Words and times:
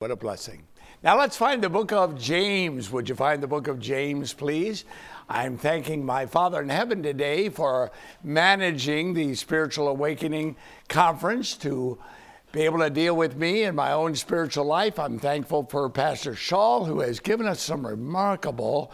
What 0.00 0.10
a 0.10 0.16
blessing. 0.16 0.66
Now 1.02 1.18
let's 1.18 1.36
find 1.36 1.62
the 1.62 1.68
book 1.68 1.92
of 1.92 2.18
James. 2.18 2.90
Would 2.90 3.10
you 3.10 3.14
find 3.14 3.42
the 3.42 3.46
book 3.46 3.68
of 3.68 3.78
James, 3.78 4.32
please? 4.32 4.86
I'm 5.28 5.58
thanking 5.58 6.06
my 6.06 6.24
Father 6.24 6.62
in 6.62 6.70
heaven 6.70 7.02
today 7.02 7.50
for 7.50 7.90
managing 8.24 9.12
the 9.12 9.34
Spiritual 9.34 9.88
Awakening 9.88 10.56
Conference 10.88 11.54
to 11.58 11.98
be 12.50 12.62
able 12.62 12.78
to 12.78 12.88
deal 12.88 13.14
with 13.14 13.36
me 13.36 13.64
in 13.64 13.74
my 13.74 13.92
own 13.92 14.14
spiritual 14.14 14.64
life. 14.64 14.98
I'm 14.98 15.18
thankful 15.18 15.66
for 15.66 15.90
Pastor 15.90 16.34
Shaw, 16.34 16.82
who 16.84 17.00
has 17.00 17.20
given 17.20 17.46
us 17.46 17.60
some 17.60 17.86
remarkable 17.86 18.90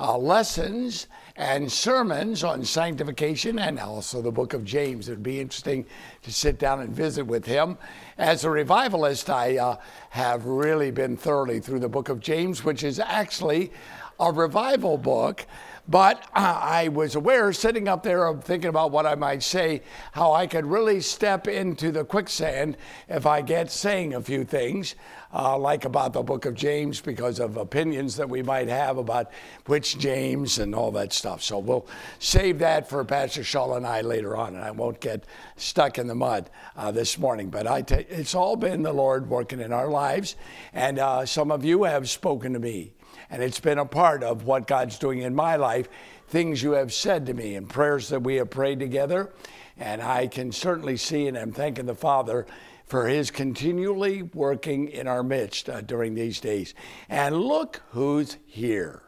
uh, 0.00 0.16
lessons 0.16 1.06
and 1.36 1.70
sermons 1.70 2.42
on 2.42 2.64
sanctification 2.64 3.58
and 3.58 3.78
also 3.78 4.22
the 4.22 4.32
book 4.32 4.54
of 4.54 4.64
James. 4.64 5.08
It 5.08 5.12
would 5.12 5.22
be 5.22 5.40
interesting 5.40 5.84
to 6.22 6.32
sit 6.32 6.58
down 6.58 6.80
and 6.80 6.90
visit 6.90 7.24
with 7.24 7.44
him. 7.44 7.76
As 8.16 8.44
a 8.44 8.50
revivalist, 8.50 9.28
I 9.28 9.58
uh, 9.58 9.76
have 10.10 10.46
really 10.46 10.90
been 10.90 11.16
thoroughly 11.16 11.60
through 11.60 11.80
the 11.80 11.88
book 11.88 12.08
of 12.08 12.18
James, 12.20 12.64
which 12.64 12.82
is 12.82 12.98
actually 12.98 13.72
a 14.18 14.32
revival 14.32 14.96
book. 14.96 15.46
But 15.88 16.22
uh, 16.34 16.58
I 16.62 16.88
was 16.88 17.16
aware, 17.16 17.52
sitting 17.52 17.88
up 17.88 18.02
there, 18.02 18.26
of 18.26 18.44
thinking 18.44 18.68
about 18.68 18.92
what 18.92 19.06
I 19.06 19.16
might 19.16 19.42
say, 19.42 19.82
how 20.12 20.32
I 20.32 20.46
could 20.46 20.64
really 20.64 21.00
step 21.00 21.48
into 21.48 21.90
the 21.90 22.04
quicksand 22.04 22.76
if 23.08 23.26
I 23.26 23.42
get 23.42 23.72
saying 23.72 24.14
a 24.14 24.20
few 24.20 24.44
things, 24.44 24.94
uh, 25.32 25.56
like 25.58 25.84
about 25.84 26.12
the 26.12 26.22
book 26.22 26.44
of 26.44 26.54
James, 26.54 27.00
because 27.00 27.38
of 27.38 27.56
opinions 27.56 28.16
that 28.16 28.28
we 28.28 28.42
might 28.42 28.68
have 28.68 28.98
about 28.98 29.30
which 29.66 29.98
James 29.98 30.58
and 30.58 30.74
all 30.74 30.90
that 30.92 31.12
stuff. 31.12 31.42
So 31.42 31.58
we'll 31.58 31.86
save 32.18 32.58
that 32.60 32.88
for 32.88 33.04
Pastor 33.04 33.44
Shaw 33.44 33.74
and 33.74 33.86
I 33.86 34.00
later 34.00 34.36
on, 34.36 34.54
and 34.54 34.64
I 34.64 34.70
won't 34.70 35.00
get 35.00 35.24
stuck 35.56 35.98
in 35.98 36.06
the 36.06 36.14
mud 36.14 36.50
uh, 36.76 36.90
this 36.90 37.18
morning. 37.18 37.50
But 37.50 37.66
I 37.66 37.82
t- 37.82 38.06
it's 38.08 38.34
all 38.34 38.56
been 38.56 38.82
the 38.82 38.92
Lord 38.92 39.28
working 39.28 39.60
in 39.60 39.72
our 39.72 39.88
lives, 39.88 40.36
and 40.72 40.98
uh, 40.98 41.26
some 41.26 41.50
of 41.50 41.64
you 41.64 41.84
have 41.84 42.08
spoken 42.08 42.52
to 42.52 42.58
me 42.58 42.92
and 43.30 43.42
it's 43.42 43.60
been 43.60 43.78
a 43.78 43.86
part 43.86 44.22
of 44.22 44.44
what 44.44 44.66
God's 44.66 44.98
doing 44.98 45.20
in 45.20 45.34
my 45.34 45.56
life, 45.56 45.88
things 46.28 46.62
you 46.62 46.72
have 46.72 46.92
said 46.92 47.26
to 47.26 47.34
me 47.34 47.54
and 47.54 47.68
prayers 47.68 48.08
that 48.08 48.22
we 48.22 48.36
have 48.36 48.50
prayed 48.50 48.80
together. 48.80 49.30
And 49.78 50.02
I 50.02 50.26
can 50.26 50.52
certainly 50.52 50.96
see, 50.96 51.26
and 51.26 51.38
I'm 51.38 51.52
thanking 51.52 51.86
the 51.86 51.94
Father 51.94 52.46
for 52.90 53.06
his 53.06 53.30
continually 53.30 54.20
working 54.20 54.88
in 54.88 55.06
our 55.06 55.22
midst 55.22 55.70
uh, 55.70 55.80
during 55.80 56.14
these 56.14 56.40
days. 56.40 56.74
And 57.08 57.36
look 57.36 57.82
who's 57.90 58.36
here. 58.46 59.02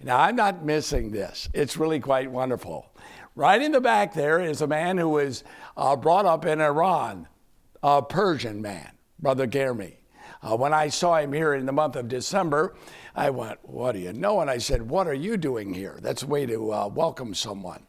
Now, 0.00 0.20
I'm 0.20 0.36
not 0.36 0.64
missing 0.64 1.10
this. 1.10 1.48
It's 1.52 1.76
really 1.76 1.98
quite 1.98 2.30
wonderful. 2.30 2.94
Right 3.34 3.60
in 3.60 3.72
the 3.72 3.80
back 3.80 4.14
there 4.14 4.38
is 4.40 4.60
a 4.60 4.68
man 4.68 4.96
who 4.96 5.08
was 5.08 5.42
uh, 5.76 5.96
brought 5.96 6.24
up 6.24 6.46
in 6.46 6.60
Iran, 6.60 7.26
a 7.82 8.00
Persian 8.00 8.62
man, 8.62 8.92
Brother 9.18 9.48
Germi. 9.48 9.96
Uh, 10.40 10.56
when 10.56 10.72
I 10.72 10.88
saw 10.88 11.16
him 11.16 11.32
here 11.32 11.54
in 11.54 11.66
the 11.66 11.72
month 11.72 11.96
of 11.96 12.06
December, 12.06 12.76
I 13.16 13.30
went, 13.30 13.58
What 13.62 13.92
do 13.92 13.98
you 13.98 14.12
know? 14.12 14.40
And 14.40 14.48
I 14.48 14.58
said, 14.58 14.88
What 14.88 15.08
are 15.08 15.14
you 15.14 15.36
doing 15.36 15.74
here? 15.74 15.98
That's 16.00 16.22
a 16.22 16.26
way 16.26 16.46
to 16.46 16.72
uh, 16.72 16.86
welcome 16.86 17.34
someone. 17.34 17.84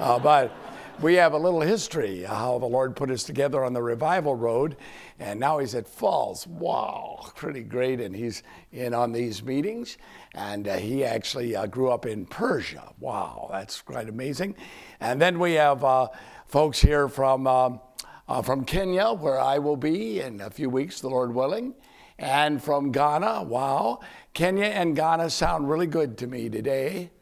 Uh, 0.00 0.18
but 0.18 0.52
we 1.00 1.14
have 1.14 1.32
a 1.32 1.38
little 1.38 1.62
history 1.62 2.24
how 2.24 2.58
the 2.58 2.66
Lord 2.66 2.94
put 2.94 3.10
us 3.10 3.24
together 3.24 3.64
on 3.64 3.72
the 3.72 3.82
revival 3.82 4.34
road, 4.34 4.76
and 5.18 5.40
now 5.40 5.58
he's 5.58 5.74
at 5.74 5.88
Falls. 5.88 6.46
Wow, 6.46 7.30
pretty 7.36 7.62
great. 7.62 8.00
And 8.00 8.14
he's 8.14 8.42
in 8.72 8.92
on 8.92 9.12
these 9.12 9.42
meetings, 9.42 9.96
and 10.34 10.68
uh, 10.68 10.76
he 10.76 11.02
actually 11.02 11.56
uh, 11.56 11.66
grew 11.66 11.90
up 11.90 12.04
in 12.04 12.26
Persia. 12.26 12.92
Wow, 12.98 13.48
that's 13.50 13.80
quite 13.80 14.10
amazing. 14.10 14.54
And 15.00 15.20
then 15.20 15.38
we 15.38 15.54
have 15.54 15.82
uh, 15.84 16.08
folks 16.46 16.80
here 16.80 17.08
from. 17.08 17.46
Um, 17.46 17.80
uh, 18.28 18.40
from 18.40 18.64
Kenya, 18.64 19.12
where 19.12 19.40
I 19.40 19.58
will 19.58 19.76
be 19.76 20.20
in 20.20 20.40
a 20.40 20.50
few 20.50 20.70
weeks, 20.70 21.00
the 21.00 21.08
Lord 21.08 21.34
willing, 21.34 21.74
and 22.16 22.62
from 22.62 22.92
Ghana. 22.92 23.42
Wow, 23.42 23.98
Kenya 24.34 24.66
and 24.66 24.94
Ghana 24.94 25.30
sound 25.30 25.68
really 25.68 25.88
good 25.88 26.16
to 26.18 26.28
me 26.28 26.48
today. 26.48 27.10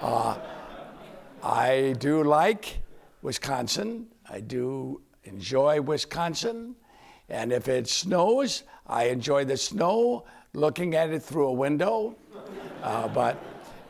Uh, 0.00 0.36
I 1.44 1.94
do 1.98 2.24
like 2.24 2.80
Wisconsin. 3.20 4.06
I 4.30 4.40
do 4.40 5.02
enjoy 5.24 5.82
Wisconsin. 5.82 6.74
And 7.28 7.52
if 7.52 7.68
it 7.68 7.86
snows, 7.86 8.62
I 8.86 9.04
enjoy 9.08 9.44
the 9.44 9.58
snow 9.58 10.24
looking 10.54 10.94
at 10.94 11.10
it 11.10 11.22
through 11.22 11.48
a 11.48 11.52
window. 11.52 12.16
Uh, 12.82 13.08
but 13.08 13.36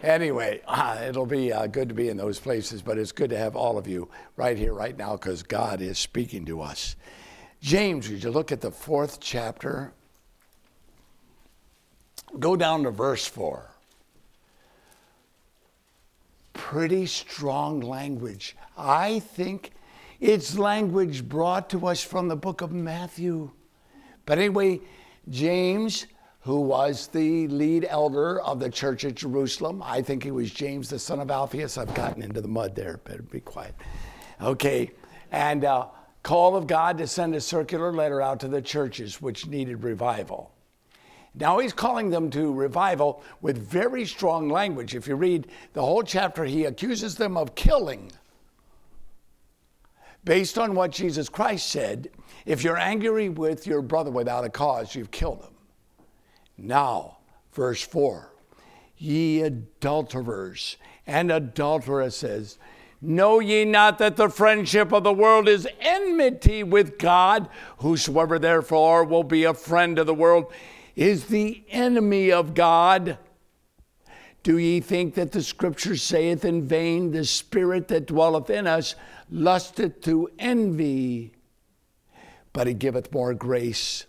anyway, 0.03 0.63
uh, 0.67 0.99
it'll 1.07 1.27
be 1.27 1.53
uh, 1.53 1.69
good 1.69 1.89
to 1.89 1.95
be 1.95 2.09
in 2.09 2.17
those 2.17 2.41
places, 2.41 2.83
but 2.83 2.99
it's 2.99 3.13
good 3.13 3.31
to 3.31 3.39
have 3.39 3.55
all 3.55 3.79
of 3.79 3.87
you 3.87 4.09
right 4.35 4.59
here, 4.59 4.75
right 4.75 4.97
now, 4.97 5.13
because 5.13 5.45
God 5.45 5.81
is 5.81 5.97
speaking 5.97 6.45
to 6.47 6.61
us. 6.61 6.97
James, 7.61 8.11
would 8.11 8.25
you 8.25 8.33
look 8.33 8.51
at 8.51 8.63
the 8.63 8.73
fourth 8.73 9.21
chapter? 9.21 9.93
Go 12.41 12.57
down 12.57 12.83
to 12.83 12.91
verse 12.91 13.27
4. 13.29 13.74
Pretty 16.55 17.05
strong 17.05 17.81
language. 17.81 18.57
I 18.77 19.19
think 19.19 19.73
it's 20.21 20.59
language 20.59 21.29
brought 21.29 21.69
to 21.71 21.87
us 21.87 22.03
from 22.03 22.29
the 22.29 22.37
book 22.37 22.63
of 22.63 22.73
Matthew. 22.73 23.51
But 24.25 24.39
anyway, 24.39 24.81
James, 25.29 26.07
who 26.41 26.61
was 26.61 27.09
the 27.09 27.49
lead 27.49 27.87
elder 27.89 28.41
of 28.41 28.61
the 28.61 28.71
church 28.71 29.05
at 29.05 29.17
Jerusalem, 29.17 29.83
I 29.85 30.01
think 30.01 30.23
he 30.23 30.31
was 30.31 30.51
James, 30.51 30.89
the 30.89 30.99
son 30.99 31.21
of 31.21 31.31
Alphaeus. 31.31 31.77
I've 31.77 31.93
gotten 31.95 32.23
into 32.23 32.41
the 32.41 32.49
mud 32.49 32.75
there. 32.75 32.99
Better 32.99 33.23
be 33.23 33.41
quiet. 33.41 33.75
Okay. 34.41 34.93
And 35.31 35.65
uh, 35.65 35.89
call 36.23 36.57
of 36.57 36.67
God 36.67 36.97
to 36.99 37.07
send 37.07 37.35
a 37.35 37.41
circular 37.41 37.93
letter 37.93 38.23
out 38.23 38.41
to 38.41 38.49
the 38.49 38.63
churches 38.63 39.21
which 39.21 39.47
needed 39.47 39.83
revival. 39.83 40.54
Now 41.35 41.59
he's 41.59 41.73
calling 41.73 42.11
them 42.11 42.31
to 42.31 42.53
revival 42.53 43.23
with 43.41 43.59
very 43.59 44.05
strong 44.05 44.49
language. 44.49 44.95
If 44.95 45.09
you 45.09 45.17
read 45.17 45.49
the 45.73 45.83
whole 45.83 46.03
chapter, 46.03 46.45
he 46.45 46.65
accuses 46.65 47.17
them 47.17 47.37
of 47.37 47.55
killing. 47.55 48.13
Based 50.25 50.59
on 50.59 50.75
what 50.75 50.93
Jesus 50.93 51.29
Christ 51.29 51.69
said, 51.69 52.09
if 52.47 52.63
you're 52.63 52.79
angry 52.79 53.29
with 53.29 53.67
your 53.67 53.83
brother 53.83 54.11
without 54.11 54.45
a 54.45 54.49
cause, 54.49 54.95
you've 54.95 55.11
killed 55.11 55.43
him. 55.43 55.55
Now, 56.57 57.19
verse 57.53 57.83
4 57.83 58.31
Ye 58.97 59.43
adulterers 59.43 60.77
and 61.07 61.33
adulteresses, 61.33 62.59
Know 63.03 63.41
ye 63.41 63.67
not 63.67 63.99
that 63.99 64.17
the 64.17 64.31
friendship 64.31 64.93
of 64.93 65.05
the 65.05 65.13
world 65.13 65.47
is 65.47 65.69
enmity 65.81 66.63
with 66.63 66.97
God? 66.97 67.51
Whosoever 67.79 68.39
therefore 68.39 69.05
will 69.05 69.25
be 69.25 69.45
a 69.45 69.53
friend 69.53 69.99
of 69.99 70.07
the 70.07 70.15
world 70.15 70.51
is 70.97 71.27
the 71.27 71.65
enemy 71.69 72.31
of 72.31 72.55
God. 72.55 73.19
Do 74.43 74.59
ye 74.59 74.81
think 74.81 75.15
that 75.15 75.33
the 75.33 75.43
scripture 75.43 75.97
saith 75.97 76.45
in 76.45 76.67
vain, 76.67 77.13
the 77.13 77.25
spirit 77.25 77.89
that 77.89 78.07
dwelleth 78.07 78.51
in 78.51 78.67
us 78.67 78.95
lusteth 79.31 80.03
to 80.03 80.31
envy? 80.39 81.33
But 82.53 82.67
he 82.67 82.75
giveth 82.75 83.13
more 83.13 83.35
grace. 83.35 84.07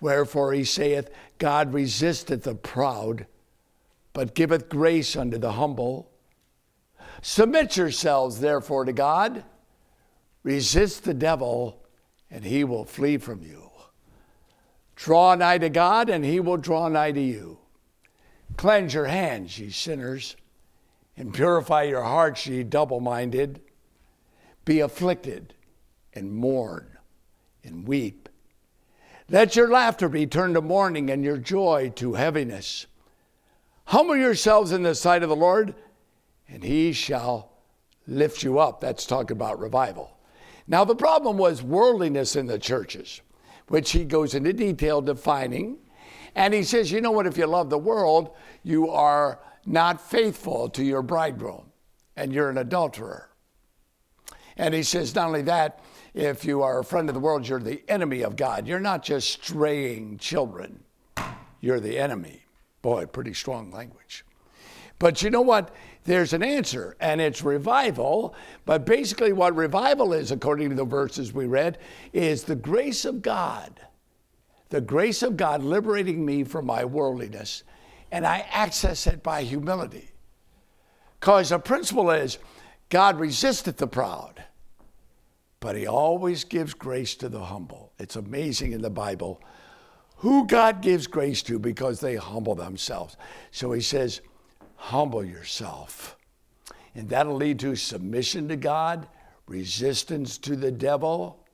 Wherefore 0.00 0.52
he 0.52 0.64
saith, 0.64 1.08
God 1.38 1.72
resisteth 1.72 2.42
the 2.42 2.54
proud, 2.54 3.26
but 4.12 4.34
giveth 4.34 4.68
grace 4.68 5.16
unto 5.16 5.38
the 5.38 5.52
humble. 5.52 6.10
Submit 7.22 7.76
yourselves, 7.76 8.40
therefore, 8.40 8.84
to 8.84 8.92
God. 8.92 9.44
Resist 10.42 11.04
the 11.04 11.14
devil, 11.14 11.80
and 12.30 12.44
he 12.44 12.64
will 12.64 12.84
flee 12.84 13.16
from 13.16 13.42
you. 13.42 13.63
Draw 14.96 15.36
nigh 15.36 15.58
to 15.58 15.68
God, 15.68 16.08
and 16.08 16.24
he 16.24 16.40
will 16.40 16.56
draw 16.56 16.88
nigh 16.88 17.12
to 17.12 17.20
you. 17.20 17.58
Cleanse 18.56 18.94
your 18.94 19.06
hands, 19.06 19.58
ye 19.58 19.70
sinners, 19.70 20.36
and 21.16 21.34
purify 21.34 21.82
your 21.84 22.02
hearts, 22.02 22.46
ye 22.46 22.62
double 22.62 23.00
minded. 23.00 23.60
Be 24.64 24.80
afflicted, 24.80 25.54
and 26.12 26.32
mourn, 26.32 26.98
and 27.62 27.86
weep. 27.86 28.28
Let 29.28 29.56
your 29.56 29.68
laughter 29.68 30.08
be 30.08 30.26
turned 30.26 30.54
to 30.54 30.60
mourning, 30.60 31.10
and 31.10 31.24
your 31.24 31.38
joy 31.38 31.92
to 31.96 32.14
heaviness. 32.14 32.86
Humble 33.86 34.16
yourselves 34.16 34.72
in 34.72 34.82
the 34.82 34.94
sight 34.94 35.22
of 35.22 35.28
the 35.28 35.36
Lord 35.36 35.74
and 36.48 36.62
he 36.62 36.92
shall 36.92 37.50
lift 38.06 38.42
you 38.42 38.58
up. 38.58 38.80
That's 38.80 39.06
talking 39.06 39.36
about 39.36 39.58
revival. 39.58 40.16
Now, 40.66 40.84
the 40.84 40.94
problem 40.94 41.36
was 41.36 41.62
worldliness 41.62 42.36
in 42.36 42.46
the 42.46 42.58
churches, 42.58 43.20
which 43.68 43.92
he 43.92 44.04
goes 44.04 44.34
into 44.34 44.52
detail 44.52 45.00
defining. 45.00 45.78
And 46.34 46.52
he 46.52 46.62
says, 46.62 46.90
you 46.90 47.00
know 47.00 47.10
what, 47.10 47.26
if 47.26 47.38
you 47.38 47.46
love 47.46 47.70
the 47.70 47.78
world, 47.78 48.30
you 48.62 48.90
are 48.90 49.40
not 49.66 50.00
faithful 50.00 50.68
to 50.70 50.84
your 50.84 51.02
bridegroom, 51.02 51.72
and 52.16 52.32
you're 52.32 52.50
an 52.50 52.58
adulterer. 52.58 53.30
And 54.56 54.74
he 54.74 54.82
says, 54.82 55.14
not 55.14 55.28
only 55.28 55.42
that, 55.42 55.80
if 56.12 56.44
you 56.44 56.62
are 56.62 56.80
a 56.80 56.84
friend 56.84 57.08
of 57.08 57.14
the 57.14 57.20
world, 57.20 57.48
you're 57.48 57.58
the 57.58 57.82
enemy 57.88 58.22
of 58.22 58.36
God. 58.36 58.68
You're 58.68 58.80
not 58.80 59.02
just 59.02 59.32
straying 59.32 60.18
children, 60.18 60.84
you're 61.60 61.80
the 61.80 61.98
enemy. 61.98 62.42
Boy, 62.82 63.06
pretty 63.06 63.32
strong 63.32 63.70
language. 63.70 64.24
But 64.98 65.22
you 65.22 65.30
know 65.30 65.40
what? 65.40 65.74
There's 66.04 66.32
an 66.32 66.42
answer, 66.42 66.96
and 67.00 67.20
it's 67.20 67.42
revival. 67.42 68.34
But 68.66 68.84
basically, 68.84 69.32
what 69.32 69.56
revival 69.56 70.12
is, 70.12 70.30
according 70.30 70.70
to 70.70 70.76
the 70.76 70.84
verses 70.84 71.32
we 71.32 71.46
read, 71.46 71.78
is 72.12 72.44
the 72.44 72.56
grace 72.56 73.04
of 73.04 73.22
God 73.22 73.80
the 74.74 74.80
grace 74.80 75.22
of 75.22 75.36
God 75.36 75.62
liberating 75.62 76.26
me 76.26 76.42
from 76.42 76.66
my 76.66 76.84
worldliness, 76.84 77.62
and 78.10 78.26
I 78.26 78.44
access 78.50 79.06
it 79.06 79.22
by 79.22 79.44
humility. 79.44 80.10
Because 81.20 81.50
the 81.50 81.60
principle 81.60 82.10
is 82.10 82.38
God 82.88 83.20
resisteth 83.20 83.76
the 83.76 83.86
proud, 83.86 84.42
but 85.60 85.76
he 85.76 85.86
always 85.86 86.42
gives 86.42 86.74
grace 86.74 87.14
to 87.16 87.28
the 87.28 87.44
humble. 87.44 87.92
It's 88.00 88.16
amazing 88.16 88.72
in 88.72 88.82
the 88.82 88.90
Bible 88.90 89.40
who 90.16 90.44
God 90.44 90.82
gives 90.82 91.06
grace 91.06 91.42
to 91.44 91.60
because 91.60 92.00
they 92.00 92.16
humble 92.16 92.56
themselves. 92.56 93.16
So 93.52 93.70
he 93.70 93.80
says, 93.80 94.22
humble 94.76 95.24
yourself. 95.24 96.16
And 96.94 97.08
that'll 97.08 97.34
lead 97.34 97.58
to 97.60 97.74
submission 97.74 98.48
to 98.48 98.56
God, 98.56 99.08
resistance 99.46 100.38
to 100.38 100.56
the 100.56 100.70
devil, 100.70 101.44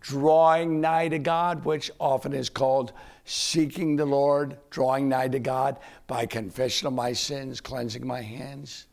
drawing 0.00 0.80
nigh 0.80 1.08
to 1.08 1.18
God, 1.18 1.64
which 1.64 1.90
often 1.98 2.32
is 2.32 2.48
called 2.48 2.92
seeking 3.24 3.96
the 3.96 4.04
Lord, 4.04 4.56
drawing 4.70 5.08
nigh 5.08 5.28
to 5.28 5.38
God 5.38 5.78
by 6.06 6.26
confession 6.26 6.86
of 6.86 6.92
my 6.92 7.12
sins, 7.12 7.60
cleansing 7.60 8.06
my 8.06 8.20
hands, 8.20 8.86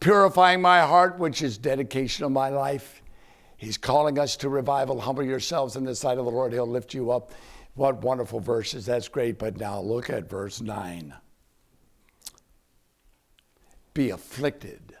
purifying 0.00 0.60
my 0.60 0.80
heart, 0.80 1.18
which 1.18 1.42
is 1.42 1.58
dedication 1.58 2.24
of 2.24 2.32
my 2.32 2.48
life. 2.48 3.02
He's 3.56 3.76
calling 3.76 4.18
us 4.18 4.36
to 4.36 4.48
revival. 4.48 5.00
Humble 5.00 5.24
yourselves 5.24 5.76
in 5.76 5.84
the 5.84 5.94
sight 5.94 6.18
of 6.18 6.24
the 6.24 6.30
Lord, 6.30 6.52
He'll 6.52 6.66
lift 6.66 6.94
you 6.94 7.10
up. 7.10 7.32
What 7.74 8.02
wonderful 8.02 8.40
verses. 8.40 8.84
That's 8.84 9.08
great. 9.08 9.38
But 9.38 9.58
now 9.58 9.80
look 9.80 10.10
at 10.10 10.28
verse 10.28 10.60
9. 10.60 11.14
Be 13.94 14.10
afflicted 14.10 14.96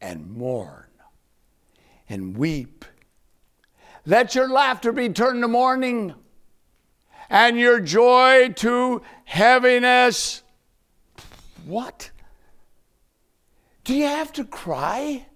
and 0.00 0.30
mourn 0.30 0.86
and 2.08 2.36
weep. 2.36 2.84
Let 4.06 4.34
your 4.34 4.48
laughter 4.48 4.92
be 4.92 5.08
turned 5.08 5.42
to 5.42 5.48
mourning 5.48 6.14
and 7.30 7.58
your 7.58 7.80
joy 7.80 8.52
to 8.56 9.02
heaviness. 9.24 10.42
What? 11.64 12.10
Do 13.84 13.94
you 13.94 14.06
have 14.06 14.32
to 14.34 14.44
cry? 14.44 15.26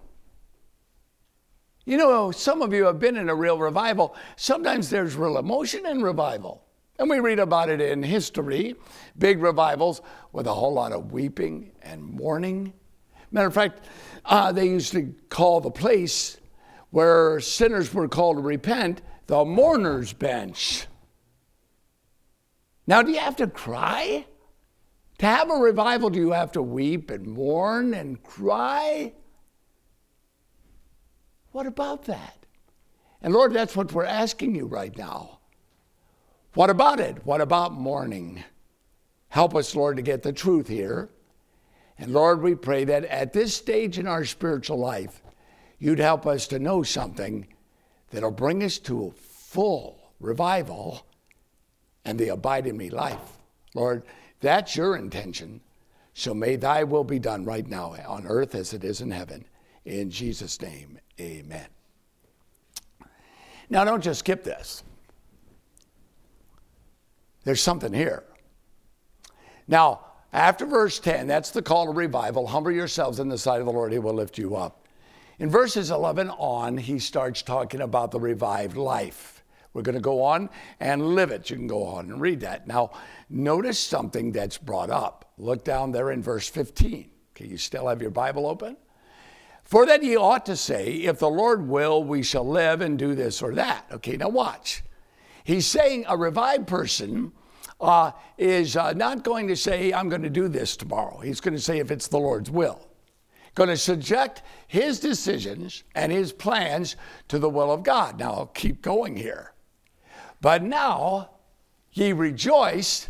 You 1.85 1.97
know, 1.97 2.29
some 2.29 2.61
of 2.61 2.71
you 2.71 2.85
have 2.85 2.99
been 2.99 3.17
in 3.17 3.29
a 3.29 3.35
real 3.35 3.57
revival. 3.57 4.15
Sometimes 4.35 4.89
there's 4.89 5.15
real 5.15 5.39
emotion 5.39 5.87
in 5.87 6.03
revival. 6.03 6.63
And 6.99 7.09
we 7.09 7.21
read 7.21 7.39
about 7.39 7.69
it 7.69 7.79
in 7.79 8.03
history, 8.03 8.75
big 9.17 9.41
revivals 9.41 10.01
with 10.33 10.47
a 10.47 10.53
whole 10.53 10.73
lot 10.73 10.91
of 10.91 11.13
weeping 11.13 11.71
and 11.81 12.03
mourning. 12.03 12.73
Matter 13.31 13.47
of 13.47 13.53
fact, 13.53 13.85
uh, 14.25 14.51
they 14.51 14.67
used 14.67 14.91
to 14.91 15.15
call 15.29 15.61
the 15.61 15.71
place 15.71 16.37
where 16.89 17.39
sinners 17.39 17.93
were 17.93 18.09
called 18.09 18.35
to 18.35 18.41
repent 18.41 19.01
the 19.27 19.45
mourner's 19.45 20.11
bench. 20.11 20.87
Now, 22.85 23.01
do 23.01 23.11
you 23.11 23.19
have 23.19 23.37
to 23.37 23.47
cry? 23.47 24.25
To 25.19 25.25
have 25.25 25.49
a 25.49 25.55
revival, 25.55 26.09
do 26.09 26.19
you 26.19 26.31
have 26.31 26.51
to 26.53 26.61
weep 26.61 27.11
and 27.11 27.27
mourn 27.27 27.93
and 27.93 28.21
cry? 28.23 29.13
What 31.53 31.65
about 31.65 32.05
that? 32.05 32.45
And 33.21 33.33
Lord, 33.33 33.53
that's 33.53 33.75
what 33.75 33.93
we're 33.93 34.05
asking 34.05 34.55
you 34.55 34.65
right 34.65 34.95
now. 34.97 35.38
What 36.53 36.69
about 36.69 36.99
it? 36.99 37.25
What 37.25 37.41
about 37.41 37.73
mourning? 37.73 38.43
Help 39.29 39.55
us, 39.55 39.75
Lord, 39.75 39.97
to 39.97 40.01
get 40.01 40.23
the 40.23 40.33
truth 40.33 40.67
here. 40.67 41.09
And 41.97 42.13
Lord, 42.13 42.41
we 42.41 42.55
pray 42.55 42.85
that 42.85 43.05
at 43.05 43.33
this 43.33 43.53
stage 43.53 43.99
in 43.99 44.07
our 44.07 44.25
spiritual 44.25 44.77
life, 44.77 45.21
you'd 45.77 45.99
help 45.99 46.25
us 46.25 46.47
to 46.47 46.59
know 46.59 46.81
something 46.81 47.47
that'll 48.11 48.31
bring 48.31 48.63
us 48.63 48.79
to 48.79 49.13
full 49.17 50.11
revival 50.19 51.05
and 52.05 52.17
the 52.17 52.29
abide 52.29 52.65
in 52.65 52.77
me 52.77 52.89
life. 52.89 53.37
Lord, 53.75 54.03
that's 54.39 54.75
your 54.75 54.95
intention. 54.95 55.61
So 56.13 56.33
may 56.33 56.55
thy 56.55 56.83
will 56.83 57.03
be 57.03 57.19
done 57.19 57.45
right 57.45 57.67
now 57.67 57.95
on 58.07 58.25
earth 58.25 58.55
as 58.55 58.73
it 58.73 58.83
is 58.83 59.01
in 59.01 59.11
heaven. 59.11 59.45
In 59.85 60.09
Jesus' 60.09 60.59
name, 60.61 60.99
amen. 61.19 61.67
Now, 63.69 63.83
don't 63.85 64.03
just 64.03 64.19
skip 64.19 64.43
this. 64.43 64.83
There's 67.49 67.63
something 67.63 67.93
here. 67.93 68.21
Now, 69.67 70.01
after 70.31 70.67
verse 70.67 70.99
10, 70.99 71.25
that's 71.25 71.49
the 71.49 71.63
call 71.63 71.87
to 71.87 71.91
revival. 71.91 72.45
Humble 72.45 72.69
yourselves 72.69 73.19
in 73.19 73.27
the 73.27 73.39
sight 73.39 73.59
of 73.59 73.65
the 73.65 73.71
Lord, 73.71 73.91
he 73.91 73.97
will 73.97 74.13
lift 74.13 74.37
you 74.37 74.55
up. 74.55 74.87
In 75.39 75.49
verses 75.49 75.89
11 75.89 76.29
on, 76.29 76.77
he 76.77 76.99
starts 76.99 77.41
talking 77.41 77.81
about 77.81 78.11
the 78.11 78.19
revived 78.19 78.77
life. 78.77 79.43
We're 79.73 79.81
going 79.81 79.95
to 79.95 79.99
go 79.99 80.21
on 80.21 80.51
and 80.79 81.15
live 81.15 81.31
it. 81.31 81.49
You 81.49 81.55
can 81.55 81.65
go 81.65 81.85
on 81.85 82.11
and 82.11 82.21
read 82.21 82.41
that. 82.41 82.67
Now, 82.67 82.91
notice 83.31 83.79
something 83.79 84.31
that's 84.31 84.59
brought 84.59 84.91
up. 84.91 85.33
Look 85.39 85.65
down 85.65 85.91
there 85.91 86.11
in 86.11 86.21
verse 86.21 86.47
15. 86.47 87.09
Okay, 87.35 87.47
you 87.47 87.57
still 87.57 87.87
have 87.87 87.99
your 87.99 88.11
Bible 88.11 88.45
open? 88.45 88.77
For 89.63 89.87
that 89.87 90.03
ye 90.03 90.15
ought 90.15 90.45
to 90.45 90.55
say, 90.55 90.97
If 90.97 91.17
the 91.17 91.31
Lord 91.31 91.67
will, 91.67 92.03
we 92.03 92.21
shall 92.21 92.47
live 92.47 92.81
and 92.81 92.99
do 92.99 93.15
this 93.15 93.41
or 93.41 93.55
that. 93.55 93.87
Okay, 93.91 94.17
now 94.17 94.29
watch. 94.29 94.83
He's 95.43 95.65
saying 95.65 96.05
a 96.07 96.15
revived 96.15 96.67
person 96.67 97.31
uh, 97.79 98.11
is 98.37 98.75
uh, 98.75 98.93
not 98.93 99.23
going 99.23 99.47
to 99.47 99.55
say, 99.55 99.93
I'm 99.93 100.09
going 100.09 100.21
to 100.21 100.29
do 100.29 100.47
this 100.47 100.75
tomorrow. 100.75 101.19
He's 101.19 101.39
going 101.39 101.55
to 101.55 101.61
say, 101.61 101.79
if 101.79 101.91
it's 101.91 102.07
the 102.07 102.19
Lord's 102.19 102.51
will. 102.51 102.87
Going 103.55 103.69
to 103.69 103.77
subject 103.77 104.41
his 104.67 104.99
decisions 104.99 105.83
and 105.95 106.11
his 106.11 106.31
plans 106.31 106.95
to 107.29 107.39
the 107.39 107.49
will 107.49 107.71
of 107.71 107.83
God. 107.83 108.19
Now, 108.19 108.33
I'll 108.33 108.45
keep 108.47 108.81
going 108.81 109.15
here. 109.15 109.53
But 110.41 110.63
now 110.63 111.31
ye 111.91 112.13
rejoice 112.13 113.07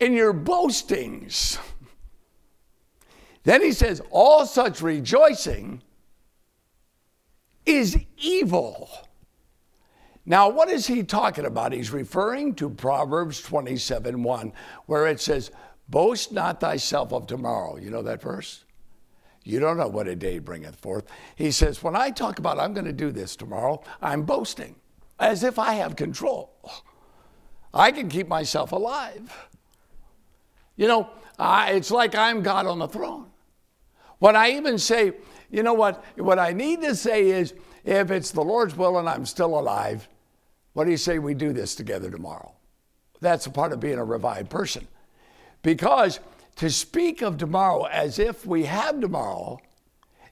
in 0.00 0.12
your 0.12 0.32
boastings. 0.32 1.58
Then 3.44 3.62
he 3.62 3.72
says, 3.72 4.00
All 4.10 4.46
such 4.46 4.80
rejoicing 4.80 5.82
is 7.66 7.98
evil. 8.16 8.88
Now, 10.24 10.48
what 10.48 10.68
is 10.68 10.86
he 10.86 11.02
talking 11.02 11.46
about? 11.46 11.72
He's 11.72 11.90
referring 11.90 12.54
to 12.56 12.70
Proverbs 12.70 13.42
27 13.42 14.22
1, 14.22 14.52
where 14.86 15.06
it 15.06 15.20
says, 15.20 15.50
Boast 15.88 16.32
not 16.32 16.60
thyself 16.60 17.12
of 17.12 17.26
tomorrow. 17.26 17.76
You 17.76 17.90
know 17.90 18.02
that 18.02 18.22
verse? 18.22 18.64
You 19.44 19.58
don't 19.58 19.76
know 19.76 19.88
what 19.88 20.06
a 20.06 20.14
day 20.14 20.38
bringeth 20.38 20.76
forth. 20.76 21.04
He 21.34 21.50
says, 21.50 21.82
When 21.82 21.96
I 21.96 22.10
talk 22.10 22.38
about 22.38 22.58
I'm 22.58 22.72
going 22.72 22.86
to 22.86 22.92
do 22.92 23.10
this 23.10 23.34
tomorrow, 23.34 23.82
I'm 24.00 24.22
boasting 24.22 24.76
as 25.18 25.42
if 25.42 25.58
I 25.58 25.74
have 25.74 25.96
control. 25.96 26.54
I 27.74 27.90
can 27.90 28.08
keep 28.08 28.28
myself 28.28 28.72
alive. 28.72 29.48
You 30.76 30.88
know, 30.88 31.10
I, 31.38 31.72
it's 31.72 31.90
like 31.90 32.14
I'm 32.14 32.42
God 32.42 32.66
on 32.66 32.78
the 32.78 32.88
throne. 32.88 33.26
When 34.18 34.36
I 34.36 34.52
even 34.52 34.78
say, 34.78 35.12
you 35.50 35.62
know 35.62 35.74
what, 35.74 36.04
what 36.16 36.38
I 36.38 36.52
need 36.52 36.82
to 36.82 36.94
say 36.94 37.30
is, 37.30 37.54
if 37.84 38.10
it's 38.10 38.30
the 38.30 38.42
Lord's 38.42 38.76
will 38.76 38.98
and 38.98 39.08
I'm 39.08 39.26
still 39.26 39.58
alive, 39.58 40.08
what 40.72 40.84
do 40.84 40.90
you 40.90 40.96
say 40.96 41.18
we 41.18 41.34
do 41.34 41.52
this 41.52 41.74
together 41.74 42.10
tomorrow? 42.10 42.52
That's 43.20 43.46
a 43.46 43.50
part 43.50 43.72
of 43.72 43.80
being 43.80 43.98
a 43.98 44.04
revived 44.04 44.50
person. 44.50 44.86
Because 45.62 46.20
to 46.56 46.70
speak 46.70 47.22
of 47.22 47.38
tomorrow 47.38 47.84
as 47.84 48.18
if 48.18 48.46
we 48.46 48.64
have 48.64 49.00
tomorrow 49.00 49.60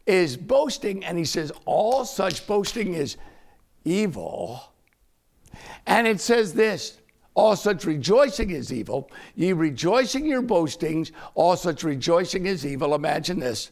is 0.07 0.37
boasting, 0.37 1.05
and 1.05 1.17
he 1.19 1.25
says, 1.25 1.53
all 1.67 2.05
such 2.05 2.47
boasting 2.47 2.95
is 2.95 3.17
evil. 3.85 4.61
And 5.87 6.07
it 6.07 6.21
says 6.21 6.53
this 6.55 6.99
all 7.35 7.55
such 7.55 7.85
rejoicing 7.85 8.51
is 8.51 8.73
evil. 8.73 9.11
Ye 9.37 9.53
rejoicing 9.53 10.27
your 10.27 10.43
boastings, 10.43 11.13
all 11.35 11.57
such 11.57 11.85
rejoicing 11.85 12.47
is 12.47 12.67
evil. 12.67 12.95
Imagine 12.95 13.39
this 13.39 13.71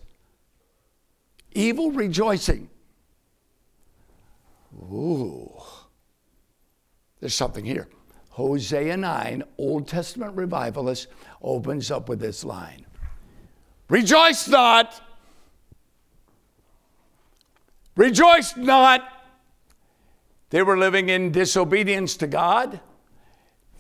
evil 1.53 1.91
rejoicing. 1.91 2.71
Ooh, 4.79 5.53
there's 7.21 7.35
something 7.35 7.65
here. 7.65 7.89
Hosea 8.31 8.97
9, 8.97 9.43
Old 9.59 9.89
Testament 9.89 10.37
revivalist, 10.37 11.09
opens 11.43 11.91
up 11.91 12.09
with 12.09 12.21
this 12.21 12.45
line 12.45 12.87
Rejoice 13.89 14.47
not! 14.49 15.01
Rejoice 17.97 18.57
not! 18.57 19.03
They 20.51 20.63
were 20.63 20.79
living 20.79 21.09
in 21.09 21.33
disobedience 21.33 22.17
to 22.19 22.27
God. 22.27 22.81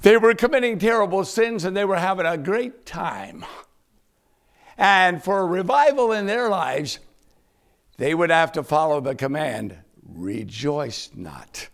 They 0.02 0.16
were 0.16 0.34
committing 0.34 0.78
terrible 0.78 1.24
sins 1.24 1.64
and 1.64 1.76
they 1.76 1.84
were 1.84 1.98
having 1.98 2.26
a 2.26 2.36
great 2.36 2.84
time. 2.84 3.44
And 4.76 5.22
for 5.22 5.40
a 5.40 5.46
revival 5.46 6.12
in 6.12 6.26
their 6.26 6.48
lives, 6.48 6.98
they 7.96 8.14
would 8.14 8.30
have 8.30 8.52
to 8.52 8.62
follow 8.62 9.00
the 9.00 9.14
command 9.14 9.76
rejoice 10.08 11.10
not. 11.14 11.68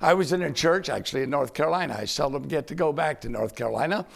I 0.00 0.14
was 0.14 0.32
in 0.32 0.42
a 0.42 0.52
church 0.52 0.88
actually 0.88 1.22
in 1.22 1.30
North 1.30 1.54
Carolina. 1.54 1.96
I 1.98 2.06
seldom 2.06 2.48
get 2.48 2.66
to 2.68 2.74
go 2.74 2.92
back 2.92 3.20
to 3.20 3.28
North 3.28 3.54
Carolina, 3.54 4.06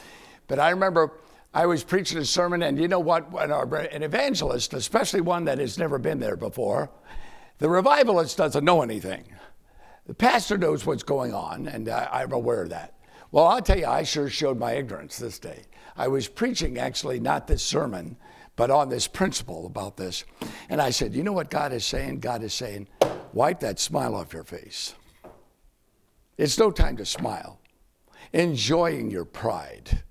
but 0.46 0.58
I 0.58 0.70
remember 0.70 1.12
I 1.54 1.66
was 1.66 1.84
preaching 1.84 2.18
a 2.18 2.24
sermon, 2.24 2.62
and 2.62 2.78
you 2.78 2.88
know 2.88 3.00
what? 3.00 3.32
An 3.32 4.02
evangelist, 4.02 4.74
especially 4.74 5.20
one 5.20 5.44
that 5.46 5.58
has 5.58 5.78
never 5.78 5.98
been 5.98 6.18
there 6.20 6.36
before, 6.36 6.90
the 7.58 7.68
revivalist 7.68 8.36
doesn't 8.36 8.64
know 8.64 8.82
anything. 8.82 9.24
the 10.06 10.14
pastor 10.14 10.56
knows 10.58 10.86
what's 10.86 11.02
going 11.02 11.34
on, 11.34 11.66
and 11.66 11.88
I, 11.88 12.08
I'm 12.12 12.32
aware 12.32 12.62
of 12.62 12.70
that. 12.70 12.94
Well, 13.32 13.46
I'll 13.46 13.62
tell 13.62 13.78
you, 13.78 13.86
I 13.86 14.02
sure 14.02 14.28
showed 14.28 14.58
my 14.58 14.72
ignorance 14.72 15.18
this 15.18 15.38
day. 15.38 15.62
I 15.96 16.08
was 16.08 16.28
preaching 16.28 16.78
actually 16.78 17.20
not 17.20 17.46
this 17.46 17.62
sermon, 17.62 18.16
but 18.56 18.70
on 18.70 18.88
this 18.88 19.06
principle 19.06 19.66
about 19.66 19.96
this. 19.96 20.24
And 20.68 20.80
I 20.80 20.90
said, 20.90 21.14
You 21.14 21.22
know 21.22 21.32
what 21.32 21.50
God 21.50 21.72
is 21.72 21.84
saying? 21.84 22.20
God 22.20 22.42
is 22.42 22.54
saying, 22.54 22.88
Wipe 23.32 23.60
that 23.60 23.78
smile 23.78 24.14
off 24.14 24.32
your 24.32 24.44
face. 24.44 24.94
It's 26.38 26.58
no 26.58 26.70
time 26.70 26.96
to 26.96 27.04
smile. 27.04 27.60
Enjoying 28.32 29.10
your 29.10 29.24
pride. 29.24 30.02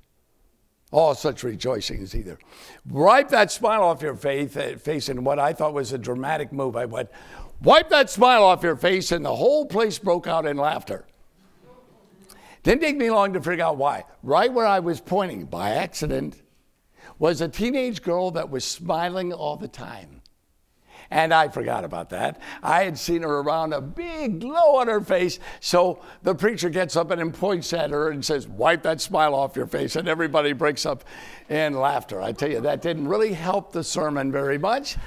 All 0.91 1.15
such 1.15 1.43
rejoicings 1.43 2.15
either. 2.15 2.39
Wipe 2.87 3.29
that 3.29 3.51
smile 3.51 3.83
off 3.83 4.01
your 4.01 4.15
face, 4.15 4.55
uh, 4.55 4.77
face 4.79 5.09
in 5.09 5.23
what 5.23 5.39
I 5.39 5.51
thought 5.51 5.73
was 5.73 5.91
a 5.91 5.97
dramatic 5.97 6.53
move. 6.53 6.75
I 6.75 6.85
went, 6.85 7.09
Wipe 7.61 7.89
that 7.89 8.09
smile 8.09 8.43
off 8.43 8.63
your 8.63 8.75
face, 8.75 9.11
and 9.11 9.25
the 9.25 9.35
whole 9.35 9.65
place 9.65 9.97
broke 9.97 10.27
out 10.27 10.45
in 10.45 10.57
laughter. 10.57 11.05
Didn't 12.63 12.81
take 12.81 12.97
me 12.97 13.11
long 13.11 13.33
to 13.33 13.41
figure 13.41 13.63
out 13.63 13.77
why. 13.77 14.05
Right 14.23 14.51
where 14.51 14.65
I 14.65 14.79
was 14.79 14.99
pointing 14.99 15.45
by 15.45 15.71
accident 15.71 16.41
was 17.19 17.41
a 17.41 17.47
teenage 17.47 18.01
girl 18.01 18.31
that 18.31 18.49
was 18.49 18.63
smiling 18.63 19.33
all 19.33 19.57
the 19.57 19.67
time. 19.67 20.21
And 21.09 21.33
I 21.33 21.49
forgot 21.49 21.83
about 21.83 22.09
that. 22.09 22.41
I 22.63 22.83
had 22.83 22.97
seen 22.97 23.21
her 23.21 23.39
around 23.39 23.73
a 23.73 23.81
big 23.81 24.39
glow 24.41 24.77
on 24.77 24.87
her 24.87 25.01
face. 25.01 25.39
So 25.59 26.01
the 26.23 26.33
preacher 26.33 26.69
gets 26.69 26.95
up 26.95 27.11
and 27.11 27.33
points 27.33 27.73
at 27.73 27.91
her 27.91 28.09
and 28.09 28.25
says, 28.25 28.47
Wipe 28.47 28.83
that 28.83 29.01
smile 29.01 29.35
off 29.35 29.55
your 29.55 29.67
face. 29.67 29.95
And 29.95 30.07
everybody 30.07 30.53
breaks 30.53 30.85
up 30.85 31.03
in 31.47 31.73
laughter. 31.73 32.21
I 32.21 32.31
tell 32.31 32.49
you, 32.49 32.61
that 32.61 32.81
didn't 32.81 33.07
really 33.07 33.33
help 33.33 33.71
the 33.71 33.83
sermon 33.83 34.31
very 34.31 34.57
much. 34.57 34.97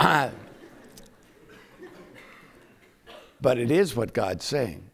but 3.40 3.58
it 3.58 3.70
is 3.70 3.94
what 3.94 4.14
God's 4.14 4.44
saying. 4.44 4.90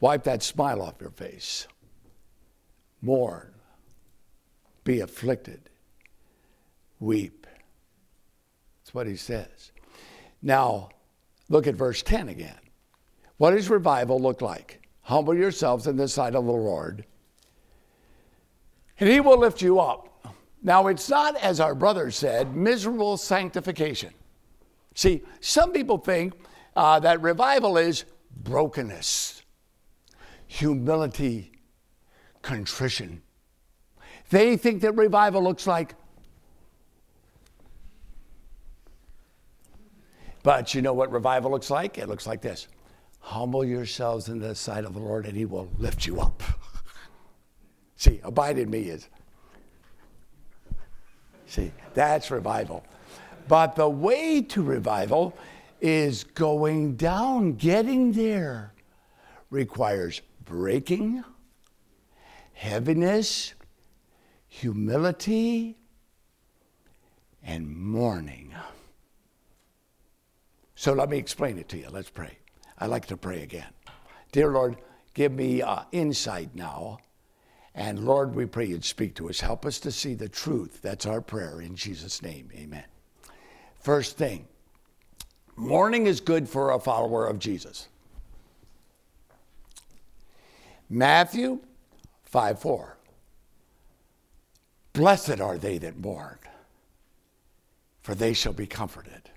Wipe 0.00 0.24
that 0.24 0.42
smile 0.42 0.82
off 0.82 1.00
your 1.00 1.10
face. 1.10 1.66
Mourn. 3.04 3.52
Be 4.84 5.00
afflicted. 5.00 5.70
Weep. 7.00 7.46
That's 8.80 8.94
what 8.94 9.06
he 9.06 9.16
says. 9.16 9.72
Now, 10.42 10.90
look 11.48 11.66
at 11.66 11.74
verse 11.74 12.02
10 12.02 12.28
again. 12.28 12.58
What 13.36 13.50
does 13.50 13.70
revival 13.70 14.20
look 14.20 14.40
like? 14.40 14.80
Humble 15.02 15.34
yourselves 15.34 15.86
in 15.86 15.96
the 15.96 16.08
sight 16.08 16.34
of 16.34 16.44
the 16.44 16.52
Lord, 16.52 17.04
and 18.98 19.08
he 19.08 19.20
will 19.20 19.38
lift 19.38 19.60
you 19.60 19.80
up. 19.80 20.34
Now, 20.62 20.86
it's 20.86 21.10
not, 21.10 21.36
as 21.36 21.60
our 21.60 21.74
brother 21.74 22.10
said, 22.10 22.56
miserable 22.56 23.18
sanctification. 23.18 24.14
See, 24.94 25.22
some 25.40 25.72
people 25.72 25.98
think 25.98 26.32
uh, 26.74 27.00
that 27.00 27.20
revival 27.20 27.76
is 27.76 28.04
brokenness 28.34 29.44
humility, 30.54 31.50
contrition. 32.44 33.22
They 34.30 34.56
think 34.56 34.82
that 34.82 34.92
revival 34.92 35.42
looks 35.42 35.66
like, 35.66 35.94
but 40.42 40.74
you 40.74 40.82
know 40.82 40.92
what 40.92 41.10
revival 41.10 41.50
looks 41.50 41.70
like? 41.70 41.98
It 41.98 42.08
looks 42.08 42.26
like 42.26 42.42
this 42.42 42.68
humble 43.18 43.64
yourselves 43.64 44.28
in 44.28 44.38
the 44.38 44.54
sight 44.54 44.84
of 44.84 44.92
the 44.92 45.00
Lord, 45.00 45.24
and 45.24 45.34
he 45.34 45.46
will 45.46 45.68
lift 45.78 46.06
you 46.06 46.20
up. 46.20 46.42
See, 47.96 48.20
abide 48.22 48.58
in 48.58 48.70
me 48.70 48.82
is. 48.82 49.08
See, 51.46 51.72
that's 51.94 52.30
revival. 52.30 52.84
But 53.48 53.76
the 53.76 53.88
way 53.88 54.42
to 54.42 54.62
revival 54.62 55.34
is 55.80 56.24
going 56.24 56.96
down, 56.96 57.54
getting 57.54 58.12
there, 58.12 58.74
requires 59.50 60.20
breaking, 60.44 61.24
heaviness, 62.54 63.52
humility, 64.48 65.76
and 67.42 67.68
mourning. 67.68 68.54
So 70.74 70.92
let 70.92 71.10
me 71.10 71.18
explain 71.18 71.58
it 71.58 71.68
to 71.68 71.78
you. 71.78 71.88
Let's 71.90 72.10
pray. 72.10 72.38
I 72.78 72.86
like 72.86 73.06
to 73.06 73.16
pray 73.16 73.42
again. 73.42 73.68
Dear 74.32 74.50
Lord, 74.50 74.76
give 75.12 75.32
me 75.32 75.62
uh, 75.62 75.82
insight 75.92 76.54
now. 76.54 76.98
And 77.74 78.04
Lord, 78.04 78.34
we 78.34 78.46
pray 78.46 78.66
you'd 78.66 78.84
speak 78.84 79.14
to 79.16 79.28
us. 79.28 79.40
Help 79.40 79.66
us 79.66 79.78
to 79.80 79.90
see 79.90 80.14
the 80.14 80.28
truth. 80.28 80.80
That's 80.80 81.06
our 81.06 81.20
prayer 81.20 81.60
in 81.60 81.74
Jesus' 81.74 82.22
name. 82.22 82.48
Amen. 82.54 82.84
First 83.80 84.16
thing, 84.16 84.46
mourning 85.56 86.06
is 86.06 86.20
good 86.20 86.48
for 86.48 86.70
a 86.70 86.78
follower 86.78 87.26
of 87.26 87.38
Jesus. 87.38 87.88
Matthew 90.88 91.60
5 92.34 92.58
4. 92.58 92.96
Blessed 94.92 95.40
are 95.40 95.56
they 95.56 95.78
that 95.78 95.96
mourn, 95.96 96.40
for 98.02 98.16
they 98.16 98.32
shall 98.32 98.52
be 98.52 98.66
comforted. 98.66 99.30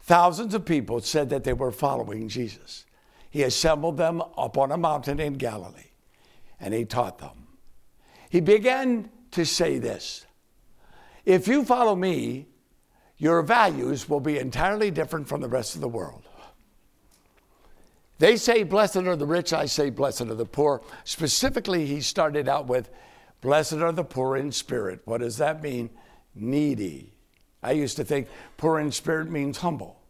Thousands 0.00 0.54
of 0.54 0.64
people 0.64 1.00
said 1.00 1.30
that 1.30 1.42
they 1.42 1.52
were 1.52 1.72
following 1.72 2.28
Jesus. 2.28 2.86
He 3.28 3.42
assembled 3.42 3.96
them 3.96 4.22
up 4.38 4.56
on 4.56 4.70
a 4.70 4.76
mountain 4.76 5.18
in 5.18 5.32
Galilee 5.32 5.90
and 6.60 6.72
he 6.72 6.84
taught 6.84 7.18
them. 7.18 7.48
He 8.30 8.38
began 8.38 9.10
to 9.32 9.44
say 9.44 9.78
this 9.78 10.26
If 11.24 11.48
you 11.48 11.64
follow 11.64 11.96
me, 11.96 12.46
your 13.16 13.42
values 13.42 14.08
will 14.08 14.20
be 14.20 14.38
entirely 14.38 14.92
different 14.92 15.26
from 15.26 15.40
the 15.40 15.48
rest 15.48 15.74
of 15.74 15.80
the 15.80 15.88
world. 15.88 16.22
They 18.18 18.36
say, 18.36 18.62
Blessed 18.62 18.96
are 18.96 19.16
the 19.16 19.26
rich, 19.26 19.52
I 19.52 19.66
say, 19.66 19.90
Blessed 19.90 20.22
are 20.22 20.34
the 20.34 20.44
poor. 20.44 20.82
Specifically, 21.04 21.86
he 21.86 22.00
started 22.00 22.48
out 22.48 22.66
with, 22.66 22.90
Blessed 23.40 23.74
are 23.74 23.92
the 23.92 24.04
poor 24.04 24.36
in 24.36 24.52
spirit. 24.52 25.00
What 25.04 25.20
does 25.20 25.36
that 25.38 25.62
mean? 25.62 25.90
Needy. 26.34 27.14
I 27.62 27.72
used 27.72 27.96
to 27.96 28.04
think 28.04 28.28
poor 28.56 28.78
in 28.78 28.92
spirit 28.92 29.30
means 29.30 29.58
humble. 29.58 30.00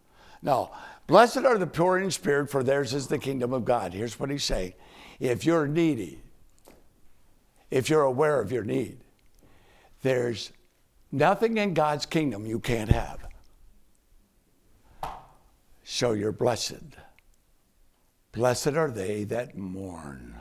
No, 0.42 0.72
blessed 1.06 1.38
are 1.38 1.56
the 1.56 1.66
poor 1.66 1.98
in 1.98 2.10
spirit, 2.10 2.50
for 2.50 2.62
theirs 2.62 2.92
is 2.92 3.06
the 3.06 3.18
kingdom 3.18 3.52
of 3.52 3.64
God. 3.64 3.94
Here's 3.94 4.18
what 4.20 4.28
he's 4.28 4.44
saying 4.44 4.74
if 5.20 5.46
you're 5.46 5.66
needy, 5.66 6.20
if 7.70 7.88
you're 7.88 8.02
aware 8.02 8.40
of 8.40 8.52
your 8.52 8.64
need, 8.64 8.98
there's 10.02 10.52
nothing 11.12 11.56
in 11.56 11.72
God's 11.72 12.04
kingdom 12.04 12.44
you 12.44 12.58
can't 12.58 12.90
have. 12.90 13.20
So 15.84 16.12
you're 16.12 16.32
blessed. 16.32 16.96
Blessed 18.34 18.68
are 18.74 18.90
they 18.90 19.24
that 19.24 19.56
mourn. 19.56 20.34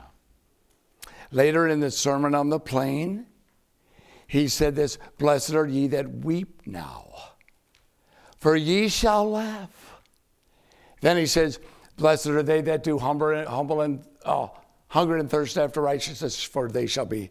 Later 1.30 1.68
in 1.68 1.80
the 1.80 1.90
Sermon 1.90 2.34
on 2.34 2.48
the 2.48 2.58
Plain, 2.58 3.26
he 4.26 4.48
said 4.48 4.74
this 4.74 4.98
Blessed 5.18 5.54
are 5.54 5.66
ye 5.66 5.86
that 5.88 6.24
weep 6.24 6.62
now, 6.66 7.06
for 8.36 8.56
ye 8.56 8.88
shall 8.88 9.30
laugh. 9.30 10.00
Then 11.00 11.16
he 11.16 11.26
says, 11.26 11.60
Blessed 11.96 12.26
are 12.28 12.42
they 12.42 12.60
that 12.62 12.82
do 12.82 12.98
humble, 12.98 13.44
humble 13.46 13.82
and 13.82 14.04
uh, 14.24 14.48
hunger 14.88 15.16
and 15.16 15.30
thirst 15.30 15.56
after 15.56 15.80
righteousness, 15.80 16.42
for 16.42 16.68
they 16.68 16.86
shall 16.86 17.06
be 17.06 17.30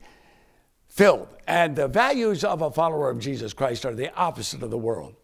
filled. 0.87 1.27
And 1.45 1.75
the 1.75 1.89
values 1.89 2.45
of 2.45 2.61
a 2.61 2.71
follower 2.71 3.09
of 3.09 3.19
Jesus 3.19 3.51
Christ 3.51 3.85
are 3.85 3.95
the 3.95 4.13
opposite 4.15 4.63
of 4.63 4.69
the 4.69 4.77
world. 4.77 5.15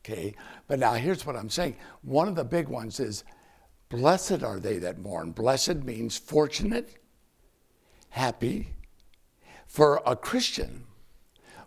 Okay, 0.00 0.34
but 0.66 0.78
now 0.78 0.94
here's 0.94 1.24
what 1.24 1.36
I'm 1.36 1.50
saying. 1.50 1.76
One 2.02 2.26
of 2.26 2.34
the 2.34 2.44
big 2.44 2.68
ones 2.68 2.98
is 3.00 3.22
Blessed 3.88 4.42
are 4.42 4.58
they 4.58 4.78
that 4.78 4.98
mourn. 4.98 5.32
Blessed 5.32 5.76
means 5.84 6.18
fortunate, 6.18 6.96
happy. 8.10 8.70
For 9.66 10.00
a 10.06 10.16
Christian, 10.16 10.84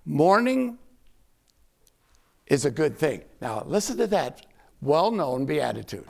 mourning 0.06 0.78
is 2.46 2.66
a 2.66 2.72
good 2.72 2.98
thing. 2.98 3.24
Now, 3.42 3.64
listen 3.66 3.98
to 3.98 4.08
that 4.08 4.46
well 4.82 5.12
known 5.12 5.46
beatitude. 5.46 6.08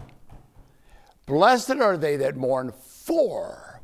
Blessed 1.25 1.71
are 1.71 1.97
they 1.97 2.15
that 2.17 2.37
mourn, 2.37 2.71
for 2.71 3.81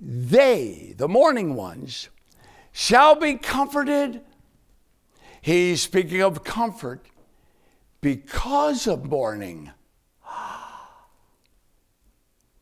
they, 0.00 0.94
the 0.96 1.08
mourning 1.08 1.54
ones, 1.54 2.08
shall 2.72 3.14
be 3.14 3.34
comforted. 3.34 4.22
He's 5.40 5.82
speaking 5.82 6.22
of 6.22 6.42
comfort 6.42 7.06
because 8.00 8.86
of 8.86 9.04
mourning. 9.04 9.72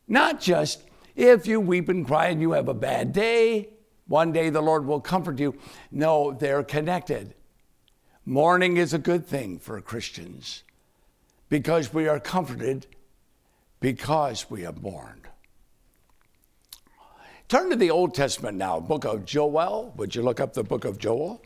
Not 0.07 0.39
just 0.41 0.83
if 1.15 1.47
you 1.47 1.59
weep 1.59 1.89
and 1.89 2.05
cry 2.05 2.27
and 2.27 2.41
you 2.41 2.51
have 2.51 2.67
a 2.67 2.73
bad 2.73 3.13
day, 3.13 3.69
one 4.07 4.31
day 4.31 4.49
the 4.49 4.61
Lord 4.61 4.85
will 4.85 5.01
comfort 5.01 5.39
you. 5.39 5.55
No, 5.91 6.33
they're 6.33 6.63
connected. 6.63 7.35
Mourning 8.25 8.77
is 8.77 8.93
a 8.93 8.99
good 8.99 9.25
thing 9.25 9.59
for 9.59 9.79
Christians 9.81 10.63
because 11.49 11.93
we 11.93 12.07
are 12.07 12.19
comforted 12.19 12.87
because 13.79 14.49
we 14.49 14.61
have 14.61 14.81
mourned. 14.81 15.27
Turn 17.49 17.69
to 17.69 17.75
the 17.75 17.91
Old 17.91 18.15
Testament 18.15 18.57
now, 18.57 18.79
book 18.79 19.03
of 19.03 19.25
Joel. 19.25 19.93
Would 19.97 20.15
you 20.15 20.21
look 20.23 20.39
up 20.39 20.53
the 20.53 20.63
book 20.63 20.85
of 20.85 20.97
Joel? 20.97 21.41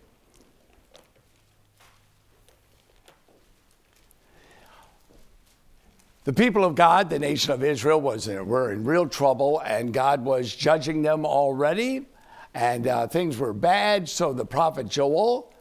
The 6.27 6.33
people 6.33 6.65
of 6.65 6.75
God, 6.75 7.09
the 7.09 7.19
nation 7.19 7.53
of 7.53 7.63
Israel, 7.63 8.01
was 8.01 8.27
in, 8.27 8.45
were 8.47 8.73
in 8.73 8.83
real 8.83 9.07
trouble, 9.07 9.59
and 9.59 9.93
God 9.93 10.25
was 10.25 10.53
judging 10.53 11.01
them 11.01 11.25
already, 11.25 12.05
and 12.53 12.85
uh, 12.85 13.07
things 13.07 13.37
were 13.37 13.53
bad. 13.53 14.09
So 14.09 14.33
the 14.33 14.43
prophet 14.43 14.89
Joel 14.89 15.53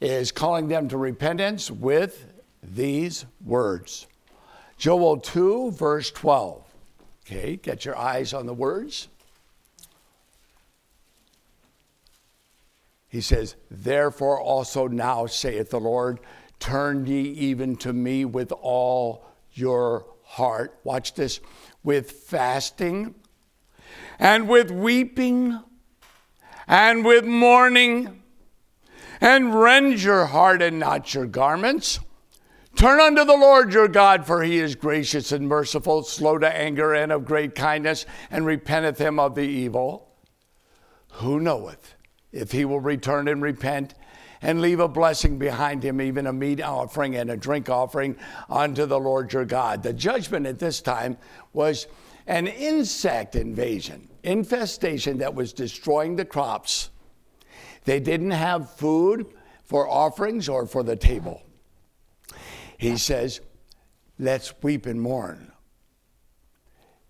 is 0.00 0.30
calling 0.30 0.68
them 0.68 0.88
to 0.90 0.96
repentance 0.96 1.72
with 1.72 2.34
these 2.62 3.26
words 3.44 4.06
Joel 4.78 5.16
2, 5.16 5.72
verse 5.72 6.12
12. 6.12 6.72
Okay, 7.26 7.56
get 7.56 7.84
your 7.84 7.98
eyes 7.98 8.32
on 8.32 8.46
the 8.46 8.54
words. 8.54 9.08
He 13.08 13.20
says, 13.20 13.56
Therefore 13.72 14.40
also 14.40 14.86
now 14.86 15.26
saith 15.26 15.70
the 15.70 15.80
Lord, 15.80 16.20
turn 16.60 17.06
ye 17.06 17.22
even 17.22 17.74
to 17.78 17.92
me 17.92 18.24
with 18.24 18.52
all 18.52 19.26
your 19.54 20.11
heart. 20.32 20.78
Watch 20.82 21.14
this 21.14 21.40
with 21.82 22.10
fasting 22.10 23.14
and 24.18 24.48
with 24.48 24.70
weeping 24.70 25.60
and 26.66 27.04
with 27.04 27.24
mourning, 27.24 28.22
and 29.20 29.54
rend 29.54 30.02
your 30.02 30.26
heart 30.26 30.62
and 30.62 30.78
not 30.78 31.12
your 31.12 31.26
garments. 31.26 31.98
Turn 32.76 33.00
unto 33.00 33.24
the 33.24 33.36
Lord 33.36 33.74
your 33.74 33.88
God, 33.88 34.26
for 34.26 34.42
he 34.42 34.58
is 34.58 34.74
gracious 34.74 35.32
and 35.32 35.48
merciful, 35.48 36.02
slow 36.02 36.38
to 36.38 36.48
anger, 36.48 36.94
and 36.94 37.12
of 37.12 37.24
great 37.24 37.54
kindness, 37.54 38.06
and 38.30 38.46
repenteth 38.46 38.98
him 38.98 39.18
of 39.18 39.34
the 39.34 39.42
evil. 39.42 40.08
Who 41.14 41.40
knoweth 41.40 41.94
if 42.32 42.52
he 42.52 42.64
will 42.64 42.80
return 42.80 43.28
and 43.28 43.42
repent 43.42 43.94
and 44.42 44.60
leave 44.60 44.80
a 44.80 44.88
blessing 44.88 45.38
behind 45.38 45.84
him, 45.84 46.00
even 46.00 46.26
a 46.26 46.32
meat 46.32 46.60
offering 46.60 47.16
and 47.16 47.30
a 47.30 47.36
drink 47.36 47.70
offering 47.70 48.16
unto 48.50 48.84
the 48.86 48.98
Lord 48.98 49.32
your 49.32 49.44
God. 49.44 49.82
The 49.82 49.92
judgment 49.92 50.46
at 50.46 50.58
this 50.58 50.80
time 50.80 51.16
was 51.52 51.86
an 52.26 52.48
insect 52.48 53.36
invasion, 53.36 54.08
infestation 54.22 55.18
that 55.18 55.34
was 55.34 55.52
destroying 55.52 56.16
the 56.16 56.24
crops. 56.24 56.90
They 57.84 58.00
didn't 58.00 58.32
have 58.32 58.70
food 58.70 59.26
for 59.64 59.88
offerings 59.88 60.48
or 60.48 60.66
for 60.66 60.82
the 60.82 60.96
table. 60.96 61.42
He 62.78 62.96
says, 62.96 63.40
Let's 64.18 64.52
weep 64.62 64.86
and 64.86 65.00
mourn. 65.00 65.50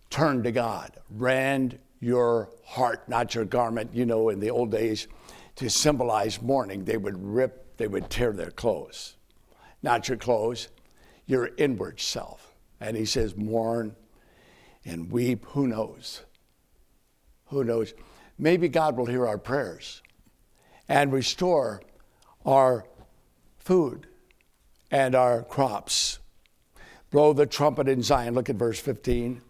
Turn 0.08 0.42
to 0.44 0.52
God. 0.52 0.92
Rend 1.10 1.78
your 2.00 2.50
heart, 2.64 3.08
not 3.08 3.34
your 3.34 3.44
garment. 3.44 3.94
You 3.94 4.06
know, 4.06 4.28
in 4.28 4.40
the 4.40 4.50
old 4.50 4.70
days, 4.70 5.08
to 5.56 5.68
symbolize 5.68 6.40
mourning, 6.40 6.84
they 6.84 6.96
would 6.96 7.22
rip, 7.22 7.76
they 7.76 7.86
would 7.86 8.10
tear 8.10 8.32
their 8.32 8.50
clothes. 8.50 9.16
Not 9.82 10.08
your 10.08 10.18
clothes, 10.18 10.68
your 11.26 11.50
inward 11.56 12.00
self. 12.00 12.54
And 12.80 12.96
he 12.96 13.04
says, 13.04 13.36
mourn 13.36 13.94
and 14.84 15.10
weep. 15.10 15.44
Who 15.46 15.66
knows? 15.66 16.22
Who 17.46 17.64
knows? 17.64 17.94
Maybe 18.38 18.68
God 18.68 18.96
will 18.96 19.06
hear 19.06 19.26
our 19.26 19.38
prayers 19.38 20.02
and 20.88 21.12
restore 21.12 21.82
our 22.44 22.86
food 23.58 24.06
and 24.90 25.14
our 25.14 25.42
crops. 25.42 26.18
Blow 27.10 27.32
the 27.32 27.46
trumpet 27.46 27.88
in 27.88 28.02
Zion. 28.02 28.34
Look 28.34 28.50
at 28.50 28.56
verse 28.56 28.80
15. 28.80 29.42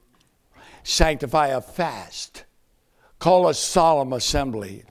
Sanctify 0.82 1.48
a 1.48 1.60
fast. 1.60 2.44
Call 3.18 3.48
a 3.48 3.54
solemn 3.54 4.12
assembly 4.12 4.84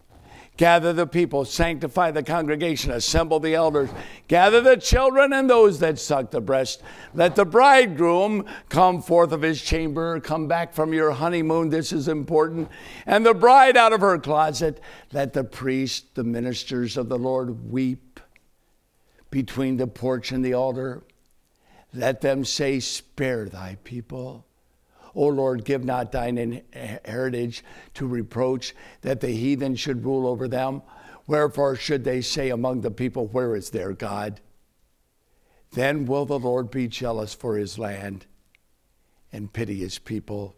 Gather 0.61 0.93
the 0.93 1.07
people, 1.07 1.43
sanctify 1.43 2.11
the 2.11 2.21
congregation, 2.21 2.91
assemble 2.91 3.39
the 3.39 3.55
elders, 3.55 3.89
gather 4.27 4.61
the 4.61 4.77
children 4.77 5.33
and 5.33 5.49
those 5.49 5.79
that 5.79 5.97
suck 5.97 6.29
the 6.29 6.39
breast. 6.39 6.83
Let 7.15 7.35
the 7.35 7.45
bridegroom 7.45 8.45
come 8.69 9.01
forth 9.01 9.31
of 9.31 9.41
his 9.41 9.59
chamber, 9.59 10.19
come 10.19 10.47
back 10.47 10.75
from 10.75 10.93
your 10.93 11.13
honeymoon. 11.13 11.69
This 11.69 11.91
is 11.91 12.07
important. 12.07 12.69
And 13.07 13.25
the 13.25 13.33
bride 13.33 13.75
out 13.75 13.91
of 13.91 14.01
her 14.01 14.19
closet. 14.19 14.79
Let 15.11 15.33
the 15.33 15.43
priest, 15.43 16.13
the 16.13 16.23
ministers 16.23 16.95
of 16.95 17.09
the 17.09 17.17
Lord, 17.17 17.71
weep 17.71 18.19
between 19.31 19.77
the 19.77 19.87
porch 19.87 20.31
and 20.31 20.45
the 20.45 20.53
altar. 20.53 21.01
Let 21.91 22.21
them 22.21 22.45
say, 22.45 22.79
Spare 22.79 23.49
thy 23.49 23.79
people. 23.83 24.45
O 25.15 25.27
Lord, 25.27 25.65
give 25.65 25.83
not 25.83 26.11
thine 26.11 26.61
heritage 27.05 27.63
to 27.95 28.07
reproach, 28.07 28.73
that 29.01 29.19
the 29.19 29.31
heathen 29.31 29.75
should 29.75 30.05
rule 30.05 30.27
over 30.27 30.47
them. 30.47 30.81
Wherefore 31.27 31.75
should 31.75 32.03
they 32.03 32.21
say 32.21 32.49
among 32.49 32.81
the 32.81 32.91
people, 32.91 33.27
Where 33.27 33.55
is 33.55 33.69
their 33.69 33.93
God? 33.93 34.41
Then 35.73 36.05
will 36.05 36.25
the 36.25 36.39
Lord 36.39 36.69
be 36.71 36.87
jealous 36.87 37.33
for 37.33 37.57
his 37.57 37.77
land 37.77 38.25
and 39.31 39.53
pity 39.53 39.79
his 39.79 39.99
people. 39.99 40.55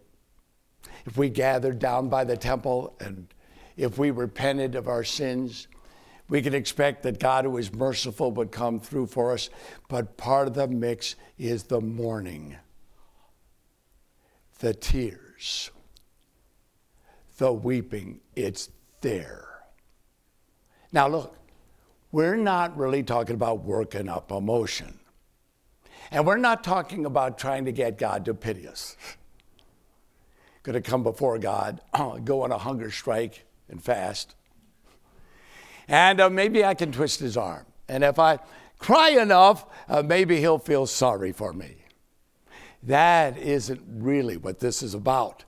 If 1.06 1.18
we 1.18 1.30
gathered 1.30 1.80
down 1.80 2.10
by 2.10 2.24
the 2.24 2.38
temple 2.38 2.96
and 3.00 3.28
if 3.78 3.98
we 3.98 4.12
repented 4.12 4.76
of 4.76 4.88
our 4.88 5.04
sins, 5.04 5.68
we 6.30 6.42
can 6.42 6.54
expect 6.54 7.04
that 7.04 7.20
God, 7.20 7.46
who 7.46 7.58
is 7.58 7.74
merciful, 7.74 8.32
would 8.32 8.52
come 8.52 8.80
through 8.80 9.08
for 9.08 9.34
us. 9.34 9.50
But 9.90 10.18
part 10.18 10.48
of 10.48 10.54
the 10.54 10.68
mix 10.68 11.16
is 11.38 11.64
the 11.64 11.82
mourning 11.82 12.58
the 14.60 14.74
tears, 14.74 15.72
the 17.38 17.52
weeping, 17.52 18.20
it's 18.36 18.70
there. 19.02 19.48
Now, 20.92 21.08
look, 21.08 21.36
we're 22.12 22.36
not 22.36 22.78
really 22.78 23.04
talking 23.04 23.36
about 23.36 23.64
working 23.64 24.08
up 24.08 24.32
emotion. 24.32 25.00
And 26.12 26.28
we're 26.28 26.38
not 26.38 26.64
talking 26.64 27.06
about 27.06 27.40
trying 27.40 27.66
to 27.66 27.72
get 27.72 27.98
God 27.98 28.26
to 28.26 28.34
pity 28.36 28.68
us. 28.68 28.96
Going 30.62 30.82
to 30.82 30.82
come 30.82 31.02
before 31.04 31.40
God, 31.40 31.82
go 32.24 32.44
on 32.44 32.52
a 32.52 32.58
hunger 32.58 32.92
strike 32.92 33.46
and 33.68 33.84
fast. 33.84 34.36
And 35.88 36.22
uh, 36.22 36.30
maybe 36.30 36.64
I 36.64 36.76
can 36.76 36.92
twist 36.92 37.20
his 37.20 37.36
arm. 37.36 37.66
And 37.90 38.04
if 38.04 38.20
I 38.20 38.40
cry 38.78 39.10
enough, 39.10 39.66
uh, 39.90 40.04
maybe 40.04 40.40
he'll 40.40 40.60
feel 40.60 40.86
sorry 40.86 41.32
for 41.32 41.52
me. 41.52 41.83
That 42.84 43.38
isn't 43.38 43.82
really 43.88 44.38
what 44.38 44.60
this 44.60 44.84
is 44.84 44.94
about. 44.94 45.46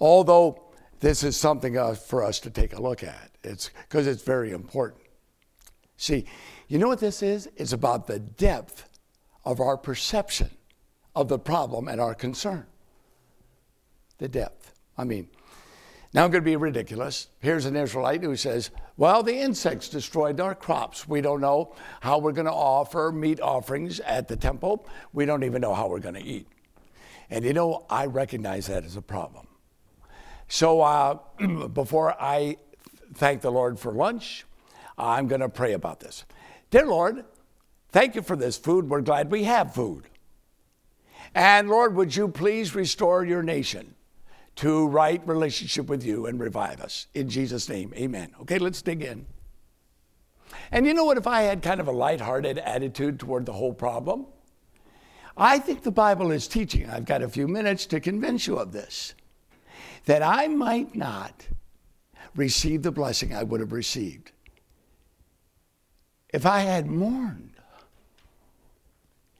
Although 0.00 0.62
this 1.00 1.22
is 1.22 1.36
something 1.36 1.76
uh, 1.78 1.94
for 1.94 2.22
us 2.22 2.40
to 2.40 2.50
take 2.50 2.74
a 2.74 2.82
look 2.82 3.02
at. 3.02 3.30
It's 3.42 3.70
because 3.88 4.06
it's 4.06 4.22
very 4.22 4.52
important. 4.52 5.02
See, 5.96 6.26
you 6.68 6.78
know 6.78 6.88
what 6.88 7.00
this 7.00 7.22
is? 7.22 7.48
It's 7.56 7.72
about 7.72 8.06
the 8.06 8.18
depth 8.18 8.88
of 9.44 9.60
our 9.60 9.76
perception 9.76 10.50
of 11.14 11.28
the 11.28 11.38
problem 11.38 11.88
and 11.88 12.00
our 12.00 12.14
concern. 12.14 12.66
The 14.18 14.28
depth. 14.28 14.74
I 14.96 15.04
mean, 15.04 15.28
now 16.12 16.24
I'm 16.24 16.30
going 16.30 16.42
to 16.42 16.50
be 16.50 16.56
ridiculous. 16.56 17.28
Here's 17.40 17.64
an 17.64 17.76
Israelite 17.76 18.22
who 18.22 18.36
says, 18.36 18.70
Well, 18.96 19.22
the 19.22 19.36
insects 19.36 19.88
destroyed 19.88 20.40
our 20.40 20.54
crops. 20.54 21.08
We 21.08 21.20
don't 21.20 21.40
know 21.40 21.74
how 22.00 22.18
we're 22.18 22.32
going 22.32 22.46
to 22.46 22.52
offer 22.52 23.12
meat 23.12 23.40
offerings 23.40 24.00
at 24.00 24.26
the 24.26 24.36
temple. 24.36 24.86
We 25.12 25.24
don't 25.24 25.44
even 25.44 25.60
know 25.60 25.74
how 25.74 25.88
we're 25.88 26.00
going 26.00 26.14
to 26.16 26.22
eat. 26.22 26.46
And 27.30 27.44
you 27.44 27.52
know, 27.52 27.84
I 27.90 28.06
recognize 28.06 28.66
that 28.66 28.84
as 28.84 28.96
a 28.96 29.02
problem. 29.02 29.46
So 30.48 30.80
uh, 30.80 31.18
before 31.72 32.14
I 32.20 32.56
thank 33.14 33.42
the 33.42 33.52
Lord 33.52 33.78
for 33.78 33.92
lunch, 33.92 34.44
I'm 34.96 35.28
going 35.28 35.40
to 35.40 35.48
pray 35.48 35.74
about 35.74 36.00
this. 36.00 36.24
Dear 36.70 36.86
Lord, 36.86 37.24
thank 37.90 38.14
you 38.14 38.22
for 38.22 38.36
this 38.36 38.56
food. 38.56 38.88
We're 38.88 39.00
glad 39.00 39.30
we 39.30 39.44
have 39.44 39.74
food. 39.74 40.04
And 41.34 41.68
Lord, 41.68 41.94
would 41.94 42.16
you 42.16 42.28
please 42.28 42.74
restore 42.74 43.24
your 43.24 43.42
nation 43.42 43.94
to 44.56 44.88
right 44.88 45.26
relationship 45.26 45.86
with 45.86 46.04
you 46.04 46.26
and 46.26 46.40
revive 46.40 46.80
us? 46.80 47.06
In 47.14 47.28
Jesus' 47.28 47.68
name, 47.68 47.92
amen. 47.96 48.32
Okay, 48.40 48.58
let's 48.58 48.82
dig 48.82 49.02
in. 49.02 49.26
And 50.72 50.86
you 50.86 50.94
know 50.94 51.04
what? 51.04 51.18
If 51.18 51.26
I 51.26 51.42
had 51.42 51.62
kind 51.62 51.80
of 51.80 51.88
a 51.88 51.92
lighthearted 51.92 52.58
attitude 52.58 53.20
toward 53.20 53.46
the 53.46 53.52
whole 53.52 53.74
problem, 53.74 54.26
I 55.38 55.60
think 55.60 55.82
the 55.82 55.92
Bible 55.92 56.32
is 56.32 56.48
teaching, 56.48 56.90
I've 56.90 57.04
got 57.04 57.22
a 57.22 57.28
few 57.28 57.46
minutes 57.46 57.86
to 57.86 58.00
convince 58.00 58.48
you 58.48 58.58
of 58.58 58.72
this, 58.72 59.14
that 60.06 60.20
I 60.20 60.48
might 60.48 60.96
not 60.96 61.46
receive 62.34 62.82
the 62.82 62.90
blessing 62.90 63.32
I 63.32 63.44
would 63.44 63.60
have 63.60 63.72
received 63.72 64.32
if 66.30 66.44
I 66.44 66.60
had 66.60 66.86
mourned. 66.86 67.52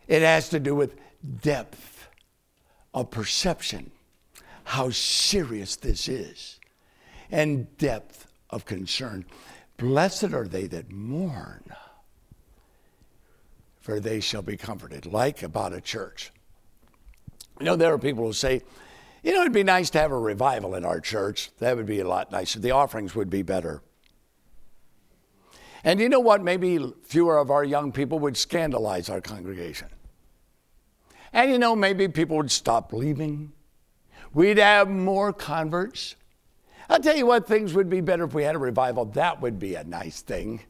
It 0.07 0.23
has 0.23 0.49
to 0.51 0.61
do 0.61 0.75
with 0.75 0.97
depth 1.43 2.09
of 2.95 3.11
perception, 3.11 3.91
how 4.65 4.91
serious 4.91 5.77
this 5.77 6.09
is, 6.09 6.61
and 7.31 7.77
depth 7.77 8.27
of 8.51 8.65
concern. 8.65 9.27
Blessed 9.77 10.33
are 10.33 10.49
they 10.49 10.67
that 10.69 10.91
mourn 10.91 11.65
for 13.89 14.01
they 14.01 14.21
shall 14.21 14.43
be 14.43 14.59
comforted, 14.59 15.07
like 15.07 15.43
about 15.43 15.73
a 15.73 15.81
church. 15.81 16.31
You 17.59 17.65
know, 17.65 17.75
there 17.75 17.95
are 17.95 17.99
people 17.99 18.27
who 18.27 18.35
say, 18.35 18.61
you 19.23 19.33
know, 19.33 19.41
it'd 19.41 19.55
be 19.55 19.63
nice 19.63 19.89
to 19.91 19.99
have 19.99 20.13
a 20.13 20.19
revival 20.19 20.75
in 20.75 20.85
our 20.85 21.01
church. 21.01 21.51
That 21.57 21.75
would 21.75 21.87
be 21.87 22.01
a 22.01 22.07
lot 22.07 22.31
nicer. 22.31 22.59
The 22.61 22.73
offerings 22.73 23.15
would 23.15 23.31
be 23.31 23.41
better. 23.41 23.81
And 25.85 26.01
you 26.01 26.11
know 26.11 26.21
what? 26.21 26.45
Maybe 26.45 26.79
fewer 27.03 27.39
of 27.39 27.51
our 27.51 27.65
young 27.65 27.91
people 27.91 28.19
would 28.19 28.37
scandalize 28.37 29.09
our 29.09 29.23
congregation. 29.23 29.89
And 31.33 31.51
you 31.51 31.59
know, 31.59 31.75
maybe 31.75 32.09
people 32.09 32.37
would 32.37 32.51
stop 32.51 32.93
leaving. 32.93 33.53
We'd 34.35 34.59
have 34.59 34.91
more 34.91 35.33
converts. 35.33 36.15
I'll 36.91 37.01
tell 37.01 37.17
you 37.17 37.25
what, 37.25 37.49
things 37.49 37.73
would 37.73 37.89
be 37.89 38.03
better 38.03 38.25
if 38.25 38.35
we 38.35 38.43
had 38.43 38.55
a 38.55 38.59
revival. 38.59 39.07
That 39.07 39.41
would 39.41 39.59
be 39.59 39.77
a 39.77 39.85
nice 39.85 40.21
thing. 40.21 40.61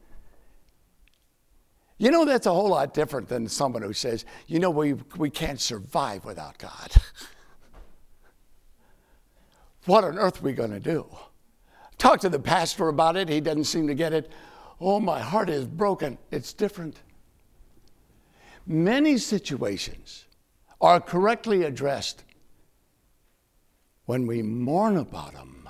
You 1.99 2.13
know, 2.13 2.25
that's 2.25 2.47
a 2.47 2.53
whole 2.53 2.69
lot 2.69 2.95
different 2.95 3.29
than 3.29 3.49
someone 3.49 3.83
who 3.83 3.93
says, 3.93 4.25
you 4.47 4.61
know, 4.61 4.71
we, 4.71 4.95
we 5.17 5.31
can't 5.31 5.61
survive 5.61 6.25
without 6.25 6.57
God. 6.57 6.93
what 9.87 10.05
on 10.05 10.17
earth 10.17 10.41
are 10.41 10.45
we 10.45 10.53
going 10.53 10.71
to 10.71 10.81
do? 10.81 11.07
Talk 11.99 12.21
to 12.21 12.29
the 12.29 12.39
pastor 12.39 12.89
about 12.89 13.17
it. 13.17 13.29
He 13.29 13.41
doesn't 13.41 13.65
seem 13.65 13.89
to 13.89 13.95
get 13.95 14.13
it. 14.13 14.31
Oh, 14.81 15.01
my 15.01 15.21
heart 15.21 15.51
is 15.51 15.67
broken. 15.67 16.17
It's 16.31 16.53
different. 16.53 17.01
Many 18.65 19.19
situations 19.19 20.27
are 20.81 21.01
correctly 21.01 21.65
addressed 21.65 22.23
when 24.05 24.27
we 24.27 24.43
mourn 24.43 24.97
about 24.97 25.33
them. 25.33 25.69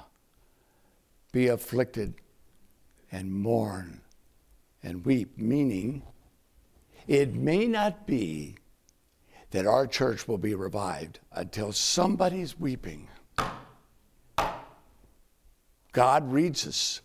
Be 1.33 1.49
afflicted 1.49 2.14
and 3.11 3.33
mourn 3.33 4.03
and 4.83 5.05
weep, 5.07 5.38
meaning 5.38 6.03
it 7.09 7.35
may 7.35 7.66
not 7.66 8.07
be 8.07 8.57
that 9.51 9.66
our 9.66 9.87
church 9.87 10.29
will 10.29 10.38
be 10.38 10.55
revived 10.55 11.21
until 11.33 11.73
somebody's 11.73 12.61
weeping. 12.61 13.09
God 15.92 16.31
reads 16.31 16.66
us. 16.66 17.01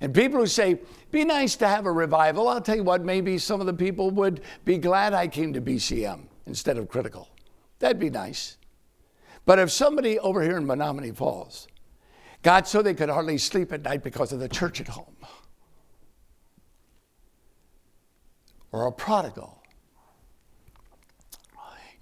And 0.00 0.12
people 0.12 0.40
who 0.40 0.48
say, 0.48 0.80
be 1.12 1.24
nice 1.24 1.54
to 1.56 1.68
have 1.68 1.86
a 1.86 1.92
revival, 1.92 2.48
I'll 2.48 2.60
tell 2.60 2.74
you 2.76 2.82
what, 2.82 3.04
maybe 3.04 3.38
some 3.38 3.60
of 3.60 3.66
the 3.66 3.72
people 3.72 4.10
would 4.10 4.40
be 4.64 4.78
glad 4.78 5.14
I 5.14 5.28
came 5.28 5.52
to 5.52 5.60
BCM 5.60 6.26
instead 6.46 6.76
of 6.76 6.88
critical. 6.88 7.28
That'd 7.78 8.00
be 8.00 8.10
nice. 8.10 8.56
But 9.46 9.60
if 9.60 9.70
somebody 9.70 10.18
over 10.18 10.42
here 10.42 10.56
in 10.56 10.66
Menomonee 10.66 11.14
Falls 11.14 11.68
got 12.42 12.66
so 12.66 12.82
they 12.82 12.94
could 12.94 13.08
hardly 13.08 13.38
sleep 13.38 13.72
at 13.72 13.82
night 13.82 14.02
because 14.02 14.32
of 14.32 14.40
the 14.40 14.48
church 14.48 14.80
at 14.80 14.88
home, 14.88 15.16
or 18.74 18.88
a 18.88 18.92
prodigal, 18.92 19.62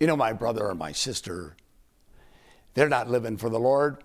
you 0.01 0.07
know, 0.07 0.17
my 0.17 0.33
brother 0.33 0.67
or 0.67 0.75
my 0.75 0.91
sister, 0.91 1.55
they're 2.73 2.89
not 2.89 3.11
living 3.11 3.37
for 3.37 3.51
the 3.51 3.61
Lord. 3.61 4.03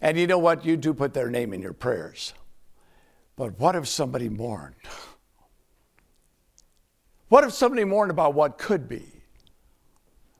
And 0.00 0.18
you 0.18 0.26
know 0.26 0.38
what? 0.38 0.64
You 0.64 0.78
do 0.78 0.94
put 0.94 1.12
their 1.12 1.28
name 1.28 1.52
in 1.52 1.60
your 1.60 1.74
prayers. 1.74 2.32
But 3.36 3.60
what 3.60 3.76
if 3.76 3.86
somebody 3.86 4.30
mourned? 4.30 4.76
What 7.28 7.44
if 7.44 7.52
somebody 7.52 7.84
mourned 7.84 8.10
about 8.10 8.32
what 8.32 8.56
could 8.56 8.88
be? 8.88 9.04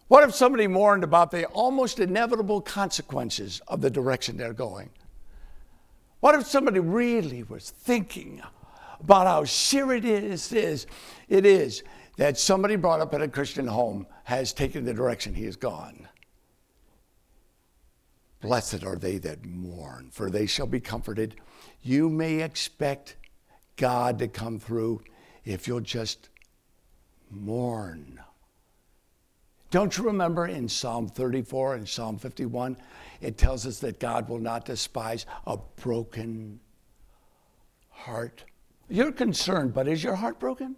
What 0.09 0.27
if 0.27 0.35
somebody 0.35 0.67
mourned 0.67 1.05
about 1.05 1.31
the 1.31 1.45
almost 1.49 2.01
inevitable 2.01 2.63
consequences 2.63 3.61
of 3.69 3.83
the 3.83 3.91
direction 3.91 4.39
they're 4.39 4.55
going? 4.55 4.89
What 6.21 6.37
if 6.37 6.47
somebody 6.47 6.81
really 6.81 7.43
was 7.43 7.69
thinking 7.69 8.41
about 9.01 9.27
how 9.27 9.45
serious 9.45 10.05
it 10.05 10.25
is, 10.25 10.53
is, 10.53 10.87
it 11.29 11.47
is 11.47 11.83
that 12.17 12.39
somebody 12.39 12.77
brought 12.77 13.01
up 13.01 13.15
in 13.15 13.23
a 13.23 13.29
Christian 13.29 13.67
home 13.67 14.07
has 14.25 14.53
taken 14.53 14.85
the 14.85 14.95
direction 14.95 15.35
he 15.35 15.45
has 15.45 15.57
gone? 15.57 16.09
Blessed 18.41 18.85
are 18.85 18.97
they 18.97 19.19
that 19.19 19.45
mourn, 19.45 20.09
for 20.11 20.31
they 20.31 20.47
shall 20.47 20.67
be 20.67 20.81
comforted. 20.81 21.37
You 21.83 22.09
may 22.09 22.41
expect 22.41 23.17
God 23.77 24.19
to 24.19 24.29
come 24.29 24.59
through 24.59 25.03
if 25.45 25.69
you'll 25.69 25.81
just 25.81 26.31
mourn. 27.31 28.21
Don't 29.71 29.97
you 29.97 30.05
remember 30.05 30.47
in 30.47 30.69
Psalm 30.69 31.07
34 31.09 31.77
and 31.77 31.89
Psalm 31.89 32.19
51, 32.19 32.77
it 33.21 33.39
tells 33.39 33.67
us 33.67 33.79
that 33.81 34.01
God 34.01 34.29
will 34.29 34.41
not 34.41 34.65
despise 34.65 35.27
a 35.47 35.57
broken 35.77 36.59
heart? 37.91 38.45
You're 38.91 39.13
concerned, 39.13 39.73
but 39.73 39.89
is 39.89 40.05
your 40.05 40.17
heart 40.17 40.39
broken? 40.39 40.77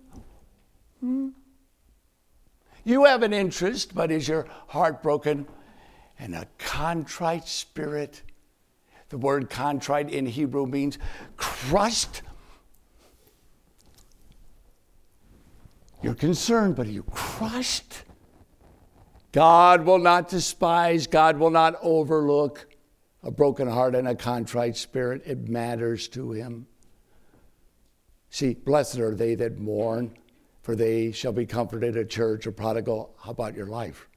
Hmm? 1.01 1.31
You 2.85 3.05
have 3.07 3.23
an 3.23 3.33
interest, 3.33 3.95
but 3.95 4.11
is 4.11 4.29
your 4.29 4.47
heart 4.69 5.03
broken? 5.03 5.47
and 6.23 6.37
a 6.37 6.47
contrite 6.57 7.49
spirit. 7.49 8.23
The 9.09 9.19
word 9.19 9.51
contrite 9.51 10.09
in 10.09 10.25
Hebrew 10.25 10.67
means 10.67 10.97
crushed. 11.37 12.23
You're 16.01 16.15
concerned, 16.15 16.77
but 16.77 16.87
are 16.87 16.91
you 16.91 17.03
crushed? 17.11 18.05
God 19.33 19.85
will 19.85 19.99
not 19.99 20.29
despise, 20.29 21.09
God 21.09 21.39
will 21.39 21.51
not 21.51 21.75
overlook 21.83 22.69
a 23.25 23.33
broken 23.33 23.69
heart 23.69 23.97
and 23.97 24.07
a 24.07 24.15
contrite 24.15 24.77
spirit. 24.77 25.23
It 25.27 25.49
matters 25.49 26.07
to 26.09 26.31
Him. 26.33 26.67
See, 28.33 28.55
blessed 28.55 28.99
are 28.99 29.15
they 29.15 29.35
that 29.35 29.59
mourn, 29.59 30.17
for 30.63 30.75
they 30.75 31.13
shall 31.13 31.33
be 31.33 31.45
comforted. 31.45 31.99
A 31.99 32.05
church, 32.07 32.47
a 32.47 32.51
prodigal. 32.51 33.15
How 33.23 33.33
about 33.33 33.55
your 33.55 33.67
life? 33.67 34.09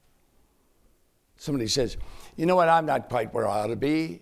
Somebody 1.36 1.68
says, 1.68 1.98
You 2.38 2.46
know 2.46 2.56
what? 2.56 2.70
I'm 2.70 2.86
not 2.86 3.10
quite 3.10 3.34
where 3.34 3.46
I 3.46 3.64
ought 3.64 3.68
to 3.68 3.76
be. 3.76 4.22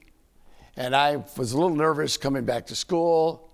And 0.75 0.95
I 0.95 1.17
was 1.37 1.51
a 1.53 1.57
little 1.59 1.75
nervous 1.75 2.17
coming 2.17 2.43
back 2.43 2.65
to 2.67 2.75
school. 2.75 3.51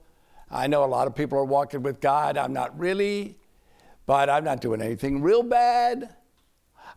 I 0.50 0.68
know 0.68 0.86
a 0.86 0.88
lot 0.88 1.08
of 1.08 1.14
people 1.14 1.38
are 1.38 1.44
walking 1.44 1.84
with 1.84 2.00
God. 2.00 2.38
I'm 2.38 2.54
not 2.54 2.80
really, 2.80 3.36
but 4.06 4.30
I'm 4.30 4.46
not 4.46 4.62
doing 4.62 4.82
anything 4.82 5.22
real 5.22 5.44
bad. 5.44 6.16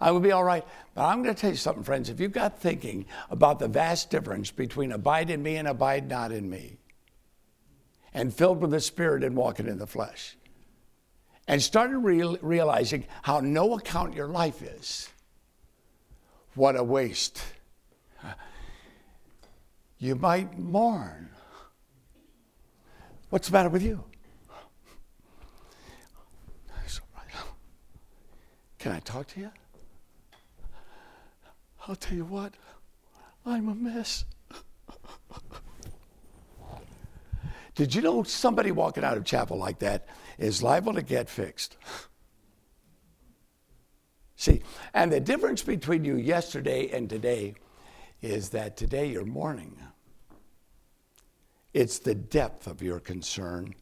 I 0.00 0.12
will 0.12 0.20
be 0.20 0.30
all 0.30 0.44
right. 0.44 0.64
But 0.94 1.06
I'm 1.06 1.20
going 1.24 1.34
to 1.34 1.40
tell 1.40 1.50
you 1.50 1.56
something, 1.56 1.82
friends. 1.82 2.10
If 2.10 2.20
you've 2.20 2.30
got 2.30 2.60
thinking 2.60 3.06
about 3.28 3.58
the 3.58 3.66
vast 3.66 4.08
difference 4.08 4.52
between 4.52 4.92
abide 4.92 5.30
in 5.30 5.42
me 5.42 5.56
and 5.56 5.66
abide 5.66 6.08
not 6.08 6.30
in 6.30 6.48
me, 6.48 6.76
and 8.14 8.32
filled 8.34 8.60
with 8.60 8.70
the 8.70 8.80
Spirit 8.80 9.24
and 9.24 9.36
walking 9.36 9.66
in 9.66 9.78
the 9.78 9.86
flesh, 9.86 10.36
and 11.48 11.62
started 11.62 11.98
real, 11.98 12.36
realizing 12.42 13.04
how 13.22 13.40
no 13.40 13.76
account 13.76 14.14
your 14.14 14.28
life 14.28 14.62
is, 14.62 15.08
what 16.54 16.76
a 16.76 16.84
waste. 16.84 17.42
You 19.98 20.16
might 20.16 20.58
mourn. 20.58 21.30
What's 23.30 23.48
the 23.48 23.52
matter 23.52 23.68
with 23.68 23.82
you? 23.82 24.04
Can 28.82 28.90
I 28.90 28.98
talk 28.98 29.28
to 29.28 29.40
you? 29.40 29.50
I'll 31.86 31.94
tell 31.94 32.16
you 32.16 32.24
what, 32.24 32.54
I'm 33.46 33.68
a 33.68 33.76
mess. 33.76 34.24
Did 37.74 37.94
you 37.94 38.02
know 38.02 38.22
somebody 38.22 38.70
walking 38.70 39.04
out 39.04 39.16
of 39.16 39.24
chapel 39.24 39.56
like 39.56 39.78
that 39.78 40.06
is 40.38 40.62
liable 40.62 40.92
to 40.94 41.02
get 41.02 41.28
fixed? 41.28 41.76
See, 44.36 44.62
and 44.92 45.12
the 45.12 45.20
difference 45.20 45.62
between 45.62 46.04
you 46.04 46.16
yesterday 46.16 46.90
and 46.90 47.08
today 47.08 47.54
is 48.20 48.50
that 48.50 48.76
today 48.76 49.06
you're 49.06 49.24
mourning. 49.24 49.76
It's 51.72 51.98
the 51.98 52.14
depth 52.14 52.66
of 52.66 52.82
your 52.82 53.00
concern 53.00 53.74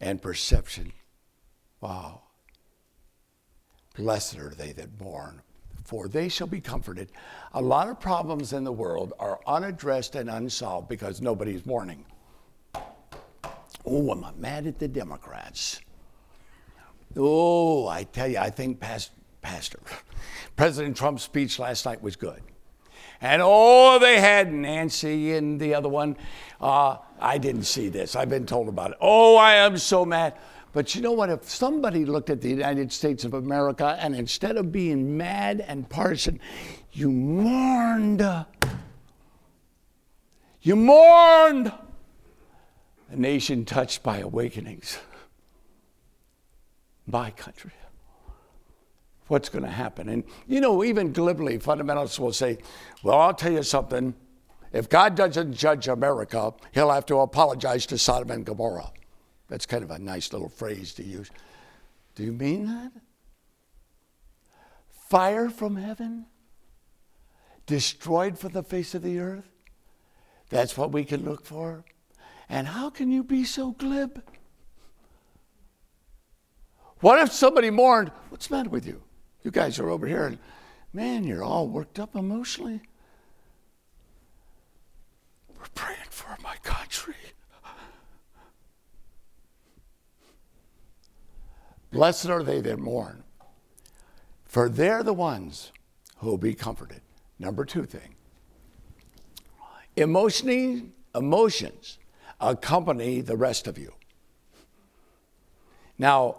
and 0.00 0.22
perception. 0.22 0.92
Wow. 1.80 2.22
Blessed 3.96 4.38
are 4.38 4.50
they 4.50 4.72
that 4.72 5.00
mourn, 5.00 5.42
for 5.84 6.08
they 6.08 6.28
shall 6.28 6.46
be 6.46 6.60
comforted. 6.60 7.12
A 7.52 7.60
lot 7.60 7.88
of 7.88 8.00
problems 8.00 8.52
in 8.52 8.64
the 8.64 8.72
world 8.72 9.12
are 9.18 9.40
unaddressed 9.46 10.14
and 10.14 10.30
unsolved 10.30 10.88
because 10.88 11.20
nobody's 11.20 11.66
mourning. 11.66 12.04
Oh, 13.90 14.10
I'm 14.10 14.40
mad 14.40 14.66
at 14.66 14.78
the 14.78 14.88
Democrats? 14.88 15.80
Oh, 17.16 17.88
I 17.88 18.04
tell 18.04 18.28
you, 18.28 18.38
I 18.38 18.50
think 18.50 18.80
past 18.80 19.12
pastor. 19.40 19.80
President 20.56 20.96
Trump's 20.96 21.22
speech 21.22 21.58
last 21.58 21.86
night 21.86 22.02
was 22.02 22.16
good. 22.16 22.42
And 23.20 23.40
oh, 23.42 23.98
they 23.98 24.20
had 24.20 24.52
Nancy 24.52 25.34
and 25.34 25.58
the 25.58 25.74
other 25.74 25.88
one. 25.88 26.16
Uh, 26.60 26.98
I 27.18 27.38
didn't 27.38 27.64
see 27.64 27.88
this. 27.88 28.14
I've 28.14 28.28
been 28.28 28.46
told 28.46 28.68
about 28.68 28.92
it. 28.92 28.98
Oh, 29.00 29.36
I 29.36 29.54
am 29.54 29.78
so 29.78 30.04
mad. 30.04 30.34
But 30.72 30.94
you 30.94 31.00
know 31.00 31.12
what? 31.12 31.30
If 31.30 31.48
somebody 31.48 32.04
looked 32.04 32.30
at 32.30 32.40
the 32.42 32.50
United 32.50 32.92
States 32.92 33.24
of 33.24 33.34
America 33.34 33.96
and 34.00 34.14
instead 34.14 34.56
of 34.56 34.70
being 34.70 35.16
mad 35.16 35.64
and 35.66 35.88
partisan, 35.88 36.38
you 36.92 37.10
mourned, 37.10 38.22
you 40.60 40.76
mourned 40.76 41.72
a 43.08 43.16
nation 43.16 43.64
touched 43.64 44.02
by 44.02 44.18
awakenings. 44.18 44.98
My 47.06 47.30
country 47.30 47.72
what's 49.28 49.48
going 49.48 49.64
to 49.64 49.70
happen. 49.70 50.08
And, 50.08 50.24
you 50.46 50.60
know, 50.60 50.82
even 50.82 51.12
glibly, 51.12 51.58
fundamentalists 51.58 52.18
will 52.18 52.32
say, 52.32 52.58
well, 53.02 53.18
I'll 53.18 53.34
tell 53.34 53.52
you 53.52 53.62
something. 53.62 54.14
If 54.72 54.88
God 54.88 55.14
doesn't 55.14 55.54
judge 55.54 55.88
America, 55.88 56.52
he'll 56.72 56.90
have 56.90 57.06
to 57.06 57.20
apologize 57.20 57.86
to 57.86 57.98
Sodom 57.98 58.30
and 58.30 58.44
Gomorrah. 58.44 58.90
That's 59.48 59.66
kind 59.66 59.82
of 59.82 59.90
a 59.90 59.98
nice 59.98 60.32
little 60.32 60.48
phrase 60.48 60.92
to 60.94 61.04
use. 61.04 61.30
Do 62.14 62.24
you 62.24 62.32
mean 62.32 62.66
that? 62.66 62.92
fire 65.08 65.48
from 65.48 65.76
heaven? 65.76 66.26
Destroyed 67.64 68.38
from 68.38 68.52
the 68.52 68.62
face 68.62 68.94
of 68.94 69.02
the 69.02 69.18
earth? 69.18 69.48
That's 70.50 70.76
what 70.76 70.92
we 70.92 71.04
can 71.04 71.24
look 71.24 71.46
for. 71.46 71.82
And 72.48 72.66
how 72.66 72.90
can 72.90 73.10
you 73.10 73.22
be 73.22 73.44
so 73.44 73.72
glib? 73.72 74.22
What 77.00 77.20
if 77.20 77.32
somebody 77.32 77.70
mourned? 77.70 78.10
What's 78.30 78.48
the 78.48 78.56
matter 78.56 78.70
with 78.70 78.86
you? 78.86 79.02
You 79.42 79.50
guys 79.50 79.78
are 79.78 79.90
over 79.90 80.06
here 80.06 80.26
and, 80.26 80.38
man, 80.92 81.24
you're 81.24 81.44
all 81.44 81.68
worked 81.68 81.98
up 81.98 82.16
emotionally. 82.16 82.80
We're 85.56 85.64
praying 85.74 85.98
for 86.10 86.36
my 86.42 86.56
country. 86.62 87.14
Blessed 91.90 92.28
are 92.28 92.42
they 92.42 92.60
that 92.60 92.78
mourn, 92.78 93.24
for 94.44 94.68
they're 94.68 95.02
the 95.02 95.14
ones 95.14 95.72
who 96.18 96.26
will 96.26 96.36
be 96.38 96.54
comforted. 96.54 97.00
Number 97.38 97.64
two 97.64 97.84
thing 97.84 98.14
emotionally, 99.96 100.90
emotions 101.14 101.97
accompany 102.40 103.20
the 103.20 103.36
rest 103.36 103.66
of 103.66 103.78
you. 103.78 103.92
Now, 105.98 106.36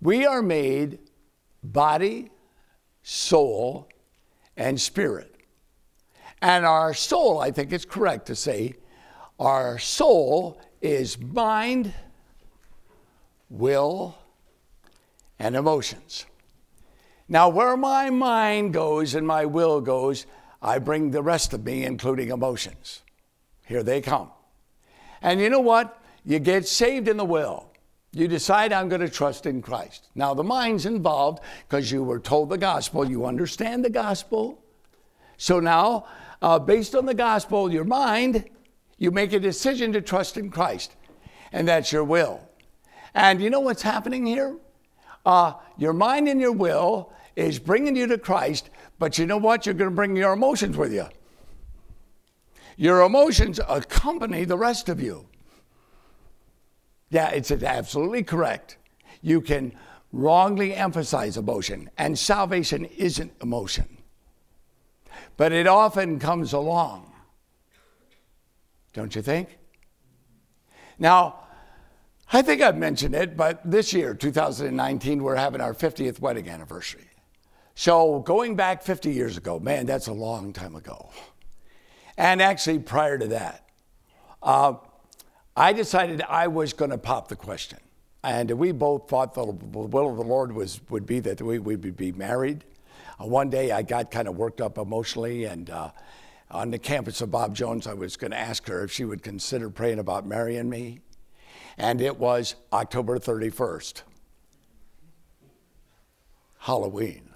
we 0.00 0.26
are 0.26 0.42
made 0.42 0.98
body, 1.62 2.30
soul, 3.02 3.88
and 4.56 4.80
spirit. 4.80 5.34
And 6.42 6.66
our 6.66 6.92
soul, 6.92 7.40
I 7.40 7.50
think 7.50 7.72
it's 7.72 7.86
correct 7.86 8.26
to 8.26 8.36
say, 8.36 8.74
our 9.38 9.78
soul 9.78 10.60
is 10.82 11.18
mind, 11.18 11.94
will, 13.48 14.18
and 15.38 15.56
emotions. 15.56 16.26
Now, 17.28 17.48
where 17.48 17.76
my 17.76 18.10
mind 18.10 18.74
goes 18.74 19.14
and 19.14 19.26
my 19.26 19.46
will 19.46 19.80
goes, 19.80 20.26
I 20.60 20.78
bring 20.78 21.10
the 21.10 21.22
rest 21.22 21.54
of 21.54 21.64
me, 21.64 21.84
including 21.84 22.30
emotions. 22.30 23.02
Here 23.66 23.82
they 23.82 24.02
come. 24.02 24.30
And 25.24 25.40
you 25.40 25.48
know 25.48 25.60
what? 25.60 25.98
You 26.24 26.38
get 26.38 26.68
saved 26.68 27.08
in 27.08 27.16
the 27.16 27.24
will. 27.24 27.70
You 28.12 28.28
decide, 28.28 28.72
I'm 28.72 28.88
going 28.88 29.00
to 29.00 29.08
trust 29.08 29.46
in 29.46 29.62
Christ. 29.62 30.10
Now, 30.14 30.34
the 30.34 30.44
mind's 30.44 30.86
involved 30.86 31.42
because 31.66 31.90
you 31.90 32.04
were 32.04 32.20
told 32.20 32.50
the 32.50 32.58
gospel, 32.58 33.10
you 33.10 33.24
understand 33.24 33.84
the 33.84 33.90
gospel. 33.90 34.62
So 35.38 35.58
now, 35.58 36.06
uh, 36.42 36.58
based 36.58 36.94
on 36.94 37.06
the 37.06 37.14
gospel, 37.14 37.72
your 37.72 37.84
mind, 37.84 38.48
you 38.98 39.10
make 39.10 39.32
a 39.32 39.40
decision 39.40 39.92
to 39.94 40.02
trust 40.02 40.36
in 40.36 40.50
Christ, 40.50 40.94
and 41.52 41.66
that's 41.66 41.90
your 41.90 42.04
will. 42.04 42.46
And 43.14 43.40
you 43.40 43.48
know 43.48 43.60
what's 43.60 43.82
happening 43.82 44.26
here? 44.26 44.56
Uh, 45.24 45.54
your 45.78 45.94
mind 45.94 46.28
and 46.28 46.40
your 46.40 46.52
will 46.52 47.12
is 47.34 47.58
bringing 47.58 47.96
you 47.96 48.06
to 48.08 48.18
Christ, 48.18 48.68
but 48.98 49.18
you 49.18 49.26
know 49.26 49.38
what? 49.38 49.64
You're 49.64 49.74
going 49.74 49.90
to 49.90 49.96
bring 49.96 50.16
your 50.16 50.34
emotions 50.34 50.76
with 50.76 50.92
you. 50.92 51.06
Your 52.76 53.02
emotions 53.02 53.60
accompany 53.68 54.44
the 54.44 54.58
rest 54.58 54.88
of 54.88 55.00
you. 55.00 55.26
Yeah, 57.10 57.28
it's 57.28 57.50
absolutely 57.50 58.22
correct. 58.24 58.76
You 59.22 59.40
can 59.40 59.72
wrongly 60.12 60.74
emphasize 60.74 61.36
emotion, 61.36 61.90
and 61.98 62.18
salvation 62.18 62.84
isn't 62.84 63.32
emotion. 63.42 63.98
But 65.36 65.52
it 65.52 65.66
often 65.66 66.18
comes 66.18 66.52
along. 66.52 67.12
Don't 68.92 69.14
you 69.14 69.22
think? 69.22 69.58
Now, 70.98 71.40
I 72.32 72.42
think 72.42 72.62
I've 72.62 72.76
mentioned 72.76 73.14
it, 73.14 73.36
but 73.36 73.60
this 73.64 73.92
year, 73.92 74.14
2019, 74.14 75.22
we're 75.22 75.36
having 75.36 75.60
our 75.60 75.74
50th 75.74 76.20
wedding 76.20 76.48
anniversary. 76.48 77.08
So 77.74 78.20
going 78.20 78.54
back 78.54 78.82
50 78.82 79.12
years 79.12 79.36
ago, 79.36 79.58
man, 79.58 79.86
that's 79.86 80.06
a 80.06 80.12
long 80.12 80.52
time 80.52 80.76
ago. 80.76 81.10
And 82.16 82.40
actually, 82.40 82.78
prior 82.78 83.18
to 83.18 83.26
that, 83.28 83.68
uh, 84.42 84.74
I 85.56 85.72
decided 85.72 86.22
I 86.22 86.48
was 86.48 86.72
going 86.72 86.90
to 86.90 86.98
pop 86.98 87.28
the 87.28 87.36
question. 87.36 87.78
And 88.22 88.50
we 88.52 88.72
both 88.72 89.08
thought 89.08 89.34
the 89.34 89.44
will 89.44 90.10
of 90.10 90.16
the 90.16 90.22
Lord 90.22 90.52
was, 90.52 90.80
would 90.88 91.06
be 91.06 91.20
that 91.20 91.42
we, 91.42 91.58
we 91.58 91.76
would 91.76 91.96
be 91.96 92.12
married. 92.12 92.64
Uh, 93.20 93.26
one 93.26 93.50
day 93.50 93.70
I 93.70 93.82
got 93.82 94.10
kind 94.10 94.28
of 94.28 94.36
worked 94.36 94.60
up 94.60 94.78
emotionally, 94.78 95.44
and 95.44 95.68
uh, 95.68 95.90
on 96.50 96.70
the 96.70 96.78
campus 96.78 97.20
of 97.20 97.30
Bob 97.30 97.54
Jones, 97.54 97.86
I 97.86 97.94
was 97.94 98.16
going 98.16 98.30
to 98.30 98.38
ask 98.38 98.66
her 98.68 98.84
if 98.84 98.92
she 98.92 99.04
would 99.04 99.22
consider 99.22 99.68
praying 99.68 99.98
about 99.98 100.26
marrying 100.26 100.70
me 100.70 101.00
and 101.76 102.00
it 102.00 102.18
was 102.18 102.54
October 102.72 103.18
31st, 103.18 104.02
Halloween. 106.58 107.30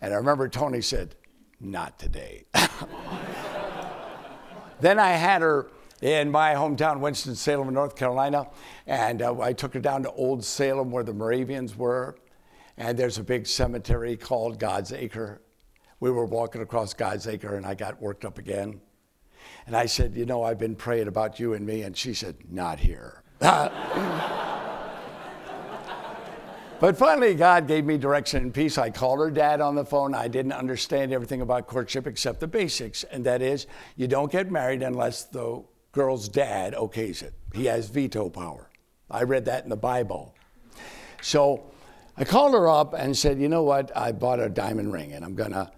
And 0.00 0.14
I 0.14 0.16
remember 0.16 0.48
Tony 0.48 0.80
said, 0.80 1.14
Not 1.60 1.98
today. 1.98 2.44
then 4.80 4.98
I 4.98 5.10
had 5.12 5.42
her 5.42 5.68
in 6.02 6.30
my 6.30 6.54
hometown, 6.54 7.00
Winston-Salem, 7.00 7.72
North 7.72 7.96
Carolina, 7.96 8.48
and 8.86 9.22
uh, 9.22 9.40
I 9.40 9.52
took 9.52 9.72
her 9.74 9.80
down 9.80 10.02
to 10.02 10.12
Old 10.12 10.44
Salem 10.44 10.90
where 10.90 11.04
the 11.04 11.14
Moravians 11.14 11.76
were. 11.76 12.16
And 12.76 12.98
there's 12.98 13.16
a 13.16 13.24
big 13.24 13.46
cemetery 13.46 14.16
called 14.16 14.58
God's 14.58 14.92
Acre. 14.92 15.40
We 15.98 16.10
were 16.10 16.26
walking 16.26 16.60
across 16.60 16.92
God's 16.92 17.26
Acre, 17.26 17.56
and 17.56 17.64
I 17.64 17.74
got 17.74 18.00
worked 18.02 18.26
up 18.26 18.36
again. 18.38 18.80
And 19.66 19.74
I 19.74 19.86
said, 19.86 20.14
You 20.14 20.26
know, 20.26 20.42
I've 20.42 20.58
been 20.58 20.76
praying 20.76 21.08
about 21.08 21.40
you 21.40 21.54
and 21.54 21.64
me. 21.64 21.82
And 21.82 21.96
she 21.96 22.12
said, 22.12 22.36
Not 22.50 22.78
here. 22.78 23.22
but 26.80 26.96
finally, 26.96 27.34
God 27.34 27.66
gave 27.66 27.84
me 27.84 27.98
direction 27.98 28.42
and 28.42 28.54
peace. 28.54 28.78
I 28.78 28.90
called 28.90 29.20
her 29.20 29.30
dad 29.30 29.60
on 29.60 29.74
the 29.74 29.84
phone. 29.84 30.14
I 30.14 30.28
didn't 30.28 30.52
understand 30.52 31.12
everything 31.12 31.40
about 31.40 31.66
courtship 31.66 32.06
except 32.06 32.40
the 32.40 32.46
basics, 32.46 33.04
and 33.04 33.24
that 33.24 33.42
is 33.42 33.66
you 33.96 34.08
don't 34.08 34.30
get 34.30 34.50
married 34.50 34.82
unless 34.82 35.24
the 35.24 35.64
girl's 35.92 36.28
dad 36.28 36.74
okays 36.74 37.22
it. 37.22 37.34
He 37.54 37.64
has 37.66 37.88
veto 37.88 38.28
power. 38.28 38.70
I 39.10 39.22
read 39.22 39.44
that 39.46 39.64
in 39.64 39.70
the 39.70 39.76
Bible. 39.76 40.34
So 41.22 41.70
I 42.16 42.24
called 42.24 42.52
her 42.52 42.68
up 42.68 42.94
and 42.94 43.16
said, 43.16 43.40
You 43.40 43.48
know 43.48 43.62
what? 43.62 43.96
I 43.96 44.12
bought 44.12 44.40
a 44.40 44.48
diamond 44.48 44.92
ring 44.92 45.12
and 45.12 45.24
I'm 45.24 45.34
going 45.34 45.52
to 45.52 45.70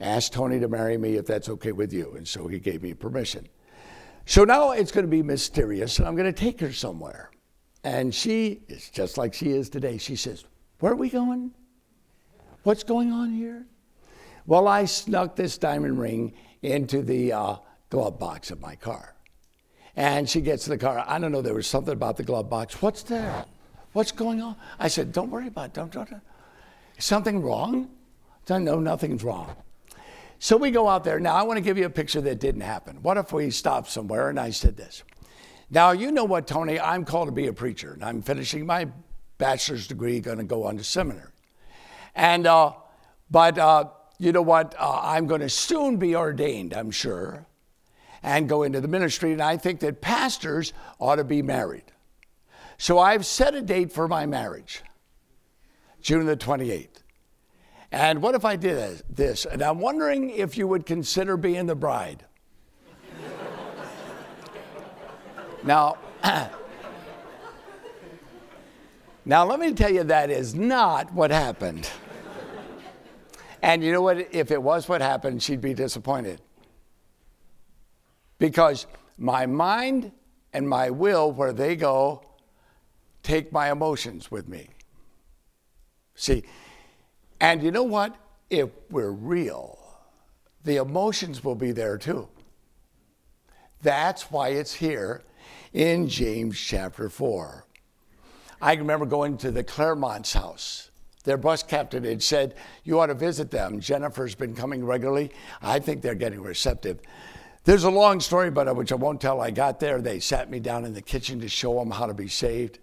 ask 0.00 0.32
Tony 0.32 0.60
to 0.60 0.68
marry 0.68 0.98
me 0.98 1.16
if 1.16 1.26
that's 1.26 1.48
okay 1.48 1.72
with 1.72 1.92
you. 1.92 2.14
And 2.16 2.26
so 2.26 2.46
he 2.46 2.58
gave 2.58 2.82
me 2.82 2.94
permission. 2.94 3.48
So 4.26 4.44
now 4.44 4.72
it's 4.72 4.90
going 4.90 5.06
to 5.06 5.10
be 5.10 5.22
mysterious, 5.22 5.98
and 5.98 6.08
I'm 6.08 6.16
going 6.16 6.32
to 6.32 6.38
take 6.38 6.60
her 6.60 6.72
somewhere. 6.72 7.30
And 7.86 8.12
she 8.12 8.62
is 8.66 8.90
just 8.90 9.16
like 9.16 9.32
she 9.32 9.50
is 9.50 9.70
today. 9.70 9.96
She 9.96 10.16
says, 10.16 10.44
Where 10.80 10.90
are 10.90 10.96
we 10.96 11.08
going? 11.08 11.52
What's 12.64 12.82
going 12.82 13.12
on 13.12 13.32
here? 13.32 13.64
Well, 14.44 14.66
I 14.66 14.86
snuck 14.86 15.36
this 15.36 15.56
diamond 15.56 16.00
ring 16.00 16.32
into 16.62 17.02
the 17.02 17.32
uh, 17.32 17.56
glove 17.88 18.18
box 18.18 18.50
of 18.50 18.60
my 18.60 18.74
car. 18.74 19.14
And 19.94 20.28
she 20.28 20.40
gets 20.40 20.66
in 20.66 20.72
the 20.72 20.78
car. 20.78 21.04
I 21.06 21.20
don't 21.20 21.30
know, 21.30 21.42
there 21.42 21.54
was 21.54 21.68
something 21.68 21.92
about 21.92 22.16
the 22.16 22.24
glove 22.24 22.50
box. 22.50 22.82
What's 22.82 23.04
there? 23.04 23.44
What's 23.92 24.10
going 24.10 24.42
on? 24.42 24.56
I 24.80 24.88
said, 24.88 25.12
Don't 25.12 25.30
worry 25.30 25.46
about 25.46 25.66
it. 25.66 25.74
Don't, 25.74 25.92
don't, 25.92 26.10
don't. 26.10 26.22
Something 26.98 27.40
wrong? 27.40 27.88
I 28.50 28.58
No, 28.58 28.80
nothing's 28.80 29.22
wrong. 29.22 29.54
So 30.40 30.56
we 30.56 30.72
go 30.72 30.88
out 30.88 31.04
there. 31.04 31.20
Now, 31.20 31.36
I 31.36 31.44
want 31.44 31.58
to 31.58 31.62
give 31.62 31.78
you 31.78 31.86
a 31.86 31.90
picture 31.90 32.20
that 32.22 32.40
didn't 32.40 32.62
happen. 32.62 33.00
What 33.00 33.16
if 33.16 33.32
we 33.32 33.48
stopped 33.52 33.90
somewhere 33.90 34.28
and 34.28 34.40
I 34.40 34.50
said 34.50 34.76
this? 34.76 35.04
Now, 35.70 35.90
you 35.90 36.12
know 36.12 36.24
what, 36.24 36.46
Tony? 36.46 36.78
I'm 36.78 37.04
called 37.04 37.28
to 37.28 37.32
be 37.32 37.48
a 37.48 37.52
preacher, 37.52 37.92
and 37.92 38.04
I'm 38.04 38.22
finishing 38.22 38.66
my 38.66 38.88
bachelor's 39.38 39.86
degree, 39.86 40.20
going 40.20 40.38
to 40.38 40.44
go 40.44 40.64
on 40.64 40.76
to 40.76 40.84
seminary. 40.84 41.30
And, 42.14 42.46
uh, 42.46 42.72
but 43.30 43.58
uh, 43.58 43.86
you 44.18 44.32
know 44.32 44.42
what? 44.42 44.74
Uh, 44.78 45.00
I'm 45.02 45.26
going 45.26 45.40
to 45.40 45.48
soon 45.48 45.96
be 45.96 46.14
ordained, 46.14 46.72
I'm 46.72 46.90
sure, 46.90 47.46
and 48.22 48.48
go 48.48 48.62
into 48.62 48.80
the 48.80 48.88
ministry. 48.88 49.32
And 49.32 49.42
I 49.42 49.56
think 49.56 49.80
that 49.80 50.00
pastors 50.00 50.72
ought 51.00 51.16
to 51.16 51.24
be 51.24 51.42
married. 51.42 51.84
So 52.78 52.98
I've 52.98 53.26
set 53.26 53.54
a 53.54 53.62
date 53.62 53.92
for 53.92 54.06
my 54.06 54.26
marriage, 54.26 54.82
June 56.00 56.26
the 56.26 56.36
28th. 56.36 57.02
And 57.90 58.20
what 58.22 58.34
if 58.34 58.44
I 58.44 58.56
did 58.56 59.02
this? 59.08 59.46
And 59.46 59.62
I'm 59.62 59.80
wondering 59.80 60.30
if 60.30 60.58
you 60.58 60.68
would 60.68 60.86
consider 60.86 61.36
being 61.36 61.66
the 61.66 61.74
bride. 61.74 62.24
Now, 65.66 65.98
now 69.24 69.44
let 69.44 69.58
me 69.58 69.74
tell 69.74 69.92
you 69.92 70.04
that 70.04 70.30
is 70.30 70.54
not 70.54 71.12
what 71.12 71.30
happened. 71.30 71.90
And 73.62 73.82
you 73.82 73.92
know 73.92 74.00
what? 74.00 74.32
If 74.32 74.52
it 74.52 74.62
was 74.62 74.88
what 74.88 75.00
happened, 75.00 75.42
she'd 75.42 75.60
be 75.60 75.74
disappointed. 75.74 76.40
Because 78.38 78.86
my 79.18 79.46
mind 79.46 80.12
and 80.52 80.68
my 80.68 80.90
will, 80.90 81.32
where 81.32 81.52
they 81.52 81.74
go, 81.74 82.22
take 83.24 83.50
my 83.52 83.72
emotions 83.72 84.30
with 84.30 84.48
me. 84.48 84.68
See, 86.14 86.44
and 87.40 87.62
you 87.62 87.72
know 87.72 87.82
what? 87.82 88.14
If 88.50 88.70
we're 88.90 89.10
real, 89.10 89.78
the 90.62 90.76
emotions 90.76 91.42
will 91.42 91.56
be 91.56 91.72
there 91.72 91.98
too. 91.98 92.28
That's 93.82 94.30
why 94.30 94.50
it's 94.50 94.74
here 94.74 95.22
in 95.76 96.08
James 96.08 96.58
chapter 96.58 97.10
4. 97.10 97.66
I 98.62 98.72
remember 98.76 99.04
going 99.04 99.36
to 99.36 99.50
the 99.50 99.62
Claremont's 99.62 100.32
house. 100.32 100.90
Their 101.24 101.36
bus 101.36 101.62
captain 101.62 102.02
had 102.02 102.22
said, 102.22 102.54
You 102.82 102.98
ought 102.98 103.08
to 103.08 103.14
visit 103.14 103.50
them. 103.50 103.80
Jennifer's 103.80 104.34
been 104.34 104.54
coming 104.54 104.82
regularly. 104.82 105.32
I 105.60 105.78
think 105.78 106.00
they're 106.00 106.14
getting 106.14 106.40
receptive. 106.40 107.00
There's 107.64 107.84
a 107.84 107.90
long 107.90 108.20
story, 108.20 108.50
but 108.50 108.74
which 108.74 108.90
I 108.90 108.94
won't 108.94 109.20
tell. 109.20 109.42
I 109.42 109.50
got 109.50 109.78
there. 109.78 110.00
They 110.00 110.18
sat 110.18 110.48
me 110.48 110.60
down 110.60 110.86
in 110.86 110.94
the 110.94 111.02
kitchen 111.02 111.40
to 111.40 111.48
show 111.48 111.78
them 111.78 111.90
how 111.90 112.06
to 112.06 112.14
be 112.14 112.28
saved. 112.28 112.78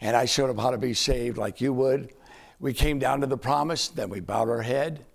And 0.00 0.16
I 0.16 0.24
showed 0.24 0.48
them 0.48 0.58
how 0.58 0.72
to 0.72 0.78
be 0.78 0.94
saved 0.94 1.38
like 1.38 1.60
you 1.60 1.72
would. 1.72 2.12
We 2.58 2.72
came 2.72 2.98
down 2.98 3.20
to 3.20 3.28
the 3.28 3.36
promise, 3.36 3.86
then 3.86 4.08
we 4.10 4.18
bowed 4.18 4.48
our 4.48 4.62
head, 4.62 5.06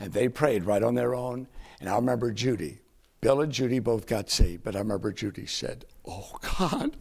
and 0.00 0.12
they 0.12 0.28
prayed 0.28 0.64
right 0.64 0.82
on 0.82 0.96
their 0.96 1.14
own. 1.14 1.46
And 1.78 1.88
I 1.88 1.94
remember 1.94 2.32
Judy. 2.32 2.80
Bill 3.20 3.40
and 3.40 3.52
Judy 3.52 3.78
both 3.78 4.08
got 4.08 4.30
saved, 4.30 4.64
but 4.64 4.74
I 4.74 4.80
remember 4.80 5.12
Judy 5.12 5.46
said, 5.46 5.84
Oh 6.06 6.38
God, 6.58 6.96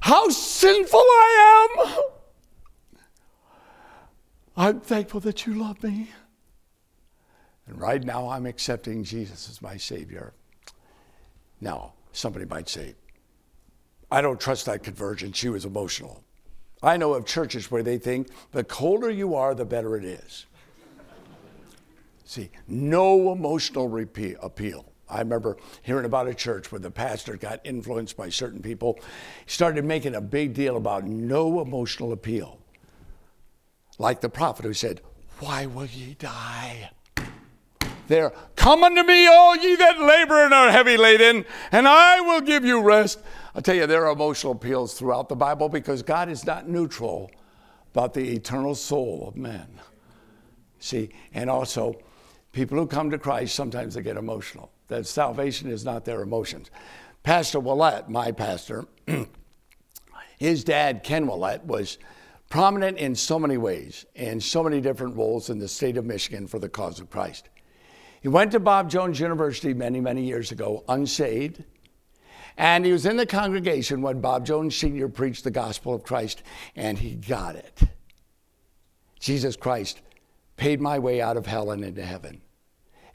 how 0.00 0.28
sinful 0.28 1.00
I 1.00 1.68
am. 1.78 2.02
I'm 4.56 4.80
thankful 4.80 5.20
that 5.20 5.46
you 5.46 5.54
love 5.54 5.82
me. 5.82 6.10
And 7.66 7.80
right 7.80 8.02
now, 8.02 8.28
I'm 8.28 8.46
accepting 8.46 9.02
Jesus 9.02 9.50
as 9.50 9.60
my 9.60 9.76
Savior. 9.76 10.32
Now, 11.60 11.94
somebody 12.12 12.44
might 12.44 12.68
say, 12.68 12.94
I 14.10 14.20
don't 14.20 14.40
trust 14.40 14.66
that 14.66 14.82
conversion. 14.82 15.32
She 15.32 15.48
was 15.48 15.64
emotional. 15.64 16.22
I 16.82 16.96
know 16.96 17.14
of 17.14 17.26
churches 17.26 17.70
where 17.70 17.82
they 17.82 17.98
think 17.98 18.28
the 18.52 18.62
colder 18.62 19.10
you 19.10 19.34
are, 19.34 19.54
the 19.54 19.64
better 19.64 19.96
it 19.96 20.04
is. 20.04 20.46
See, 22.24 22.50
no 22.68 23.32
emotional 23.32 23.86
appeal. 24.40 24.92
I 25.08 25.20
remember 25.20 25.56
hearing 25.82 26.04
about 26.04 26.28
a 26.28 26.34
church 26.34 26.72
where 26.72 26.80
the 26.80 26.90
pastor 26.90 27.36
got 27.36 27.60
influenced 27.64 28.16
by 28.16 28.28
certain 28.28 28.60
people. 28.60 28.98
He 29.44 29.50
started 29.50 29.84
making 29.84 30.14
a 30.14 30.20
big 30.20 30.54
deal 30.54 30.76
about 30.76 31.04
no 31.04 31.60
emotional 31.60 32.12
appeal. 32.12 32.58
Like 33.98 34.20
the 34.20 34.28
prophet 34.28 34.64
who 34.64 34.74
said, 34.74 35.00
Why 35.38 35.66
will 35.66 35.86
ye 35.86 36.14
die? 36.18 36.90
there. 38.08 38.32
Come 38.54 38.84
unto 38.84 39.02
me, 39.02 39.26
all 39.26 39.56
ye 39.56 39.76
that 39.76 40.00
labor 40.00 40.44
and 40.44 40.54
are 40.54 40.70
heavy 40.70 40.96
laden, 40.96 41.44
and 41.72 41.86
I 41.86 42.20
will 42.20 42.40
give 42.40 42.64
you 42.64 42.80
rest. 42.80 43.20
I 43.54 43.60
tell 43.60 43.74
you, 43.74 43.86
there 43.86 44.06
are 44.06 44.12
emotional 44.12 44.52
appeals 44.52 44.94
throughout 44.94 45.28
the 45.28 45.36
Bible 45.36 45.68
because 45.68 46.02
God 46.02 46.28
is 46.28 46.44
not 46.44 46.68
neutral 46.68 47.30
about 47.92 48.14
the 48.14 48.34
eternal 48.34 48.74
soul 48.74 49.26
of 49.28 49.36
men. 49.36 49.80
See, 50.78 51.10
and 51.32 51.48
also, 51.48 51.98
people 52.52 52.78
who 52.78 52.86
come 52.86 53.10
to 53.10 53.18
Christ 53.18 53.54
sometimes 53.54 53.94
they 53.94 54.02
get 54.02 54.16
emotional. 54.16 54.70
That 54.88 55.06
salvation 55.06 55.70
is 55.70 55.84
not 55.84 56.04
their 56.04 56.22
emotions. 56.22 56.70
Pastor 57.22 57.58
Willett, 57.58 58.08
my 58.08 58.30
pastor, 58.30 58.86
his 60.38 60.62
dad, 60.62 61.02
Ken 61.02 61.26
Willett, 61.26 61.64
was 61.64 61.98
prominent 62.48 62.98
in 62.98 63.14
so 63.14 63.38
many 63.38 63.56
ways 63.56 64.06
and 64.14 64.42
so 64.42 64.62
many 64.62 64.80
different 64.80 65.16
roles 65.16 65.50
in 65.50 65.58
the 65.58 65.68
state 65.68 65.96
of 65.96 66.04
Michigan 66.04 66.46
for 66.46 66.58
the 66.58 66.68
cause 66.68 67.00
of 67.00 67.10
Christ. 67.10 67.48
He 68.20 68.28
went 68.28 68.52
to 68.52 68.60
Bob 68.60 68.90
Jones 68.90 69.20
University 69.20 69.74
many, 69.74 70.00
many 70.00 70.22
years 70.22 70.52
ago, 70.52 70.84
unsaved. 70.88 71.64
And 72.56 72.86
he 72.86 72.92
was 72.92 73.04
in 73.04 73.16
the 73.16 73.26
congregation 73.26 74.00
when 74.00 74.20
Bob 74.20 74.46
Jones 74.46 74.74
Sr. 74.74 75.08
preached 75.08 75.44
the 75.44 75.50
gospel 75.50 75.92
of 75.92 76.02
Christ, 76.02 76.42
and 76.74 76.98
he 76.98 77.16
got 77.16 77.56
it. 77.56 77.82
Jesus 79.20 79.56
Christ 79.56 80.00
paid 80.56 80.80
my 80.80 80.98
way 80.98 81.20
out 81.20 81.36
of 81.36 81.46
hell 81.46 81.70
and 81.70 81.84
into 81.84 82.02
heaven. 82.04 82.40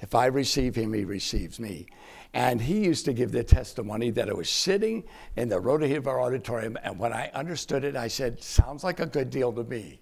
If 0.02 0.16
I 0.16 0.26
receive 0.26 0.76
him, 0.76 0.94
he 0.94 1.06
receives 1.06 1.60
me. 1.60 1.88
And 2.34 2.60
he 2.60 2.80
used 2.80 3.06
to 3.06 3.14
give 3.14 3.32
the 3.32 3.44
testimony 3.44 4.10
that 4.12 4.30
I 4.30 4.34
was 4.34 4.50
sitting 4.50 5.04
in 5.36 5.50
the 5.50 5.62
Rodeheaver 5.62 6.22
Auditorium, 6.22 6.78
and 6.84 6.98
when 6.98 7.14
I 7.14 7.30
understood 7.34 7.84
it, 7.84 7.96
I 7.96 8.08
said, 8.08 8.42
Sounds 8.42 8.84
like 8.84 9.00
a 9.00 9.06
good 9.06 9.30
deal 9.30 9.52
to 9.54 9.64
me. 9.64 10.02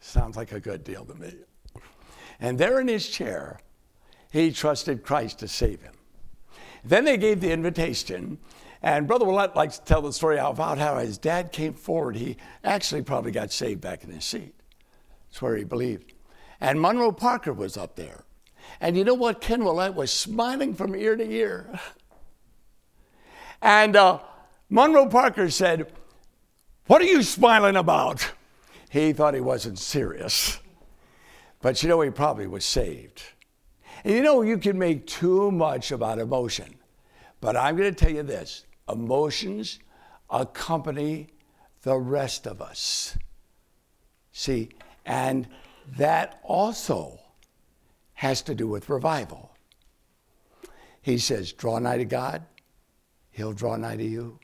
Sounds 0.00 0.36
like 0.36 0.52
a 0.52 0.60
good 0.60 0.84
deal 0.84 1.04
to 1.04 1.14
me. 1.14 1.34
And 2.40 2.58
there 2.58 2.80
in 2.80 2.88
his 2.88 3.08
chair, 3.08 3.58
he 4.30 4.52
trusted 4.52 5.02
Christ 5.02 5.38
to 5.38 5.48
save 5.48 5.82
him. 5.82 5.94
Then 6.84 7.04
they 7.04 7.16
gave 7.16 7.40
the 7.40 7.52
invitation, 7.52 8.38
and 8.82 9.06
Brother 9.06 9.24
Willett 9.24 9.56
likes 9.56 9.78
to 9.78 9.84
tell 9.84 10.02
the 10.02 10.12
story 10.12 10.38
about 10.38 10.78
how 10.78 10.98
his 10.98 11.18
dad 11.18 11.52
came 11.52 11.74
forward. 11.74 12.16
He 12.16 12.36
actually 12.62 13.02
probably 13.02 13.32
got 13.32 13.50
saved 13.50 13.80
back 13.80 14.04
in 14.04 14.10
his 14.10 14.24
seat. 14.24 14.54
That's 15.28 15.42
where 15.42 15.56
he 15.56 15.64
believed. 15.64 16.12
And 16.60 16.80
Monroe 16.80 17.12
Parker 17.12 17.52
was 17.52 17.76
up 17.76 17.96
there. 17.96 18.24
And 18.80 18.96
you 18.96 19.04
know 19.04 19.14
what? 19.14 19.40
Ken 19.40 19.64
Willett 19.64 19.94
was 19.94 20.12
smiling 20.12 20.74
from 20.74 20.94
ear 20.94 21.16
to 21.16 21.28
ear. 21.28 21.78
And 23.60 23.96
uh, 23.96 24.20
Monroe 24.68 25.08
Parker 25.08 25.50
said, 25.50 25.92
What 26.86 27.02
are 27.02 27.06
you 27.06 27.22
smiling 27.22 27.76
about? 27.76 28.32
He 28.90 29.12
thought 29.12 29.34
he 29.34 29.40
wasn't 29.40 29.78
serious. 29.78 30.60
But 31.60 31.82
you 31.82 31.88
know, 31.88 32.00
he 32.00 32.10
probably 32.10 32.46
was 32.46 32.64
saved. 32.64 33.22
And 34.04 34.14
you 34.14 34.22
know, 34.22 34.42
you 34.42 34.58
can 34.58 34.78
make 34.78 35.06
too 35.06 35.50
much 35.50 35.90
about 35.90 36.18
emotion. 36.18 36.76
But 37.40 37.56
I'm 37.56 37.76
going 37.76 37.92
to 37.92 38.04
tell 38.04 38.14
you 38.14 38.22
this 38.22 38.64
emotions 38.88 39.80
accompany 40.30 41.28
the 41.82 41.96
rest 41.96 42.46
of 42.46 42.62
us. 42.62 43.16
See, 44.32 44.70
and 45.04 45.48
that 45.96 46.38
also 46.42 47.17
has 48.18 48.42
to 48.42 48.52
do 48.52 48.66
with 48.66 48.88
revival. 48.88 49.54
He 51.00 51.18
says, 51.18 51.52
Draw 51.52 51.78
nigh 51.78 51.98
to 51.98 52.04
God, 52.04 52.42
He'll 53.30 53.52
draw 53.52 53.76
nigh 53.76 53.96
to 53.96 54.04
you. 54.04 54.40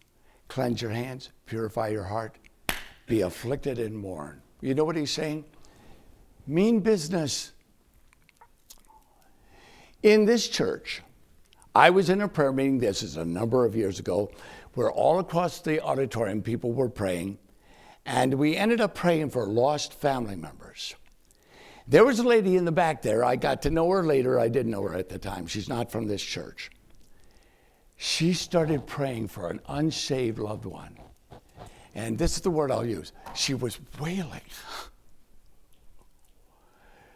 Cleanse 0.47 0.81
your 0.81 0.93
hands, 0.93 1.31
purify 1.47 1.89
your 1.89 2.05
heart, 2.05 2.39
be 3.09 3.23
afflicted 3.23 3.81
and 3.81 3.99
mourn. 3.99 4.41
You 4.61 4.77
know 4.77 4.85
what 4.85 4.95
he's 4.95 5.11
saying? 5.11 5.45
Mean 6.47 6.79
business. 6.79 7.51
In 10.05 10.25
this 10.25 10.47
church, 10.47 11.03
I 11.75 11.91
was 11.91 12.11
in 12.11 12.21
a 12.21 12.29
prayer 12.29 12.53
meeting, 12.53 12.79
this 12.79 13.03
is 13.03 13.17
a 13.17 13.25
number 13.25 13.65
of 13.65 13.75
years 13.75 13.99
ago, 13.99 14.31
where 14.75 14.93
all 14.93 15.19
across 15.19 15.61
the 15.61 15.83
auditorium 15.83 16.43
people 16.43 16.73
were 16.73 16.89
praying, 16.89 17.39
and 18.07 18.35
we 18.35 18.55
ended 18.55 18.81
up 18.81 18.95
praying 18.95 19.31
for 19.31 19.47
lost 19.47 19.95
family 19.95 20.37
members. 20.37 20.95
There 21.87 22.05
was 22.05 22.19
a 22.19 22.23
lady 22.23 22.57
in 22.57 22.65
the 22.65 22.73
back 22.73 23.03
there. 23.03 23.25
I 23.25 23.37
got 23.37 23.63
to 23.63 23.71
know 23.71 23.89
her 23.91 24.03
later. 24.05 24.39
I 24.39 24.49
didn't 24.49 24.73
know 24.73 24.83
her 24.83 24.95
at 24.95 25.09
the 25.09 25.19
time. 25.19 25.47
She's 25.47 25.69
not 25.69 25.93
from 25.93 26.07
this 26.07 26.23
church. 26.23 26.71
She 27.97 28.33
started 28.33 28.87
praying 28.87 29.29
for 29.29 29.51
an 29.51 29.61
unsaved 29.69 30.39
loved 30.39 30.65
one. 30.65 30.97
And 31.95 32.19
this 32.19 32.37
is 32.37 32.41
the 32.41 32.51
word 32.51 32.71
I'll 32.71 32.87
use. 32.87 33.13
She 33.35 33.55
was 33.55 33.79
wailing. 34.01 34.41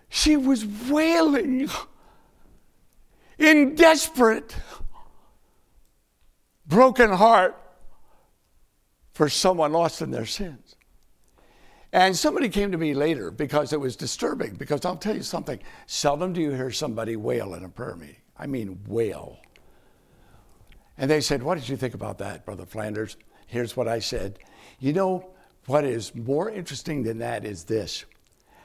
She 0.09 0.37
was 0.37 0.65
wailing 0.89 1.69
in 3.39 3.75
desperate, 3.75 4.55
broken 6.67 7.11
heart 7.11 7.57
for 9.13 9.29
someone 9.29 9.73
lost 9.73 10.01
in 10.01 10.11
their 10.11 10.27
sins. 10.27 10.68
And 11.93 12.17
somebody 12.17 12.49
came 12.49 12.71
to 12.73 12.79
me 12.79 12.93
later 12.93 13.31
because 13.31 13.73
it 13.73 13.81
was 13.81 13.97
disturbing. 13.97 14.55
Because 14.57 14.85
I'll 14.85 14.97
tell 14.97 15.17
you 15.17 15.23
something 15.23 15.59
seldom 15.87 16.33
do 16.33 16.41
you 16.41 16.51
hear 16.51 16.71
somebody 16.71 17.17
wail 17.17 17.55
in 17.55 17.65
a 17.65 17.69
prayer 17.69 17.97
meeting. 17.97 18.17
I 18.39 18.47
mean, 18.47 18.81
wail. 18.87 19.39
And 20.99 21.11
they 21.11 21.21
said, 21.21 21.43
What 21.43 21.59
did 21.59 21.69
you 21.69 21.77
think 21.77 21.95
about 21.95 22.19
that, 22.19 22.45
Brother 22.45 22.67
Flanders? 22.67 23.17
Here's 23.47 23.77
what 23.77 23.89
I 23.89 24.01
said. 24.01 24.39
You 24.79 24.93
know, 24.93 25.31
what 25.67 25.85
is 25.85 26.15
more 26.15 26.51
interesting 26.51 27.03
than 27.03 27.19
that 27.19 27.45
is 27.45 27.65
this 27.65 28.05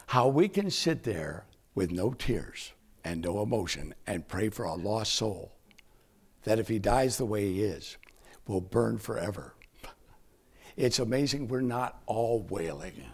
how 0.08 0.28
we 0.28 0.48
can 0.48 0.70
sit 0.70 1.04
there 1.04 1.46
with 1.76 1.92
no 1.92 2.12
tears 2.12 2.74
and 3.04 3.22
no 3.22 3.42
emotion 3.42 3.96
and 4.06 4.28
pray 4.28 4.50
for 4.50 4.66
a 4.66 4.74
lost 4.74 5.14
soul 5.14 5.54
that 6.44 6.60
if 6.60 6.68
he 6.68 6.78
dies 6.78 7.18
the 7.18 7.26
way 7.26 7.54
he 7.54 7.64
is, 7.64 7.98
will 8.48 8.62
burn 8.62 8.98
forever. 8.98 9.56
It's 10.76 10.98
amazing 10.98 11.50
we're 11.50 11.62
not 11.62 12.02
all 12.08 12.48
wailing. 12.50 13.06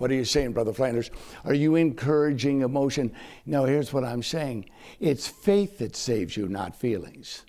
What 0.00 0.10
are 0.10 0.14
you 0.14 0.24
saying, 0.24 0.54
Brother 0.54 0.72
Flanders? 0.72 1.10
Are 1.44 1.52
you 1.52 1.74
encouraging 1.74 2.62
emotion? 2.62 3.12
No, 3.44 3.66
here's 3.66 3.92
what 3.92 4.02
I'm 4.02 4.22
saying 4.22 4.64
it's 4.98 5.28
faith 5.28 5.76
that 5.76 5.94
saves 5.94 6.38
you, 6.38 6.48
not 6.48 6.74
feelings. 6.74 7.44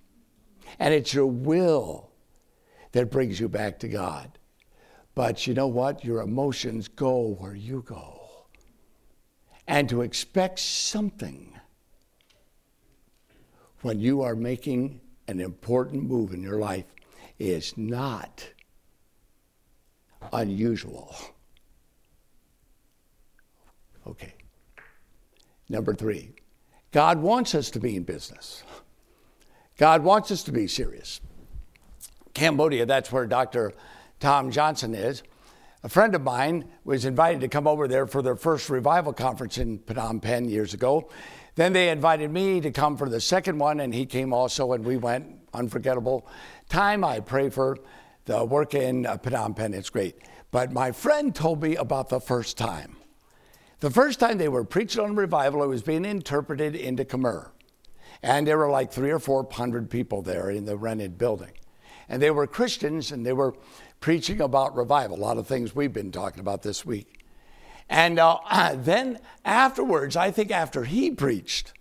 And 0.78 0.94
it's 0.94 1.14
your 1.14 1.28
will 1.28 2.12
that 2.92 3.10
brings 3.10 3.40
you 3.40 3.48
back 3.48 3.80
to 3.80 3.88
God. 3.88 4.38
But 5.16 5.48
you 5.48 5.54
know 5.54 5.68
what? 5.68 6.04
Your 6.04 6.20
emotions 6.20 6.90
go 6.90 7.38
where 7.40 7.56
you 7.56 7.86
go 7.88 8.20
and 9.66 9.88
to 9.88 10.02
expect 10.02 10.60
something 10.60 11.58
when 13.80 14.02
you 14.02 14.24
are 14.24 14.36
making 14.36 15.00
an 15.30 15.40
important 15.40 16.04
move 16.04 16.34
in 16.34 16.42
your 16.42 16.60
life 16.60 16.94
is 17.40 17.78
not 17.78 18.46
unusual. 20.34 21.16
Okay. 24.08 24.34
Number 25.70 25.94
three, 25.94 26.34
God 26.92 27.20
wants 27.20 27.56
us 27.56 27.70
to 27.72 27.80
be 27.80 27.96
in 27.96 28.04
business. 28.04 28.64
God 29.78 30.04
wants 30.04 30.32
us 30.32 30.44
to 30.44 30.52
be 30.52 30.68
serious. 30.68 31.22
Cambodia, 32.34 32.86
that's 32.86 33.12
where 33.12 33.26
Dr. 33.26 33.74
Tom 34.20 34.52
Johnson 34.52 34.94
is. 34.94 35.24
a 35.84 35.90
friend 35.90 36.14
of 36.14 36.22
mine 36.22 36.66
was 36.84 37.06
invited 37.06 37.42
to 37.42 37.48
come 37.48 37.68
over 37.68 37.88
there 37.88 38.06
for 38.06 38.22
their 38.22 38.36
first 38.36 38.70
revival 38.70 39.14
conference 39.14 39.58
in 39.58 39.80
Phnom 39.80 40.22
Penh 40.22 40.48
years 40.48 40.74
ago. 40.74 41.10
Then 41.56 41.74
they 41.74 41.90
invited 41.90 42.32
me 42.32 42.62
to 42.62 42.72
come 42.72 42.98
for 42.98 43.10
the 43.10 43.20
second 43.20 43.58
one, 43.58 43.80
and 43.80 43.94
he 43.94 44.06
came 44.06 44.34
also, 44.34 44.74
and 44.74 44.86
we 44.86 44.98
went. 44.98 45.38
Unforgettable 45.54 46.28
time. 46.70 47.04
I 47.04 47.20
pray 47.20 47.50
for 47.50 47.78
the 48.26 48.46
work 48.46 48.74
in 48.74 49.06
uh, 49.06 49.18
Phnom 49.18 49.56
Penh. 49.56 49.74
It's 49.74 49.90
great. 49.90 50.16
But 50.52 50.72
my 50.72 50.92
friend 50.92 51.34
told 51.36 51.62
me 51.62 51.76
about 51.76 52.10
the 52.10 52.22
first 52.22 52.58
time. 52.58 52.96
The 53.82 53.90
first 53.90 54.20
time 54.20 54.38
they 54.38 54.48
were 54.48 54.64
preaching 54.64 55.02
on 55.02 55.16
revival, 55.16 55.64
it 55.64 55.68
was 55.68 55.82
being 55.82 56.06
interpreted 56.06 56.76
into 56.76 57.04
Khmer. 57.04 57.50
And 58.22 58.46
there 58.46 58.60
were 58.60 58.70
like 58.70 58.92
three 58.92 59.10
or 59.10 59.18
four 59.18 59.48
hundred 59.52 59.90
people 59.90 60.22
there 60.22 60.52
in 60.52 60.66
the 60.66 60.78
rented 60.78 61.18
building. 61.18 61.52
And 62.08 62.22
they 62.22 62.30
were 62.30 62.46
Christians 62.46 63.12
and 63.12 63.26
they 63.26 63.34
were 63.34 63.56
preaching 64.00 64.40
about 64.40 64.76
revival, 64.76 65.18
a 65.18 65.20
lot 65.20 65.40
of 65.40 65.48
things 65.48 65.76
we've 65.76 65.92
been 65.92 66.12
talking 66.12 66.40
about 66.40 66.62
this 66.62 66.86
week. 66.86 67.26
And 67.90 68.20
uh, 68.20 68.38
then 68.76 69.20
afterwards, 69.44 70.16
I 70.16 70.30
think 70.30 70.52
after 70.52 70.84
he 70.84 71.10
preached, 71.10 71.74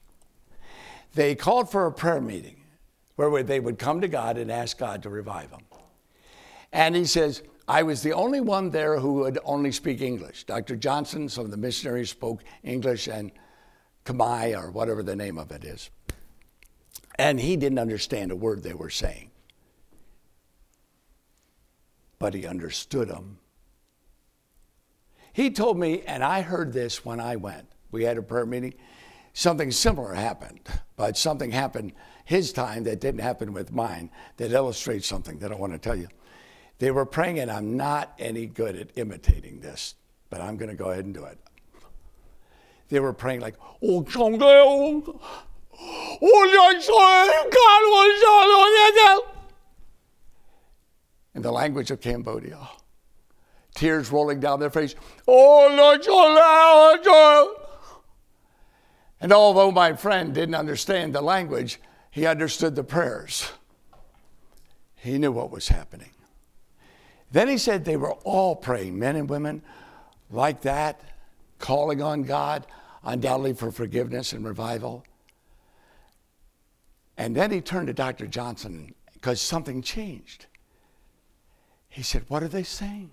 they 1.13 1.35
called 1.35 1.71
for 1.71 1.85
a 1.85 1.93
prayer 1.93 2.21
meeting 2.23 2.63
where 3.17 3.43
they 3.43 3.61
would 3.61 3.79
come 3.79 4.01
to 4.01 4.09
God 4.09 4.39
and 4.39 4.51
ask 4.51 4.79
God 4.79 5.03
to 5.03 5.11
revive 5.11 5.51
them. 5.51 5.65
And 6.73 6.97
he 6.97 7.05
says, 7.05 7.43
I 7.71 7.85
was 7.85 8.03
the 8.03 8.15
only 8.15 8.41
one 8.41 8.71
there 8.71 8.99
who 8.99 9.13
would 9.21 9.39
only 9.45 9.71
speak 9.71 10.01
English. 10.01 10.43
Dr. 10.43 10.75
Johnson, 10.75 11.29
some 11.29 11.45
of 11.45 11.53
the 11.53 11.57
missionaries 11.57 12.11
spoke 12.11 12.43
English 12.65 13.07
and 13.07 13.31
Khmer 14.05 14.61
or 14.61 14.73
whatever 14.73 15.05
the 15.05 15.15
name 15.15 15.39
of 15.39 15.53
it 15.53 15.65
is. 15.65 15.89
And 17.15 17.39
he 17.39 17.55
didn't 17.55 17.79
understand 17.79 18.33
a 18.33 18.37
word 18.37 18.65
they 18.65 18.75
were 18.75 18.91
saying. 18.91 19.31
But 22.19 22.35
he 22.35 22.45
understood 22.45 23.07
them. 23.07 23.39
He 25.33 25.49
told 25.49 25.79
me, 25.79 26.03
and 26.03 26.25
I 26.25 26.43
heard 26.43 26.73
this 26.73 27.05
when 27.05 27.21
I 27.21 27.37
went. 27.37 27.69
We 27.93 28.03
had 28.03 28.19
a 28.19 28.23
prayer 28.23 28.47
meeting. 28.47 28.75
Something 29.33 29.71
similar 29.71 30.15
happened, 30.15 30.59
but 30.97 31.17
something 31.17 31.53
happened 31.53 31.93
his 32.25 32.53
time 32.53 32.83
that 32.83 33.01
didn't 33.01 33.21
happen 33.21 33.53
with 33.53 33.73
mine 33.73 34.11
that 34.39 34.51
illustrates 34.51 35.07
something 35.07 35.39
that 35.39 35.53
I 35.53 35.55
want 35.55 35.73
to 35.73 35.79
tell 35.79 35.95
you. 35.95 36.09
They 36.81 36.91
were 36.91 37.07
praying, 37.07 37.39
and 37.39 37.51
I'm 37.51 37.77
not 37.77 38.15
any 38.19 38.47
good 38.47 38.75
at 38.75 38.89
imitating 38.97 39.61
this, 39.61 39.95
but 40.31 40.41
I'm 40.41 40.57
going 40.57 40.71
to 40.71 40.77
go 40.77 40.91
ahead 40.91 41.05
and 41.05 41.13
do 41.13 41.25
it. 41.25 41.39
They 42.89 43.01
were 43.01 43.13
praying 43.13 43.41
like, 43.41 43.57
Oh, 43.83 44.03
changing, 44.03 44.41
oh 44.43 45.03
lunch, 46.23 46.85
oh, 46.89 47.21
oh, 49.03 49.27
in 51.35 51.43
the 51.43 51.53
language 51.53 51.91
of 51.91 52.01
Cambodia. 52.01 52.59
Tears 53.75 54.11
rolling 54.11 54.41
down 54.41 54.59
their 54.59 54.71
face. 54.71 54.95
Oh. 55.29 55.69
And 59.21 59.33
although 59.33 59.71
my 59.71 59.93
friend 59.93 60.35
didn't 60.35 60.55
understand 60.55 61.15
the 61.15 61.21
language, 61.21 61.79
he 62.11 62.25
understood 62.27 62.75
the 62.75 62.85
prayers. 62.85 63.53
He 64.97 65.19
knew 65.19 65.31
what 65.31 65.51
was 65.51 65.69
happening. 65.69 66.11
Then 67.33 67.49
he 67.49 67.59
said 67.59 67.85
they 67.85 67.97
were 67.97 68.13
all 68.13 68.57
praying, 68.57 68.99
men 68.99 69.17
and 69.17 69.29
women 69.29 69.63
like 70.31 70.63
that, 70.63 71.01
calling 71.59 72.03
on 72.03 72.23
God, 72.23 72.67
undoubtedly 73.05 73.53
for 73.53 73.71
forgiveness 73.71 74.33
and 74.33 74.45
revival. 74.45 75.05
And 77.17 77.37
then 77.37 77.51
he 77.51 77.61
turned 77.61 77.89
to 77.89 77.93
Dr. 77.93 78.27
Johnson 78.27 78.95
because 79.13 79.41
something 79.41 79.83
changed. 79.83 80.47
He 81.89 82.03
said, 82.03 82.25
What 82.29 82.43
are 82.43 82.49
they 82.49 82.63
saying? 82.63 83.11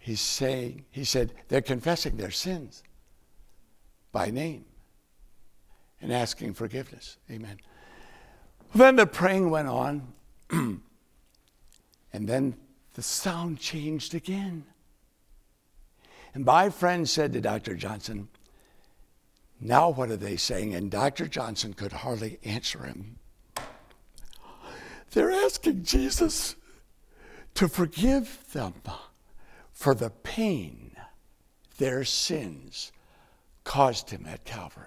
He's 0.00 0.22
saying, 0.22 0.86
he 0.90 1.04
said, 1.04 1.34
they're 1.48 1.60
confessing 1.60 2.16
their 2.16 2.30
sins 2.30 2.82
by 4.12 4.30
name 4.30 4.64
and 6.00 6.10
asking 6.10 6.54
forgiveness. 6.54 7.18
Amen. 7.30 7.58
Then 8.74 8.96
the 8.96 9.06
praying 9.06 9.50
went 9.50 9.68
on, 9.68 10.14
and 10.50 10.80
then 12.12 12.56
the 13.00 13.04
sound 13.04 13.58
changed 13.58 14.14
again. 14.14 14.62
And 16.34 16.44
my 16.44 16.68
friend 16.68 17.08
said 17.08 17.32
to 17.32 17.40
Dr. 17.40 17.74
Johnson, 17.74 18.28
Now 19.58 19.88
what 19.88 20.10
are 20.10 20.18
they 20.18 20.36
saying? 20.36 20.74
And 20.74 20.90
Dr. 20.90 21.26
Johnson 21.26 21.72
could 21.72 21.92
hardly 21.92 22.38
answer 22.44 22.84
him. 22.84 23.16
They're 25.12 25.30
asking 25.30 25.84
Jesus 25.84 26.56
to 27.54 27.68
forgive 27.68 28.44
them 28.52 28.74
for 29.72 29.94
the 29.94 30.10
pain 30.10 30.90
their 31.78 32.04
sins 32.04 32.92
caused 33.64 34.10
him 34.10 34.26
at 34.28 34.44
Calvary. 34.44 34.86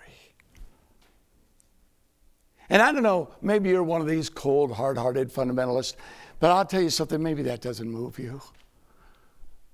And 2.69 2.79
I 2.79 2.91
don't 2.91 3.01
know, 3.01 3.33
maybe 3.41 3.69
you're 3.69 3.81
one 3.81 4.01
of 4.01 4.07
these 4.07 4.29
cold, 4.29 4.71
hard 4.71 4.99
hearted 4.99 5.33
fundamentalists, 5.33 5.95
but 6.43 6.51
I'll 6.51 6.65
tell 6.65 6.81
you 6.81 6.89
something, 6.89 7.23
maybe 7.23 7.41
that 7.43 7.61
doesn't 7.61 7.89
move 7.89 8.19
you. 8.19 8.41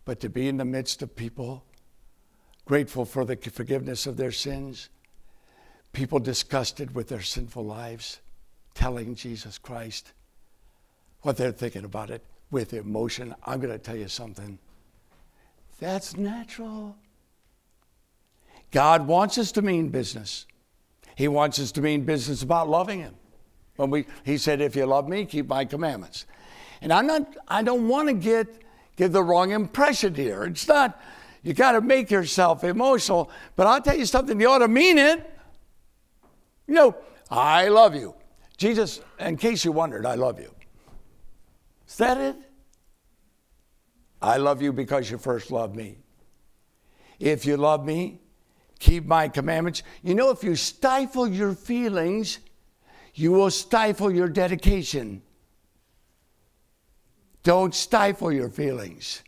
But 0.05 0.19
to 0.19 0.29
be 0.29 0.47
in 0.47 0.57
the 0.57 0.65
midst 0.65 1.01
of 1.01 1.15
people 1.15 1.63
grateful 2.65 3.05
for 3.05 3.25
the 3.25 3.35
forgiveness 3.37 4.05
of 4.05 4.17
their 4.17 4.31
sins, 4.31 4.89
people 5.93 6.19
disgusted 6.19 6.93
with 6.93 7.07
their 7.07 7.23
sinful 7.23 7.65
lives, 7.65 8.19
telling 8.75 9.15
Jesus 9.15 9.57
Christ 9.57 10.13
what 11.23 11.37
they're 11.37 11.51
thinking 11.51 11.85
about 11.85 12.11
it 12.11 12.23
with 12.51 12.71
emotion, 12.75 13.33
I'm 13.47 13.59
going 13.59 13.73
to 13.73 13.79
tell 13.79 13.97
you 13.97 14.07
something. 14.07 14.59
That's 15.79 16.17
natural. 16.17 16.95
God 18.69 19.07
wants 19.07 19.39
us 19.39 19.51
to 19.53 19.63
mean 19.63 19.89
business. 19.89 20.45
He 21.15 21.27
wants 21.27 21.57
us 21.57 21.71
to 21.71 21.81
mean 21.81 22.03
business 22.05 22.43
about 22.43 22.69
loving 22.69 22.99
Him. 22.99 23.15
When 23.75 23.89
we, 23.89 24.05
he 24.23 24.37
said, 24.37 24.61
"If 24.61 24.75
you 24.75 24.85
love 24.85 25.09
me, 25.09 25.25
keep 25.25 25.47
my 25.47 25.65
commandments." 25.65 26.27
And 26.81 26.93
I'm 26.93 27.07
not. 27.07 27.35
I 27.47 27.63
don't 27.63 27.87
want 27.87 28.07
to 28.07 28.13
get 28.13 28.47
give 28.95 29.11
the 29.11 29.23
wrong 29.23 29.51
impression 29.51 30.15
here. 30.15 30.43
It's 30.43 30.67
not. 30.67 31.01
You 31.41 31.53
got 31.53 31.73
to 31.73 31.81
make 31.81 32.11
yourself 32.11 32.63
emotional. 32.63 33.31
But 33.55 33.67
I'll 33.67 33.81
tell 33.81 33.97
you 33.97 34.05
something. 34.05 34.39
You 34.39 34.49
ought 34.49 34.59
to 34.59 34.67
mean 34.67 34.97
it. 34.97 35.29
You 36.67 36.73
know, 36.73 36.95
I 37.31 37.69
love 37.69 37.95
you, 37.95 38.13
Jesus. 38.57 39.01
In 39.19 39.37
case 39.37 39.65
you 39.65 39.71
wondered, 39.71 40.05
I 40.05 40.15
love 40.15 40.39
you. 40.39 40.53
Is 41.87 41.97
that 41.97 42.17
it? 42.17 42.35
I 44.21 44.37
love 44.37 44.61
you 44.61 44.73
because 44.73 45.09
you 45.09 45.17
first 45.17 45.49
loved 45.49 45.75
me. 45.75 45.97
If 47.19 47.45
you 47.45 47.57
love 47.57 47.85
me, 47.85 48.19
keep 48.79 49.05
my 49.05 49.27
commandments. 49.27 49.83
You 50.03 50.13
know, 50.13 50.29
if 50.29 50.43
you 50.43 50.55
stifle 50.55 51.27
your 51.27 51.53
feelings, 51.53 52.39
you 53.13 53.31
will 53.31 53.49
stifle 53.49 54.11
your 54.11 54.29
dedication. 54.29 55.21
Don't 57.43 57.73
stifle 57.73 58.31
your 58.31 58.49
feelings. 58.49 59.23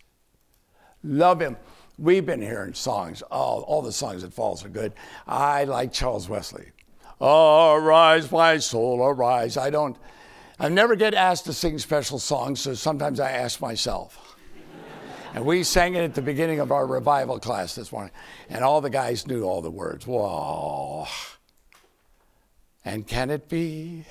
Love 1.04 1.42
him. 1.42 1.58
We've 1.98 2.26
been 2.26 2.42
hearing 2.42 2.74
songs. 2.74 3.22
Oh, 3.32 3.62
all 3.62 3.82
the 3.82 3.92
songs 3.92 4.24
that 4.24 4.34
falls 4.34 4.66
are 4.66 4.70
good. 4.70 4.94
I 5.28 5.66
like 5.66 5.94
Charles 5.94 6.28
Wesley. 6.28 6.72
Oh, 7.20 7.76
arise, 7.76 8.32
my 8.32 8.58
soul, 8.58 9.04
arise. 9.04 9.56
I 9.56 9.70
don't, 9.70 9.96
I 10.60 10.70
never 10.70 10.96
get 10.96 11.14
asked 11.14 11.46
to 11.46 11.54
sing 11.54 11.78
special 11.78 12.18
songs, 12.18 12.60
so 12.62 12.74
sometimes 12.74 13.20
I 13.20 13.32
ask 13.32 13.62
myself. 13.62 14.36
and 15.36 15.46
we 15.46 15.64
sang 15.64 15.94
it 15.94 16.02
at 16.02 16.16
the 16.16 16.22
beginning 16.24 16.60
of 16.60 16.72
our 16.72 16.88
revival 16.88 17.40
class 17.40 17.76
this 17.76 17.92
morning, 17.92 18.12
and 18.50 18.64
all 18.64 18.82
the 18.82 18.90
guys 18.90 19.28
knew 19.28 19.44
all 19.44 19.62
the 19.62 19.70
words. 19.70 20.08
Whoa. 20.08 21.06
And 22.84 23.06
can 23.06 23.30
it 23.30 23.48
be 23.48 24.06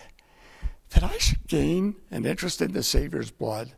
that 0.90 1.02
I 1.02 1.18
should 1.18 1.48
gain 1.48 1.96
an 2.12 2.24
interest 2.24 2.62
in 2.62 2.72
the 2.72 2.84
Savior's 2.84 3.32
blood? 3.32 3.72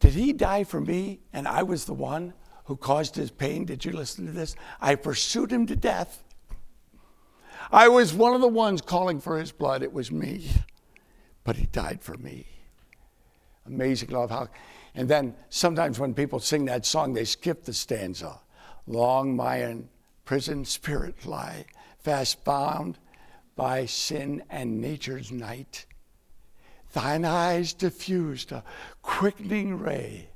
Did 0.00 0.14
he 0.14 0.32
die 0.32 0.64
for 0.64 0.80
me 0.80 1.20
and 1.32 1.46
I 1.46 1.62
was 1.62 1.84
the 1.84 1.94
one 1.94 2.34
who 2.64 2.76
caused 2.76 3.16
his 3.16 3.30
pain? 3.30 3.64
Did 3.64 3.84
you 3.84 3.92
listen 3.92 4.26
to 4.26 4.32
this? 4.32 4.56
I 4.80 4.94
pursued 4.96 5.52
him 5.52 5.66
to 5.66 5.76
death. 5.76 6.24
I 7.70 7.88
was 7.88 8.12
one 8.12 8.34
of 8.34 8.40
the 8.40 8.48
ones 8.48 8.80
calling 8.80 9.20
for 9.20 9.38
his 9.38 9.52
blood. 9.52 9.82
It 9.82 9.92
was 9.92 10.10
me 10.10 10.50
but 11.44 11.56
he 11.56 11.66
died 11.66 12.02
for 12.02 12.16
me. 12.16 12.46
Amazing 13.66 14.10
love. 14.10 14.30
How, 14.30 14.48
and 14.94 15.08
then 15.08 15.34
sometimes 15.48 15.98
when 15.98 16.14
people 16.14 16.38
sing 16.38 16.64
that 16.66 16.86
song, 16.86 17.12
they 17.12 17.24
skip 17.24 17.64
the 17.64 17.72
stanza. 17.72 18.40
Long 18.86 19.36
my 19.36 19.76
prison 20.24 20.64
spirit 20.64 21.26
lie, 21.26 21.66
fast 21.98 22.44
bound 22.44 22.98
by 23.56 23.86
sin 23.86 24.42
and 24.50 24.80
nature's 24.80 25.30
night. 25.30 25.86
Thine 26.92 27.24
eyes 27.24 27.72
diffused 27.72 28.52
a 28.52 28.64
quickening 29.02 29.78
ray. 29.78 30.28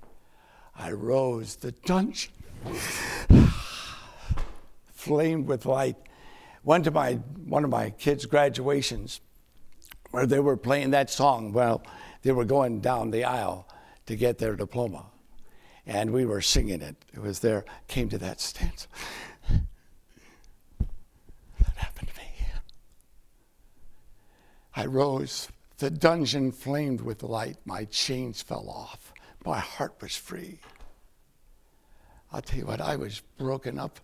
I 0.76 0.92
rose 0.92 1.56
the 1.56 1.72
dungeon, 1.72 2.32
flamed 4.92 5.46
with 5.46 5.66
light. 5.66 5.96
Went 6.62 6.84
to 6.84 6.90
my 6.90 7.14
one 7.46 7.64
of 7.64 7.70
my 7.70 7.90
kids' 7.90 8.26
graduations 8.26 9.20
where 10.12 10.26
they 10.26 10.40
were 10.40 10.56
playing 10.56 10.90
that 10.92 11.10
song 11.10 11.52
while 11.52 11.82
they 12.22 12.32
were 12.32 12.44
going 12.44 12.80
down 12.80 13.10
the 13.10 13.24
aisle 13.24 13.68
to 14.06 14.16
get 14.16 14.38
their 14.38 14.56
diploma. 14.56 15.06
and 15.86 16.10
we 16.12 16.24
were 16.24 16.40
singing 16.40 16.80
it. 16.80 16.96
It 17.12 17.20
was 17.20 17.40
there, 17.40 17.64
came 17.88 18.08
to 18.08 18.18
that 18.18 18.40
stanza. 18.40 18.86
That 21.60 21.76
happened 21.76 22.08
to 22.08 22.14
me. 22.20 22.28
I 24.76 24.86
rose. 24.86 25.48
The 25.78 25.90
dungeon 25.90 26.52
flamed 26.52 27.00
with 27.00 27.22
light. 27.22 27.56
My 27.64 27.84
chains 27.86 28.42
fell 28.42 28.68
off. 28.68 29.12
My 29.44 29.58
heart 29.58 29.94
was 30.00 30.16
free. 30.16 30.58
I'll 32.32 32.42
tell 32.42 32.58
you 32.58 32.66
what, 32.66 32.80
I 32.80 32.96
was 32.96 33.20
broken 33.38 33.78
up 33.78 34.00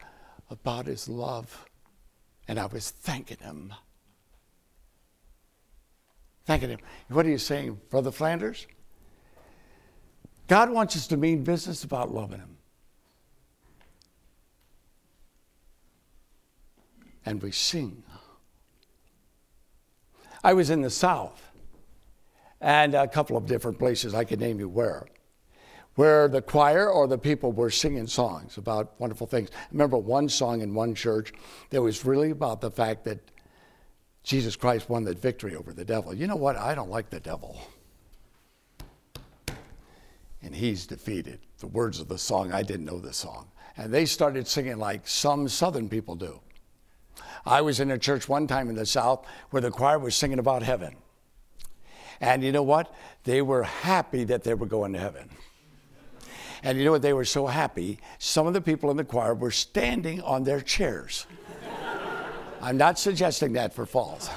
about 0.50 0.86
his 0.86 1.08
love, 1.08 1.66
and 2.46 2.58
I 2.58 2.66
was 2.66 2.90
thanking 2.90 3.38
him. 3.38 3.72
Thanking 6.44 6.70
him. 6.70 6.80
What 7.08 7.26
are 7.26 7.30
you 7.30 7.38
saying, 7.38 7.80
Brother 7.90 8.10
Flanders? 8.10 8.66
God 10.48 10.70
wants 10.70 10.96
us 10.96 11.06
to 11.08 11.16
mean 11.16 11.44
business 11.44 11.84
about 11.84 12.12
loving 12.12 12.40
him. 12.40 12.56
And 17.24 17.40
we 17.42 17.52
sing. 17.52 18.02
I 20.42 20.52
was 20.54 20.70
in 20.70 20.80
the 20.80 20.90
South 20.90 21.49
and 22.60 22.94
a 22.94 23.08
couple 23.08 23.36
of 23.36 23.46
different 23.46 23.78
places, 23.78 24.14
I 24.14 24.24
could 24.24 24.40
name 24.40 24.58
you 24.58 24.68
where, 24.68 25.06
where 25.94 26.28
the 26.28 26.42
choir 26.42 26.88
or 26.88 27.06
the 27.06 27.18
people 27.18 27.52
were 27.52 27.70
singing 27.70 28.06
songs 28.06 28.58
about 28.58 28.98
wonderful 29.00 29.26
things. 29.26 29.50
I 29.54 29.66
remember 29.72 29.98
one 29.98 30.28
song 30.28 30.60
in 30.60 30.74
one 30.74 30.94
church 30.94 31.32
that 31.70 31.82
was 31.82 32.04
really 32.04 32.30
about 32.30 32.60
the 32.60 32.70
fact 32.70 33.04
that 33.04 33.18
Jesus 34.22 34.56
Christ 34.56 34.88
won 34.88 35.04
the 35.04 35.14
victory 35.14 35.56
over 35.56 35.72
the 35.72 35.84
devil. 35.84 36.14
You 36.14 36.26
know 36.26 36.36
what? 36.36 36.56
I 36.56 36.74
don't 36.74 36.90
like 36.90 37.10
the 37.10 37.20
devil. 37.20 37.60
And 40.42 40.54
he's 40.54 40.86
defeated. 40.86 41.40
The 41.58 41.66
words 41.66 42.00
of 42.00 42.08
the 42.08 42.18
song, 42.18 42.52
I 42.52 42.62
didn't 42.62 42.86
know 42.86 42.98
the 42.98 43.12
song. 43.12 43.48
And 43.76 43.92
they 43.92 44.04
started 44.04 44.46
singing 44.46 44.78
like 44.78 45.06
some 45.06 45.48
Southern 45.48 45.88
people 45.88 46.16
do. 46.16 46.40
I 47.46 47.62
was 47.62 47.80
in 47.80 47.90
a 47.90 47.98
church 47.98 48.28
one 48.28 48.46
time 48.46 48.68
in 48.68 48.76
the 48.76 48.86
South 48.86 49.26
where 49.50 49.62
the 49.62 49.70
choir 49.70 49.98
was 49.98 50.14
singing 50.14 50.38
about 50.38 50.62
heaven. 50.62 50.96
And 52.20 52.42
you 52.42 52.52
know 52.52 52.62
what? 52.62 52.94
They 53.24 53.42
were 53.42 53.62
happy 53.62 54.24
that 54.24 54.44
they 54.44 54.54
were 54.54 54.66
going 54.66 54.92
to 54.92 54.98
heaven. 54.98 55.30
And 56.62 56.78
you 56.78 56.84
know 56.84 56.92
what? 56.92 57.02
They 57.02 57.14
were 57.14 57.24
so 57.24 57.46
happy. 57.46 57.98
Some 58.18 58.46
of 58.46 58.52
the 58.52 58.60
people 58.60 58.90
in 58.90 58.96
the 58.96 59.04
choir 59.04 59.34
were 59.34 59.50
standing 59.50 60.20
on 60.22 60.44
their 60.44 60.60
chairs. 60.60 61.26
I'm 62.60 62.76
not 62.76 62.98
suggesting 62.98 63.54
that 63.54 63.72
for 63.72 63.86
falls. 63.86 64.28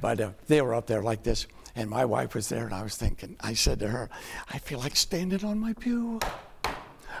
But 0.00 0.20
uh, 0.20 0.30
they 0.48 0.60
were 0.60 0.74
up 0.74 0.86
there 0.86 1.02
like 1.02 1.22
this. 1.22 1.46
And 1.76 1.88
my 1.90 2.04
wife 2.04 2.34
was 2.34 2.48
there, 2.48 2.64
and 2.64 2.74
I 2.74 2.82
was 2.82 2.96
thinking, 2.96 3.36
I 3.40 3.52
said 3.52 3.78
to 3.80 3.88
her, 3.88 4.08
I 4.52 4.58
feel 4.58 4.78
like 4.78 4.96
standing 4.96 5.44
on 5.44 5.58
my 5.58 5.74
pew. 5.74 6.20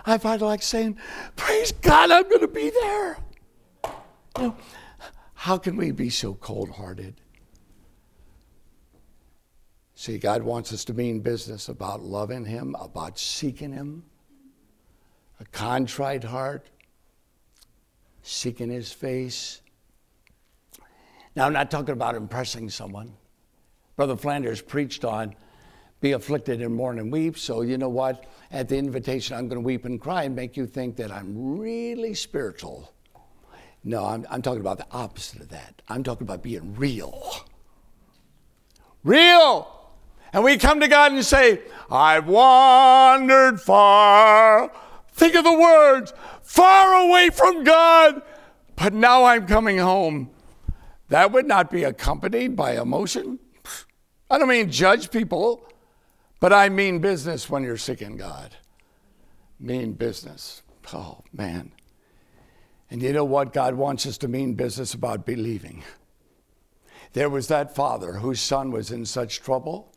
I 0.04 0.18
felt 0.18 0.40
like 0.40 0.62
saying, 0.62 0.98
Praise 1.36 1.72
God, 1.72 2.10
I'm 2.10 2.28
going 2.28 2.40
to 2.40 2.48
be 2.48 2.70
there. 2.70 3.18
You 4.38 4.42
know, 4.42 4.56
how 5.34 5.58
can 5.58 5.76
we 5.76 5.90
be 5.90 6.10
so 6.10 6.34
cold 6.34 6.70
hearted? 6.70 7.20
See, 9.98 10.18
God 10.18 10.42
wants 10.42 10.74
us 10.74 10.84
to 10.84 10.92
be 10.92 11.08
in 11.08 11.20
business 11.20 11.70
about 11.70 12.02
loving 12.02 12.44
Him, 12.44 12.76
about 12.78 13.18
seeking 13.18 13.72
Him, 13.72 14.04
a 15.40 15.44
contrite 15.46 16.22
heart, 16.22 16.68
seeking 18.20 18.68
His 18.68 18.92
face. 18.92 19.62
Now, 21.34 21.46
I'm 21.46 21.54
not 21.54 21.70
talking 21.70 21.94
about 21.94 22.14
impressing 22.14 22.68
someone. 22.68 23.14
Brother 23.96 24.16
Flanders 24.16 24.60
preached 24.60 25.02
on 25.02 25.34
be 26.02 26.12
afflicted 26.12 26.60
and 26.60 26.74
mourn 26.74 26.98
and 26.98 27.10
weep. 27.10 27.38
So, 27.38 27.62
you 27.62 27.78
know 27.78 27.88
what? 27.88 28.26
At 28.52 28.68
the 28.68 28.76
invitation, 28.76 29.34
I'm 29.34 29.48
going 29.48 29.62
to 29.62 29.66
weep 29.66 29.86
and 29.86 29.98
cry 29.98 30.24
and 30.24 30.36
make 30.36 30.58
you 30.58 30.66
think 30.66 30.96
that 30.96 31.10
I'm 31.10 31.58
really 31.58 32.12
spiritual. 32.12 32.92
No, 33.82 34.04
I'm, 34.04 34.26
I'm 34.28 34.42
talking 34.42 34.60
about 34.60 34.76
the 34.76 34.86
opposite 34.90 35.40
of 35.40 35.48
that. 35.48 35.80
I'm 35.88 36.02
talking 36.02 36.26
about 36.26 36.42
being 36.42 36.74
real. 36.74 37.46
Real. 39.02 39.75
And 40.36 40.44
we 40.44 40.58
come 40.58 40.80
to 40.80 40.86
God 40.86 41.12
and 41.12 41.24
say, 41.24 41.62
I've 41.90 42.26
wandered 42.28 43.58
far. 43.58 44.70
Think 45.12 45.34
of 45.34 45.44
the 45.44 45.58
words, 45.58 46.12
far 46.42 46.92
away 46.92 47.30
from 47.30 47.64
God, 47.64 48.20
but 48.76 48.92
now 48.92 49.24
I'm 49.24 49.46
coming 49.46 49.78
home. 49.78 50.28
That 51.08 51.32
would 51.32 51.46
not 51.46 51.70
be 51.70 51.84
accompanied 51.84 52.54
by 52.54 52.78
emotion. 52.78 53.38
I 54.30 54.36
don't 54.36 54.50
mean 54.50 54.70
judge 54.70 55.10
people, 55.10 55.66
but 56.38 56.52
I 56.52 56.68
mean 56.68 56.98
business 56.98 57.48
when 57.48 57.62
you're 57.62 57.78
seeking 57.78 58.18
God. 58.18 58.54
Mean 59.58 59.94
business. 59.94 60.60
Oh, 60.92 61.22
man. 61.32 61.72
And 62.90 63.00
you 63.00 63.14
know 63.14 63.24
what? 63.24 63.54
God 63.54 63.74
wants 63.74 64.04
us 64.04 64.18
to 64.18 64.28
mean 64.28 64.52
business 64.52 64.92
about 64.92 65.24
believing. 65.24 65.82
There 67.14 67.30
was 67.30 67.48
that 67.48 67.74
father 67.74 68.18
whose 68.18 68.38
son 68.38 68.70
was 68.70 68.90
in 68.90 69.06
such 69.06 69.40
trouble 69.40 69.94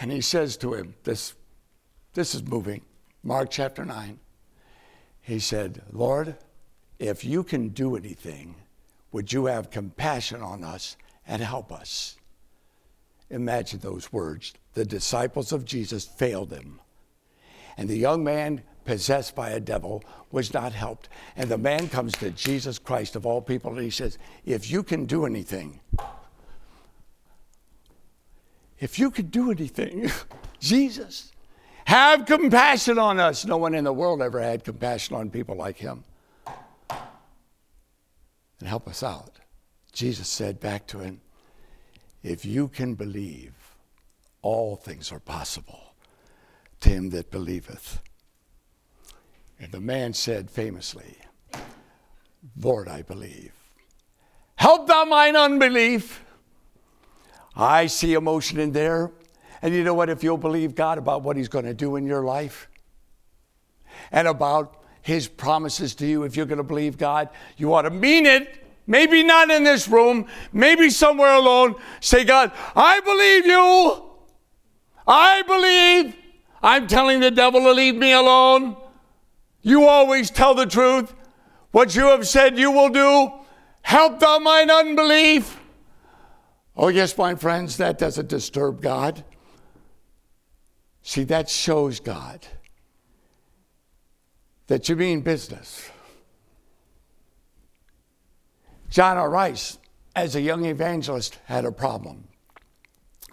and 0.00 0.10
he 0.10 0.20
says 0.20 0.56
to 0.58 0.74
him, 0.74 0.94
this, 1.04 1.34
this 2.14 2.34
is 2.34 2.42
moving, 2.42 2.82
Mark 3.22 3.50
chapter 3.50 3.84
9. 3.84 4.18
He 5.20 5.38
said, 5.38 5.82
Lord, 5.92 6.36
if 6.98 7.24
you 7.24 7.44
can 7.44 7.68
do 7.68 7.96
anything, 7.96 8.56
would 9.12 9.32
you 9.32 9.46
have 9.46 9.70
compassion 9.70 10.42
on 10.42 10.64
us 10.64 10.96
and 11.26 11.42
help 11.42 11.72
us? 11.72 12.16
Imagine 13.30 13.80
those 13.80 14.12
words. 14.12 14.52
The 14.74 14.84
disciples 14.84 15.52
of 15.52 15.64
Jesus 15.64 16.04
failed 16.04 16.52
him. 16.52 16.80
And 17.76 17.88
the 17.88 17.96
young 17.96 18.22
man, 18.24 18.62
possessed 18.84 19.34
by 19.34 19.50
a 19.50 19.60
devil, 19.60 20.02
was 20.30 20.52
not 20.52 20.72
helped. 20.72 21.08
And 21.36 21.50
the 21.50 21.58
man 21.58 21.88
comes 21.88 22.12
to 22.14 22.30
Jesus 22.30 22.78
Christ 22.78 23.16
of 23.16 23.24
all 23.24 23.40
people 23.40 23.72
and 23.72 23.82
he 23.82 23.90
says, 23.90 24.18
If 24.44 24.70
you 24.70 24.82
can 24.82 25.06
do 25.06 25.24
anything, 25.24 25.80
if 28.82 28.98
you 28.98 29.12
could 29.12 29.30
do 29.30 29.52
anything, 29.52 30.10
Jesus, 30.60 31.30
have 31.84 32.26
compassion 32.26 32.98
on 32.98 33.20
us. 33.20 33.46
No 33.46 33.56
one 33.56 33.76
in 33.76 33.84
the 33.84 33.92
world 33.92 34.20
ever 34.20 34.40
had 34.40 34.64
compassion 34.64 35.14
on 35.14 35.30
people 35.30 35.54
like 35.54 35.78
him. 35.78 36.02
And 36.90 38.68
help 38.68 38.88
us 38.88 39.04
out. 39.04 39.38
Jesus 39.92 40.26
said 40.26 40.58
back 40.58 40.88
to 40.88 40.98
him, 40.98 41.20
If 42.24 42.44
you 42.44 42.66
can 42.66 42.94
believe, 42.94 43.54
all 44.42 44.74
things 44.74 45.12
are 45.12 45.20
possible 45.20 45.94
to 46.80 46.88
him 46.88 47.10
that 47.10 47.30
believeth. 47.30 48.00
And 49.60 49.70
the 49.70 49.80
man 49.80 50.12
said 50.12 50.50
famously, 50.50 51.18
Lord, 52.56 52.88
I 52.88 53.02
believe. 53.02 53.52
Help 54.56 54.88
thou 54.88 55.04
mine 55.04 55.36
unbelief. 55.36 56.24
I 57.54 57.86
see 57.86 58.14
emotion 58.14 58.58
in 58.58 58.72
there. 58.72 59.10
And 59.60 59.74
you 59.74 59.84
know 59.84 59.94
what? 59.94 60.08
If 60.08 60.24
you'll 60.24 60.38
believe 60.38 60.74
God 60.74 60.98
about 60.98 61.22
what 61.22 61.36
He's 61.36 61.48
going 61.48 61.64
to 61.66 61.74
do 61.74 61.96
in 61.96 62.06
your 62.06 62.24
life 62.24 62.68
and 64.10 64.26
about 64.26 64.82
His 65.02 65.28
promises 65.28 65.94
to 65.96 66.06
you, 66.06 66.24
if 66.24 66.36
you're 66.36 66.46
going 66.46 66.58
to 66.58 66.64
believe 66.64 66.98
God, 66.98 67.28
you 67.56 67.72
ought 67.72 67.82
to 67.82 67.90
mean 67.90 68.26
it. 68.26 68.58
Maybe 68.86 69.22
not 69.22 69.50
in 69.50 69.62
this 69.62 69.86
room, 69.86 70.26
maybe 70.52 70.90
somewhere 70.90 71.34
alone. 71.34 71.76
Say, 72.00 72.24
God, 72.24 72.50
I 72.74 72.98
believe 73.00 73.46
you. 73.46 74.02
I 75.06 75.42
believe. 75.42 76.16
I'm 76.62 76.88
telling 76.88 77.20
the 77.20 77.30
devil 77.30 77.60
to 77.60 77.72
leave 77.72 77.94
me 77.94 78.12
alone. 78.12 78.76
You 79.62 79.86
always 79.86 80.30
tell 80.30 80.54
the 80.54 80.66
truth. 80.66 81.14
What 81.70 81.94
you 81.94 82.06
have 82.06 82.26
said 82.26 82.58
you 82.58 82.70
will 82.70 82.88
do, 82.88 83.32
help 83.82 84.18
thou 84.18 84.38
mine 84.40 84.70
unbelief. 84.70 85.58
Oh, 86.76 86.88
yes, 86.88 87.16
my 87.18 87.34
friends, 87.34 87.76
that 87.76 87.98
doesn't 87.98 88.28
disturb 88.28 88.80
God. 88.80 89.24
See, 91.02 91.24
that 91.24 91.48
shows 91.48 92.00
God 92.00 92.46
that 94.68 94.88
you 94.88 94.96
mean 94.96 95.20
business. 95.20 95.90
John 98.88 99.16
R. 99.16 99.28
Rice, 99.28 99.78
as 100.14 100.34
a 100.34 100.40
young 100.40 100.64
evangelist, 100.64 101.38
had 101.44 101.64
a 101.64 101.72
problem. 101.72 102.28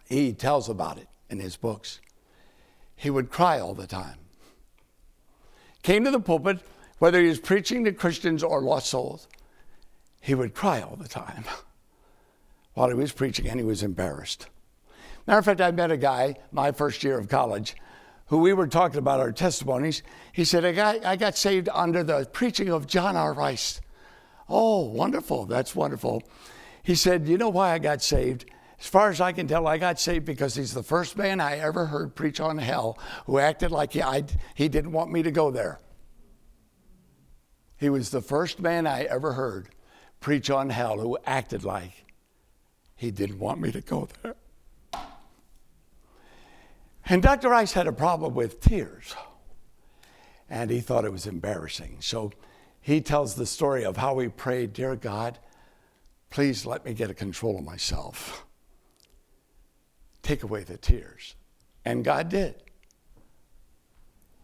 He 0.05 0.33
tells 0.33 0.69
about 0.69 0.97
it 0.97 1.07
in 1.29 1.39
his 1.39 1.55
books. 1.55 2.01
He 2.95 3.09
would 3.09 3.29
cry 3.29 3.59
all 3.59 3.73
the 3.73 3.87
time. 3.87 4.17
Came 5.83 6.03
to 6.03 6.11
the 6.11 6.19
pulpit, 6.19 6.59
whether 6.97 7.21
he 7.21 7.29
was 7.29 7.39
preaching 7.39 7.85
to 7.85 7.93
Christians 7.93 8.43
or 8.43 8.61
lost 8.61 8.87
souls, 8.87 9.27
he 10.19 10.35
would 10.35 10.53
cry 10.53 10.81
all 10.81 10.97
the 10.97 11.07
time. 11.07 11.45
while 12.79 12.87
he 12.87 12.95
was 12.95 13.11
preaching, 13.11 13.45
and 13.45 13.59
he 13.59 13.65
was 13.65 13.83
embarrassed. 13.83 14.47
Matter 15.27 15.39
of 15.39 15.43
fact, 15.43 15.59
I 15.59 15.69
met 15.69 15.91
a 15.91 15.97
guy 15.97 16.35
my 16.49 16.71
first 16.71 17.03
year 17.03 17.19
of 17.19 17.27
college 17.27 17.75
who 18.27 18.37
we 18.37 18.53
were 18.53 18.67
talking 18.67 18.99
about 18.99 19.19
our 19.19 19.33
testimonies. 19.33 20.01
He 20.31 20.45
said, 20.45 20.63
I 20.63 20.71
got, 20.71 21.03
I 21.03 21.17
got 21.17 21.37
saved 21.37 21.67
under 21.73 22.05
the 22.05 22.25
preaching 22.31 22.69
of 22.69 22.87
John 22.87 23.17
R. 23.17 23.33
Rice. 23.33 23.81
Oh, 24.47 24.85
wonderful. 24.85 25.45
That's 25.45 25.75
wonderful. 25.75 26.23
He 26.81 26.95
said, 26.95 27.27
You 27.27 27.37
know 27.37 27.49
why 27.49 27.73
I 27.73 27.79
got 27.79 28.01
saved? 28.01 28.45
As 28.79 28.87
far 28.87 29.09
as 29.09 29.19
I 29.19 29.33
can 29.33 29.45
tell, 29.45 29.67
I 29.67 29.77
got 29.77 29.99
saved 29.99 30.23
because 30.23 30.55
he's 30.55 30.73
the 30.73 30.81
first 30.81 31.17
man 31.17 31.41
I 31.41 31.57
ever 31.57 31.87
heard 31.87 32.15
preach 32.15 32.39
on 32.39 32.59
hell 32.59 32.97
who 33.25 33.39
acted 33.39 33.71
like 33.71 33.91
he, 33.91 34.01
I, 34.01 34.23
he 34.55 34.69
didn't 34.69 34.93
want 34.93 35.11
me 35.11 35.21
to 35.23 35.31
go 35.31 35.51
there. 35.51 35.81
He 37.75 37.89
was 37.89 38.09
the 38.09 38.21
first 38.21 38.61
man 38.61 38.87
I 38.87 39.03
ever 39.03 39.33
heard 39.33 39.67
preach 40.21 40.49
on 40.49 40.69
hell 40.69 40.97
who 40.97 41.17
acted 41.25 41.65
like 41.65 42.05
he 42.99 43.11
didn't 43.11 43.39
want 43.39 43.61
me 43.61 43.71
to 43.71 43.79
go 43.79 44.09
there. 44.21 44.35
And 47.05 47.23
Dr. 47.23 47.47
Rice 47.47 47.71
had 47.71 47.87
a 47.87 47.93
problem 47.93 48.35
with 48.35 48.59
tears, 48.59 49.15
and 50.49 50.69
he 50.69 50.81
thought 50.81 51.05
it 51.05 51.11
was 51.11 51.25
embarrassing. 51.25 51.99
So 52.01 52.33
he 52.81 52.99
tells 52.99 53.35
the 53.35 53.45
story 53.45 53.85
of 53.85 53.95
how 53.95 54.19
he 54.19 54.27
prayed, 54.27 54.73
Dear 54.73 54.97
God, 54.97 55.39
please 56.29 56.65
let 56.65 56.83
me 56.83 56.93
get 56.93 57.09
a 57.09 57.13
control 57.13 57.57
of 57.57 57.63
myself. 57.63 58.45
Take 60.21 60.43
away 60.43 60.63
the 60.63 60.77
tears. 60.77 61.35
And 61.85 62.03
God 62.03 62.27
did. 62.27 62.55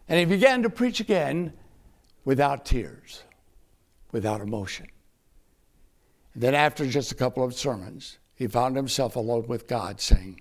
And 0.08 0.18
he 0.18 0.24
began 0.24 0.62
to 0.62 0.70
preach 0.70 0.98
again 0.98 1.52
without 2.24 2.64
tears, 2.64 3.22
without 4.12 4.40
emotion. 4.40 4.86
And 6.32 6.42
then, 6.42 6.54
after 6.54 6.86
just 6.86 7.12
a 7.12 7.14
couple 7.14 7.44
of 7.44 7.52
sermons, 7.52 8.18
he 8.36 8.46
found 8.46 8.76
himself 8.76 9.16
alone 9.16 9.46
with 9.48 9.66
God 9.66 10.00
saying, 10.00 10.40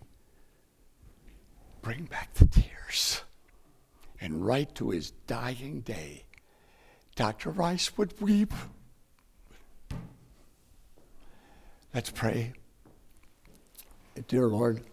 Bring 1.81 2.05
back 2.05 2.33
the 2.33 2.45
tears. 2.45 3.21
And 4.19 4.45
right 4.45 4.73
to 4.75 4.89
his 4.89 5.11
dying 5.27 5.81
day, 5.81 6.25
Dr. 7.15 7.51
Rice 7.51 7.97
would 7.97 8.19
weep. 8.19 8.53
Let's 11.93 12.09
pray. 12.09 12.53
Dear 14.27 14.47
Lord, 14.47 14.83